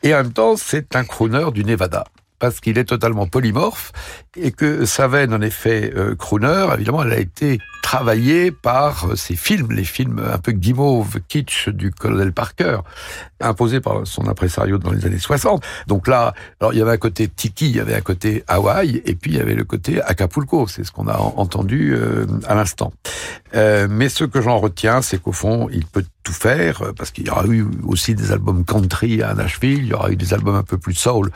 Et 0.02 0.14
en 0.14 0.18
même 0.18 0.32
temps, 0.32 0.56
c'est 0.56 0.96
un 0.96 1.04
crooner 1.04 1.46
du 1.52 1.64
Nevada 1.64 2.04
parce 2.38 2.60
qu'il 2.60 2.78
est 2.78 2.84
totalement 2.84 3.26
polymorphe 3.26 3.92
et 4.36 4.50
que 4.50 4.84
sa 4.84 5.08
veine, 5.08 5.32
en 5.32 5.40
effet, 5.40 5.92
euh, 5.96 6.14
crooner, 6.16 6.66
évidemment, 6.74 7.02
elle 7.04 7.12
a 7.12 7.18
été 7.18 7.58
travaillée 7.82 8.50
par 8.50 9.06
euh, 9.10 9.16
ces 9.16 9.36
films, 9.36 9.70
les 9.72 9.84
films 9.84 10.20
un 10.32 10.38
peu 10.38 10.52
guimauve, 10.52 11.20
kitsch 11.28 11.68
du 11.68 11.90
colonel 11.92 12.32
Parker, 12.32 12.78
imposés 13.40 13.80
par 13.80 14.06
son 14.06 14.26
impresario 14.26 14.78
dans 14.78 14.90
les 14.90 15.06
années 15.06 15.18
60. 15.18 15.62
Donc 15.86 16.08
là, 16.08 16.34
alors 16.60 16.72
il 16.72 16.78
y 16.78 16.82
avait 16.82 16.90
un 16.92 16.96
côté 16.96 17.28
Tiki, 17.28 17.68
il 17.70 17.76
y 17.76 17.80
avait 17.80 17.94
un 17.94 18.00
côté 18.00 18.42
Hawaï, 18.48 19.02
et 19.04 19.14
puis 19.14 19.30
il 19.32 19.36
y 19.36 19.40
avait 19.40 19.54
le 19.54 19.64
côté 19.64 20.02
Acapulco, 20.02 20.66
c'est 20.66 20.82
ce 20.84 20.90
qu'on 20.92 21.06
a 21.08 21.16
en- 21.18 21.34
entendu 21.36 21.94
euh, 21.94 22.26
à 22.46 22.54
l'instant. 22.54 22.92
Euh, 23.54 23.86
mais 23.88 24.08
ce 24.08 24.24
que 24.24 24.40
j'en 24.40 24.58
retiens, 24.58 25.00
c'est 25.02 25.20
qu'au 25.22 25.32
fond, 25.32 25.68
il 25.70 25.86
peut 25.86 26.04
tout 26.24 26.32
faire, 26.32 26.82
euh, 26.82 26.92
parce 26.92 27.10
qu'il 27.12 27.26
y 27.26 27.30
aura 27.30 27.46
eu 27.46 27.64
aussi 27.84 28.14
des 28.14 28.32
albums 28.32 28.64
country 28.64 29.22
à 29.22 29.34
Nashville, 29.34 29.78
il 29.78 29.86
y 29.88 29.92
aura 29.94 30.10
eu 30.10 30.16
des 30.16 30.34
albums 30.34 30.56
un 30.56 30.62
peu 30.62 30.78
plus 30.78 30.94
soul 30.94 31.30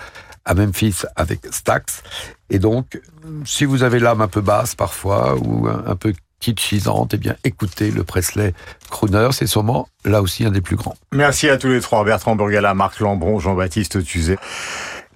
à 0.49 0.55
Memphis 0.55 1.03
avec 1.14 1.40
Stax. 1.51 2.03
Et 2.51 2.59
donc, 2.59 3.01
si 3.44 3.64
vous 3.66 3.82
avez 3.82 4.01
l'âme 4.01 4.22
un 4.22 4.28
peu 4.28 4.40
basse 4.40 4.74
parfois, 4.74 5.36
ou 5.36 5.68
un, 5.68 5.94
peu 5.94 6.14
kitschisante, 6.40 7.12
eh 7.14 7.18
bien, 7.18 7.36
écoutez 7.44 7.90
le 7.90 8.03
Presley 8.03 8.55
Crooner, 8.90 9.28
c'est 9.32 9.46
sûrement 9.46 9.88
là 10.05 10.22
aussi 10.22 10.44
un 10.44 10.51
des 10.51 10.62
plus 10.62 10.76
grands. 10.76 10.96
Merci 11.12 11.51
à 11.51 11.59
tous 11.59 11.68
les 11.68 11.80
trois, 11.80 12.03
Bertrand 12.05 12.34
Burgala, 12.34 12.74
Marc 12.74 12.99
Lambron, 13.01 13.38
Jean-Baptiste 13.38 14.03
Tuzet. 14.03 14.38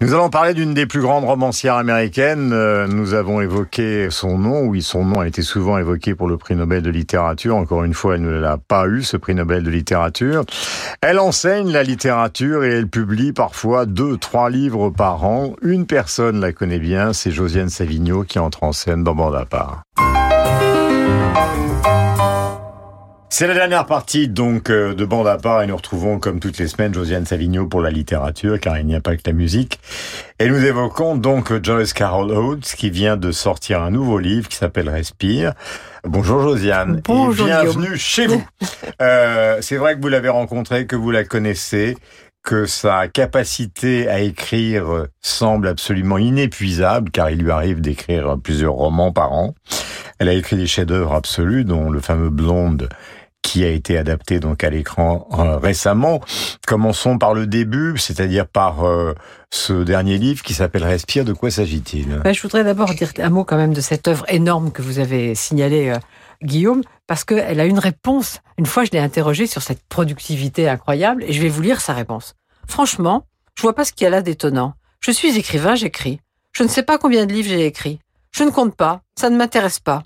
Nous 0.02 0.14
allons 0.14 0.30
parler 0.30 0.52
d'une 0.52 0.74
des 0.74 0.86
plus 0.86 1.00
grandes 1.00 1.24
romancières 1.24 1.76
américaines. 1.76 2.52
Euh, 2.52 2.88
Nous 2.88 3.14
avons 3.14 3.40
évoqué 3.40 4.08
son 4.10 4.36
nom. 4.36 4.62
Oui, 4.62 4.82
son 4.82 5.04
nom 5.04 5.20
a 5.20 5.28
été 5.28 5.42
souvent 5.42 5.78
évoqué 5.78 6.16
pour 6.16 6.26
le 6.26 6.36
prix 6.36 6.56
Nobel 6.56 6.82
de 6.82 6.90
littérature. 6.90 7.54
Encore 7.54 7.84
une 7.84 7.94
fois, 7.94 8.16
elle 8.16 8.22
ne 8.22 8.32
l'a 8.32 8.58
pas 8.58 8.88
eu, 8.88 9.04
ce 9.04 9.16
prix 9.16 9.36
Nobel 9.36 9.62
de 9.62 9.70
littérature. 9.70 10.42
Elle 11.02 11.20
enseigne 11.20 11.70
la 11.70 11.84
littérature 11.84 12.64
et 12.64 12.70
elle 12.70 12.88
publie 12.88 13.32
parfois 13.32 13.86
deux, 13.86 14.16
trois 14.16 14.50
livres 14.50 14.90
par 14.90 15.22
an. 15.22 15.52
Une 15.62 15.86
personne 15.86 16.40
la 16.40 16.52
connaît 16.52 16.80
bien, 16.80 17.12
c'est 17.12 17.30
Josiane 17.30 17.68
Savigno 17.68 18.24
qui 18.24 18.40
entre 18.40 18.64
en 18.64 18.72
scène 18.72 19.04
dans 19.04 19.14
Bande 19.14 19.36
à 19.36 19.44
part. 19.44 19.82
C'est 23.34 23.46
la 23.46 23.54
dernière 23.54 23.86
partie 23.86 24.28
donc 24.28 24.68
euh, 24.68 24.92
de 24.92 25.06
Bande 25.06 25.26
à 25.26 25.38
part 25.38 25.62
et 25.62 25.66
nous 25.66 25.74
retrouvons 25.74 26.18
comme 26.18 26.38
toutes 26.38 26.58
les 26.58 26.68
semaines 26.68 26.92
Josiane 26.92 27.24
Savigno 27.24 27.66
pour 27.66 27.80
la 27.80 27.88
littérature 27.90 28.60
car 28.60 28.76
il 28.76 28.84
n'y 28.84 28.94
a 28.94 29.00
pas 29.00 29.16
que 29.16 29.22
la 29.24 29.32
musique. 29.32 29.80
Et 30.38 30.50
nous 30.50 30.62
évoquons 30.62 31.16
donc 31.16 31.50
Joyce 31.64 31.94
Carol 31.94 32.30
Oates 32.30 32.74
qui 32.76 32.90
vient 32.90 33.16
de 33.16 33.32
sortir 33.32 33.80
un 33.80 33.90
nouveau 33.90 34.18
livre 34.18 34.48
qui 34.48 34.58
s'appelle 34.58 34.90
Respire. 34.90 35.54
Bonjour 36.04 36.42
Josiane 36.42 37.00
Bonjour, 37.06 37.46
et 37.46 37.52
bienvenue 37.52 37.84
Guillaume. 37.84 37.96
chez 37.96 38.26
vous. 38.26 38.44
Euh, 39.00 39.56
C'est 39.62 39.78
vrai 39.78 39.96
que 39.96 40.02
vous 40.02 40.08
l'avez 40.08 40.28
rencontrée, 40.28 40.86
que 40.86 40.94
vous 40.94 41.10
la 41.10 41.24
connaissez, 41.24 41.96
que 42.44 42.66
sa 42.66 43.08
capacité 43.08 44.08
à 44.08 44.20
écrire 44.20 45.06
semble 45.22 45.68
absolument 45.68 46.18
inépuisable 46.18 47.10
car 47.10 47.30
il 47.30 47.38
lui 47.38 47.50
arrive 47.50 47.80
d'écrire 47.80 48.36
plusieurs 48.36 48.74
romans 48.74 49.10
par 49.10 49.32
an. 49.32 49.54
Elle 50.18 50.28
a 50.28 50.34
écrit 50.34 50.56
des 50.56 50.66
chefs-d'œuvre 50.66 51.14
absolus 51.14 51.64
dont 51.64 51.90
le 51.90 52.00
fameux 52.00 52.28
Blonde 52.30 52.90
qui 53.42 53.64
a 53.64 53.68
été 53.68 53.98
adapté 53.98 54.40
donc 54.40 54.64
à 54.64 54.70
l'écran 54.70 55.28
euh, 55.32 55.58
récemment. 55.58 56.20
Commençons 56.66 57.18
par 57.18 57.34
le 57.34 57.46
début, 57.46 57.98
c'est-à-dire 57.98 58.46
par 58.46 58.84
euh, 58.84 59.14
ce 59.50 59.72
dernier 59.82 60.16
livre 60.16 60.42
qui 60.42 60.54
s'appelle 60.54 60.84
Respire. 60.84 61.24
De 61.24 61.32
quoi 61.32 61.50
s'agit-il? 61.50 62.20
Ben, 62.24 62.32
je 62.32 62.40
voudrais 62.40 62.64
d'abord 62.64 62.94
dire 62.94 63.12
un 63.18 63.30
mot 63.30 63.44
quand 63.44 63.56
même 63.56 63.74
de 63.74 63.80
cette 63.80 64.08
œuvre 64.08 64.24
énorme 64.28 64.70
que 64.70 64.80
vous 64.80 65.00
avez 65.00 65.34
signalée, 65.34 65.90
euh, 65.90 65.98
Guillaume, 66.42 66.82
parce 67.06 67.24
qu'elle 67.24 67.60
a 67.60 67.66
une 67.66 67.78
réponse. 67.78 68.40
Une 68.58 68.66
fois, 68.66 68.84
je 68.84 68.90
l'ai 68.92 68.98
interrogée 68.98 69.46
sur 69.46 69.62
cette 69.62 69.82
productivité 69.88 70.68
incroyable, 70.68 71.24
et 71.24 71.32
je 71.32 71.42
vais 71.42 71.48
vous 71.48 71.62
lire 71.62 71.80
sa 71.80 71.92
réponse. 71.92 72.34
Franchement, 72.66 73.26
je 73.56 73.62
vois 73.62 73.74
pas 73.74 73.84
ce 73.84 73.92
qu'il 73.92 74.04
y 74.04 74.06
a 74.06 74.10
là 74.10 74.22
d'étonnant. 74.22 74.74
Je 75.00 75.10
suis 75.10 75.36
écrivain, 75.36 75.74
j'écris. 75.74 76.20
Je 76.52 76.62
ne 76.62 76.68
sais 76.68 76.82
pas 76.82 76.98
combien 76.98 77.26
de 77.26 77.32
livres 77.32 77.48
j'ai 77.48 77.66
écrits. 77.66 77.98
Je 78.32 78.44
ne 78.44 78.50
compte 78.50 78.76
pas, 78.76 79.02
ça 79.18 79.30
ne 79.30 79.36
m'intéresse 79.36 79.80
pas. 79.80 80.02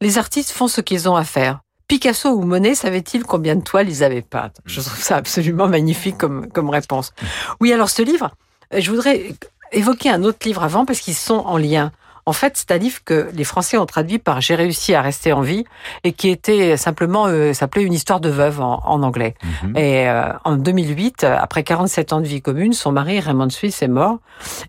Les 0.00 0.16
artistes 0.16 0.50
font 0.50 0.68
ce 0.68 0.80
qu'ils 0.80 1.08
ont 1.08 1.16
à 1.16 1.24
faire. 1.24 1.60
Picasso 1.88 2.28
ou 2.28 2.42
Monet 2.42 2.74
savaient-ils 2.74 3.24
combien 3.24 3.56
de 3.56 3.62
toiles 3.62 3.88
ils 3.88 4.04
avaient 4.04 4.22
peintes? 4.22 4.58
Je 4.66 4.80
trouve 4.82 5.02
ça 5.02 5.16
absolument 5.16 5.68
magnifique 5.68 6.18
comme, 6.18 6.48
comme 6.48 6.68
réponse. 6.68 7.14
Oui, 7.60 7.72
alors 7.72 7.88
ce 7.88 8.02
livre, 8.02 8.30
euh, 8.74 8.80
je 8.80 8.90
voudrais 8.90 9.34
évoquer 9.72 10.10
un 10.10 10.22
autre 10.22 10.46
livre 10.46 10.62
avant 10.62 10.84
parce 10.84 11.00
qu'ils 11.00 11.14
sont 11.14 11.38
en 11.38 11.56
lien. 11.56 11.90
En 12.28 12.34
fait, 12.34 12.58
c'est 12.58 12.72
un 12.72 12.76
livre 12.76 12.98
que 13.06 13.30
les 13.32 13.42
Français 13.42 13.78
ont 13.78 13.86
traduit 13.86 14.18
par 14.18 14.42
J'ai 14.42 14.54
réussi 14.54 14.92
à 14.94 15.00
rester 15.00 15.32
en 15.32 15.40
vie 15.40 15.64
et 16.04 16.12
qui 16.12 16.28
était 16.28 16.76
simplement 16.76 17.26
euh, 17.26 17.54
s'appelait 17.54 17.84
Une 17.84 17.94
histoire 17.94 18.20
de 18.20 18.28
veuve 18.28 18.60
en, 18.60 18.82
en 18.84 19.02
anglais. 19.02 19.32
Et 19.74 20.06
euh, 20.10 20.30
en 20.44 20.56
2008, 20.56 21.24
après 21.24 21.62
47 21.62 22.12
ans 22.12 22.20
de 22.20 22.26
vie 22.26 22.42
commune, 22.42 22.74
son 22.74 22.92
mari 22.92 23.18
Raymond 23.18 23.48
Suisse 23.48 23.80
est 23.80 23.88
mort 23.88 24.18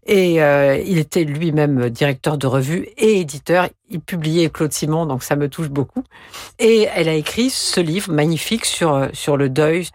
et 0.05 0.41
euh, 0.41 0.81
il 0.85 0.99
était 0.99 1.25
lui-même 1.25 1.89
directeur 1.89 2.37
de 2.37 2.47
revue 2.47 2.87
et 2.97 3.19
éditeur. 3.19 3.67
Il 3.89 3.99
publiait 3.99 4.49
Claude 4.49 4.71
Simon, 4.71 5.05
donc 5.05 5.23
ça 5.23 5.35
me 5.35 5.49
touche 5.49 5.67
beaucoup. 5.67 6.05
Et 6.59 6.87
elle 6.95 7.09
a 7.09 7.13
écrit 7.13 7.49
ce 7.49 7.81
livre 7.81 8.09
magnifique 8.09 8.63
sur 8.63 9.09
sur 9.11 9.35
le 9.35 9.49
deuil. 9.49 9.89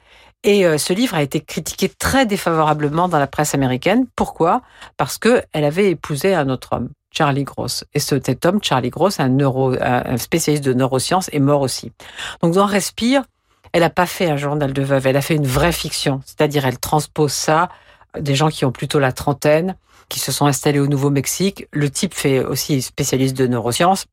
Et 0.44 0.66
euh, 0.66 0.76
ce 0.76 0.92
livre 0.92 1.14
a 1.14 1.22
été 1.22 1.40
critiqué 1.40 1.88
très 1.88 2.26
défavorablement 2.26 3.08
dans 3.08 3.18
la 3.18 3.26
presse 3.26 3.54
américaine. 3.54 4.06
Pourquoi? 4.14 4.60
Parce 4.98 5.16
que 5.16 5.42
elle 5.52 5.64
avait 5.64 5.90
épousé 5.90 6.34
un 6.34 6.50
autre 6.50 6.74
homme, 6.74 6.90
Charlie 7.16 7.44
Gross. 7.44 7.84
Et 7.94 8.00
cet 8.00 8.44
homme, 8.44 8.58
Charlie 8.62 8.90
Gross, 8.90 9.20
un, 9.20 9.28
neuro, 9.28 9.74
un 9.80 10.16
spécialiste 10.16 10.64
de 10.64 10.74
neurosciences, 10.74 11.30
est 11.32 11.40
mort 11.40 11.60
aussi. 11.62 11.92
Donc 12.42 12.54
dans 12.54 12.66
Respire, 12.66 13.22
elle 13.72 13.80
n'a 13.80 13.90
pas 13.90 14.06
fait 14.06 14.30
un 14.30 14.36
journal 14.36 14.72
de 14.72 14.82
veuve, 14.82 15.06
elle 15.06 15.16
a 15.16 15.20
fait 15.20 15.34
une 15.34 15.46
vraie 15.46 15.72
fiction. 15.72 16.20
C'est-à-dire, 16.24 16.64
elle 16.64 16.78
transpose 16.78 17.32
ça, 17.32 17.68
des 18.18 18.36
gens 18.36 18.48
qui 18.48 18.64
ont 18.64 18.70
plutôt 18.70 19.00
la 19.00 19.10
trentaine, 19.10 19.76
qui 20.08 20.20
se 20.20 20.30
sont 20.30 20.46
installés 20.46 20.78
au 20.78 20.86
Nouveau-Mexique. 20.86 21.66
Le 21.72 21.90
type 21.90 22.14
fait 22.14 22.38
aussi 22.38 22.82
spécialiste 22.82 23.36
de 23.36 23.46
neurosciences. 23.48 24.06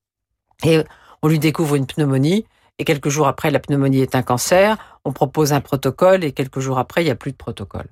Et 0.64 0.84
on 1.22 1.28
lui 1.28 1.38
découvre 1.38 1.76
une 1.76 1.86
pneumonie. 1.86 2.46
Et 2.80 2.86
quelques 2.86 3.10
jours 3.10 3.28
après, 3.28 3.52
la 3.52 3.60
pneumonie 3.60 4.02
est 4.02 4.16
un 4.16 4.24
cancer. 4.24 4.78
On 5.06 5.12
propose 5.12 5.54
un 5.54 5.62
protocole 5.62 6.24
et 6.24 6.32
quelques 6.32 6.60
jours 6.60 6.80
après, 6.80 7.04
il 7.04 7.06
n'y 7.06 7.12
a 7.12 7.16
plus 7.16 7.32
de 7.32 7.38
protocole. 7.38 7.86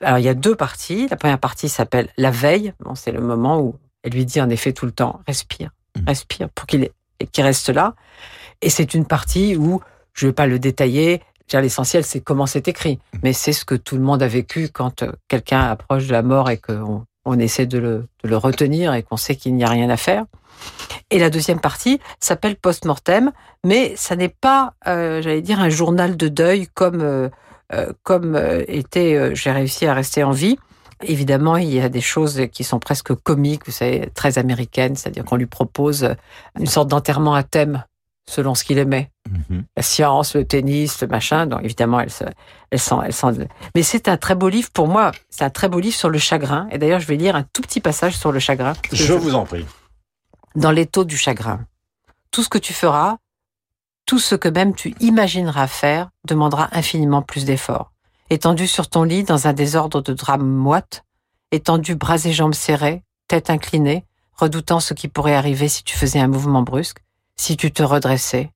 Alors, 0.00 0.18
il 0.18 0.24
y 0.24 0.28
a 0.28 0.34
deux 0.34 0.54
parties. 0.54 1.08
La 1.10 1.16
première 1.16 1.38
partie 1.38 1.68
s'appelle 1.68 2.10
La 2.16 2.30
veille. 2.30 2.74
Bon, 2.80 2.94
c'est 2.94 3.12
le 3.12 3.20
moment 3.20 3.60
où 3.60 3.74
elle 4.02 4.12
lui 4.12 4.24
dit 4.26 4.40
en 4.40 4.50
effet 4.50 4.72
tout 4.72 4.86
le 4.86 4.92
temps, 4.92 5.20
respire, 5.26 5.70
respire, 6.06 6.48
pour 6.50 6.66
qu'il 6.66 6.90
reste 7.38 7.68
là. 7.68 7.94
Et 8.60 8.70
c'est 8.70 8.94
une 8.94 9.06
partie 9.06 9.56
où, 9.56 9.80
je 10.12 10.26
ne 10.26 10.30
vais 10.30 10.34
pas 10.34 10.46
le 10.46 10.58
détailler, 10.58 11.20
l'essentiel, 11.60 12.04
c'est 12.04 12.20
comment 12.20 12.46
c'est 12.46 12.68
écrit. 12.68 12.98
Mais 13.22 13.32
c'est 13.32 13.52
ce 13.52 13.64
que 13.64 13.74
tout 13.74 13.96
le 13.96 14.02
monde 14.02 14.22
a 14.22 14.28
vécu 14.28 14.68
quand 14.72 15.02
euh, 15.02 15.12
quelqu'un 15.28 15.60
approche 15.60 16.06
de 16.06 16.12
la 16.12 16.22
mort 16.22 16.48
et 16.50 16.56
qu'on 16.56 17.04
on 17.24 17.38
essaie 17.38 17.66
de 17.66 17.78
le, 17.78 18.06
de 18.24 18.28
le 18.28 18.36
retenir 18.36 18.94
et 18.94 19.02
qu'on 19.02 19.16
sait 19.16 19.36
qu'il 19.36 19.54
n'y 19.54 19.64
a 19.64 19.68
rien 19.68 19.90
à 19.90 19.96
faire. 19.96 20.24
Et 21.10 21.18
la 21.18 21.30
deuxième 21.30 21.60
partie 21.60 22.00
s'appelle 22.20 22.56
post-mortem, 22.56 23.32
mais 23.64 23.94
ça 23.96 24.16
n'est 24.16 24.28
pas, 24.30 24.74
euh, 24.86 25.20
j'allais 25.22 25.42
dire, 25.42 25.60
un 25.60 25.68
journal 25.68 26.16
de 26.16 26.28
deuil 26.28 26.68
comme 26.72 27.02
euh, 27.02 27.28
comme 28.02 28.36
était. 28.66 29.14
euh, 29.14 29.34
J'ai 29.34 29.50
réussi 29.50 29.86
à 29.86 29.94
rester 29.94 30.24
en 30.24 30.30
vie. 30.30 30.58
Évidemment, 31.02 31.56
il 31.56 31.72
y 31.72 31.80
a 31.80 31.88
des 31.88 32.00
choses 32.00 32.42
qui 32.52 32.64
sont 32.64 32.78
presque 32.78 33.14
comiques, 33.14 33.66
vous 33.66 33.72
savez, 33.72 34.08
très 34.14 34.38
américaines, 34.38 34.96
c'est-à-dire 34.96 35.24
qu'on 35.24 35.36
lui 35.36 35.46
propose 35.46 36.14
une 36.58 36.66
sorte 36.66 36.88
d'enterrement 36.88 37.34
à 37.34 37.42
thème 37.42 37.84
selon 38.28 38.54
ce 38.54 38.62
qu'il 38.64 38.78
aimait. 38.78 39.10
La 39.76 39.82
science, 39.82 40.36
le 40.36 40.44
tennis, 40.44 41.00
le 41.02 41.08
machin. 41.08 41.46
Donc 41.46 41.60
évidemment, 41.64 42.00
elle 42.00 42.10
se, 42.10 42.24
elle 42.70 42.78
sent, 42.78 42.94
elle 43.04 43.12
sent. 43.12 43.48
Mais 43.74 43.82
c'est 43.82 44.08
un 44.08 44.16
très 44.16 44.34
beau 44.34 44.48
livre 44.48 44.70
pour 44.72 44.86
moi. 44.88 45.10
C'est 45.28 45.44
un 45.44 45.50
très 45.50 45.68
beau 45.68 45.80
livre 45.80 45.96
sur 45.96 46.08
le 46.08 46.18
chagrin. 46.18 46.68
Et 46.70 46.78
d'ailleurs, 46.78 47.00
je 47.00 47.06
vais 47.06 47.16
lire 47.16 47.34
un 47.36 47.42
tout 47.42 47.62
petit 47.62 47.80
passage 47.80 48.16
sur 48.16 48.30
le 48.32 48.38
chagrin. 48.38 48.74
Je 48.92 49.12
vous 49.12 49.34
en 49.34 49.44
prie. 49.44 49.66
dans 50.54 50.70
l'étau 50.70 51.04
du 51.04 51.16
chagrin. 51.16 51.64
Tout 52.30 52.42
ce 52.42 52.48
que 52.48 52.58
tu 52.58 52.72
feras, 52.72 53.16
tout 54.06 54.18
ce 54.18 54.34
que 54.34 54.48
même 54.48 54.74
tu 54.74 54.94
imagineras 55.00 55.66
faire, 55.66 56.10
demandera 56.26 56.68
infiniment 56.72 57.22
plus 57.22 57.44
d'efforts. 57.44 57.91
Étendu 58.30 58.66
sur 58.66 58.88
ton 58.88 59.02
lit 59.02 59.24
dans 59.24 59.46
un 59.46 59.52
désordre 59.52 60.00
de 60.00 60.12
drames 60.14 60.46
moites, 60.46 61.04
étendu 61.50 61.94
bras 61.94 62.24
et 62.24 62.32
jambes 62.32 62.54
serrés, 62.54 63.02
tête 63.28 63.50
inclinée, 63.50 64.04
redoutant 64.34 64.80
ce 64.80 64.94
qui 64.94 65.08
pourrait 65.08 65.34
arriver 65.34 65.68
si 65.68 65.84
tu 65.84 65.96
faisais 65.96 66.20
un 66.20 66.28
mouvement 66.28 66.62
brusque, 66.62 67.02
si 67.36 67.56
tu 67.56 67.72
te 67.72 67.82
redressais, 67.82 68.50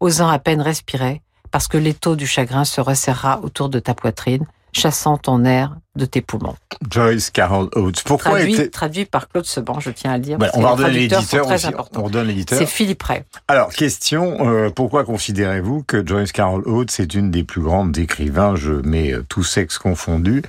osant 0.00 0.28
à 0.28 0.38
peine 0.38 0.60
respirer, 0.60 1.22
parce 1.50 1.68
que 1.68 1.78
l'étau 1.78 2.16
du 2.16 2.26
chagrin 2.26 2.64
se 2.64 2.80
resserrera 2.80 3.40
autour 3.40 3.68
de 3.68 3.78
ta 3.78 3.94
poitrine, 3.94 4.46
chassant 4.72 5.18
ton 5.18 5.44
air 5.44 5.76
de 5.94 6.06
tes 6.06 6.22
poumons. 6.22 6.56
Joyce 6.90 7.30
Carol 7.30 7.68
Oates. 7.74 8.02
Pourquoi 8.04 8.32
Traduit, 8.32 8.54
était... 8.54 8.68
traduit 8.68 9.04
par 9.04 9.28
Claude 9.28 9.44
Seban, 9.44 9.78
je 9.80 9.90
tiens 9.90 10.12
à 10.12 10.16
le 10.16 10.22
dire. 10.22 10.38
Voilà, 10.38 10.52
parce 10.52 10.64
on 10.64 10.66
va 10.66 10.72
redonner 10.72 11.08
l'éditeur. 11.08 11.46
On 11.94 12.02
redonne 12.02 12.26
l'éditeur. 12.26 12.58
C'est 12.58 12.66
Philippe 12.66 13.02
Ray. 13.02 13.22
Alors, 13.48 13.70
question, 13.70 14.48
euh, 14.48 14.70
pourquoi 14.70 15.04
considérez-vous 15.04 15.82
que 15.82 16.06
Joyce 16.06 16.32
Carol 16.32 16.62
Oates 16.66 16.98
est 16.98 17.14
une 17.14 17.30
des 17.30 17.44
plus 17.44 17.60
grandes 17.60 17.96
écrivains, 17.98 18.56
je 18.56 18.72
mets 18.72 19.12
euh, 19.12 19.24
tous 19.28 19.44
sexes 19.44 19.78
confondus, 19.78 20.42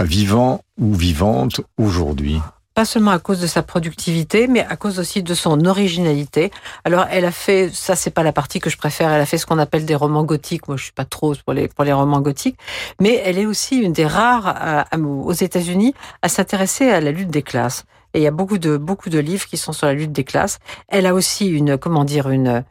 vivants 0.00 0.62
ou 0.78 0.94
vivantes 0.94 1.60
aujourd'hui? 1.76 2.40
Pas 2.76 2.84
seulement 2.84 3.12
à 3.12 3.18
cause 3.18 3.40
de 3.40 3.46
sa 3.46 3.62
productivité, 3.62 4.48
mais 4.48 4.60
à 4.60 4.76
cause 4.76 4.98
aussi 4.98 5.22
de 5.22 5.32
son 5.32 5.64
originalité. 5.64 6.50
Alors, 6.84 7.06
elle 7.10 7.24
a 7.24 7.30
fait, 7.32 7.70
ça 7.72 7.96
c'est 7.96 8.10
pas 8.10 8.22
la 8.22 8.32
partie 8.32 8.60
que 8.60 8.68
je 8.68 8.76
préfère, 8.76 9.10
elle 9.10 9.20
a 9.22 9.24
fait 9.24 9.38
ce 9.38 9.46
qu'on 9.46 9.58
appelle 9.58 9.86
des 9.86 9.94
romans 9.94 10.24
gothiques. 10.24 10.68
Moi, 10.68 10.76
je 10.76 10.82
suis 10.84 10.92
pas 10.92 11.06
trop 11.06 11.34
pour 11.42 11.54
les, 11.54 11.68
pour 11.68 11.84
les 11.84 11.94
romans 11.94 12.20
gothiques, 12.20 12.58
mais 13.00 13.22
elle 13.24 13.38
est 13.38 13.46
aussi 13.46 13.78
une 13.78 13.94
des 13.94 14.06
rares 14.06 14.46
à- 14.46 14.80
à- 14.94 14.98
aux 14.98 15.32
États-Unis 15.32 15.94
à 16.20 16.28
s'intéresser 16.28 16.90
à 16.90 17.00
la 17.00 17.12
lutte 17.12 17.30
des 17.30 17.40
classes. 17.40 17.86
Et 18.12 18.18
il 18.18 18.22
y 18.22 18.26
a 18.26 18.30
beaucoup 18.30 18.58
de, 18.58 18.76
beaucoup 18.76 19.08
de 19.08 19.18
livres 19.20 19.46
qui 19.46 19.56
sont 19.56 19.72
sur 19.72 19.86
la 19.86 19.94
lutte 19.94 20.12
des 20.12 20.24
classes. 20.24 20.58
Elle 20.88 21.06
a 21.06 21.14
aussi 21.14 21.46
une, 21.48 21.78
comment 21.78 22.04
dire, 22.04 22.28
une, 22.28 22.62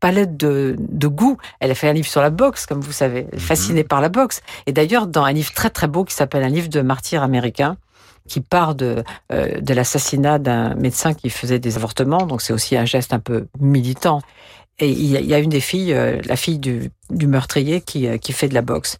palette 0.00 0.36
de, 0.36 0.76
de 0.78 1.06
goût. 1.06 1.36
Elle 1.60 1.70
a 1.70 1.74
fait 1.74 1.88
un 1.88 1.92
livre 1.94 2.06
sur 2.08 2.20
la 2.22 2.30
boxe, 2.30 2.66
comme 2.66 2.80
vous 2.80 2.92
savez, 2.92 3.26
est 3.32 3.38
fascinée 3.38 3.84
par 3.84 4.00
la 4.02 4.08
boxe. 4.10 4.42
Et 4.66 4.72
d'ailleurs, 4.72 5.06
dans 5.06 5.24
un 5.24 5.32
livre 5.32 5.52
très 5.52 5.70
très 5.70 5.86
beau 5.86 6.04
qui 6.04 6.14
s'appelle 6.14 6.42
un 6.42 6.48
livre 6.48 6.68
de 6.68 6.80
martyr 6.80 7.22
américain, 7.22 7.76
qui 8.26 8.40
part 8.40 8.74
de, 8.74 9.02
euh, 9.32 9.60
de 9.60 9.74
l'assassinat 9.74 10.38
d'un 10.38 10.74
médecin 10.74 11.14
qui 11.14 11.30
faisait 11.30 11.58
des 11.58 11.76
avortements, 11.76 12.26
donc 12.26 12.42
c'est 12.42 12.52
aussi 12.52 12.76
un 12.76 12.84
geste 12.84 13.12
un 13.12 13.18
peu 13.18 13.46
militant. 13.60 14.20
Et 14.78 14.90
il 14.90 15.06
y 15.06 15.34
a, 15.34 15.38
une 15.38 15.50
des 15.50 15.60
filles, 15.60 15.94
euh, 15.94 16.20
la 16.26 16.36
fille 16.36 16.58
du, 16.58 16.90
du 17.08 17.26
meurtrier, 17.26 17.80
qui, 17.80 18.06
euh, 18.06 18.18
qui 18.18 18.32
fait 18.32 18.48
de 18.48 18.54
la 18.54 18.60
boxe. 18.60 18.98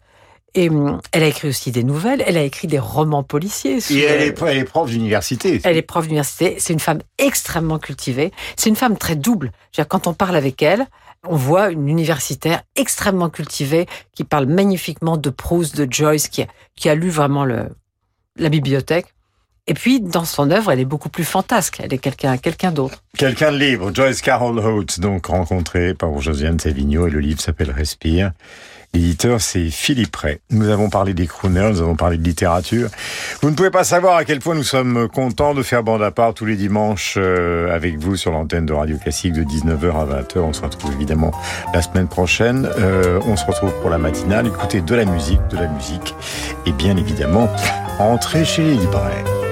Et 0.55 0.69
hum, 0.69 0.99
elle 1.11 1.21
a 1.21 1.27
écrit 1.27 1.49
aussi 1.49 1.71
des 1.71 1.83
nouvelles, 1.83 2.23
elle 2.25 2.37
a 2.37 2.41
écrit 2.41 2.67
des 2.67 2.79
romans 2.79 3.21
policiers. 3.21 3.77
Et 3.91 3.99
elle 4.01 4.21
est, 4.21 4.41
elle 4.41 4.57
est 4.57 4.63
prof 4.63 4.89
d'université. 4.89 5.61
elle 5.63 5.77
est 5.77 5.83
prof 5.83 6.05
d'université. 6.05 6.55
C'est 6.57 6.73
une 6.73 6.79
femme 6.79 6.99
extrêmement 7.19 7.77
cultivée. 7.77 8.31
C'est 8.55 8.69
une 8.69 8.75
femme 8.75 8.97
très 8.97 9.15
double. 9.15 9.51
Dire, 9.73 9.87
Quand 9.87 10.07
on 10.07 10.13
parle 10.13 10.35
avec 10.35 10.63
elle, 10.63 10.87
on 11.23 11.35
voit 11.35 11.69
une 11.69 11.87
universitaire 11.87 12.63
extrêmement 12.75 13.29
cultivée 13.29 13.85
qui 14.13 14.23
parle 14.23 14.47
magnifiquement 14.47 15.17
de 15.17 15.29
Proust, 15.29 15.77
de 15.77 15.91
Joyce, 15.91 16.27
qui 16.27 16.41
a, 16.41 16.47
qui 16.75 16.89
a 16.89 16.95
lu 16.95 17.09
vraiment 17.09 17.45
le, 17.45 17.69
la 18.37 18.49
bibliothèque. 18.49 19.13
Et 19.67 19.73
puis, 19.73 19.99
dans 19.99 20.25
son 20.25 20.49
œuvre, 20.49 20.71
elle 20.71 20.79
est 20.79 20.85
beaucoup 20.85 21.09
plus 21.09 21.25
fantasque. 21.25 21.81
Elle 21.83 21.93
est 21.93 21.97
quelqu'un 21.97 22.37
quelqu'un 22.37 22.71
d'autre. 22.71 23.03
Quelqu'un 23.17 23.51
de 23.51 23.57
libre, 23.57 23.91
Joyce 23.93 24.21
Carol 24.21 24.57
Oates, 24.59 24.99
donc 24.99 25.25
rencontré 25.25 25.93
par 25.93 26.17
Josiane 26.21 26.59
Savigno, 26.59 27.07
et 27.07 27.09
le 27.09 27.19
livre 27.19 27.41
s'appelle 27.41 27.71
Respire. 27.71 28.31
L'éditeur, 28.93 29.41
c'est 29.41 29.69
Philippe 29.69 30.15
Ray. 30.15 30.39
Nous 30.49 30.69
avons 30.69 30.89
parlé 30.89 31.13
des 31.13 31.27
crooners, 31.27 31.71
nous 31.71 31.81
avons 31.81 31.95
parlé 31.95 32.17
de 32.17 32.23
littérature. 32.23 32.89
Vous 33.41 33.49
ne 33.49 33.55
pouvez 33.55 33.69
pas 33.69 33.83
savoir 33.83 34.15
à 34.15 34.23
quel 34.23 34.39
point 34.39 34.55
nous 34.55 34.63
sommes 34.63 35.09
contents 35.09 35.53
de 35.53 35.61
faire 35.61 35.83
bande 35.83 36.01
à 36.01 36.11
part 36.11 36.33
tous 36.33 36.45
les 36.45 36.55
dimanches 36.55 37.15
euh, 37.17 37.75
avec 37.75 37.97
vous 37.99 38.15
sur 38.15 38.31
l'antenne 38.31 38.65
de 38.65 38.73
Radio 38.73 38.97
Classique 38.97 39.33
de 39.33 39.43
19h 39.43 39.91
à 39.91 40.21
20h. 40.21 40.39
On 40.39 40.53
se 40.53 40.61
retrouve 40.61 40.93
évidemment 40.93 41.31
la 41.73 41.81
semaine 41.81 42.07
prochaine. 42.07 42.67
Euh, 42.79 43.19
on 43.27 43.35
se 43.35 43.45
retrouve 43.45 43.73
pour 43.81 43.89
la 43.89 43.97
matinale. 43.97 44.47
Écoutez 44.47 44.81
de 44.81 44.95
la 44.95 45.05
musique, 45.05 45.45
de 45.49 45.57
la 45.57 45.67
musique. 45.67 46.15
Et 46.65 46.71
bien 46.71 46.95
évidemment, 46.95 47.49
entrez 47.99 48.45
chez 48.45 48.63
les 48.63 48.75
libraires. 48.75 49.46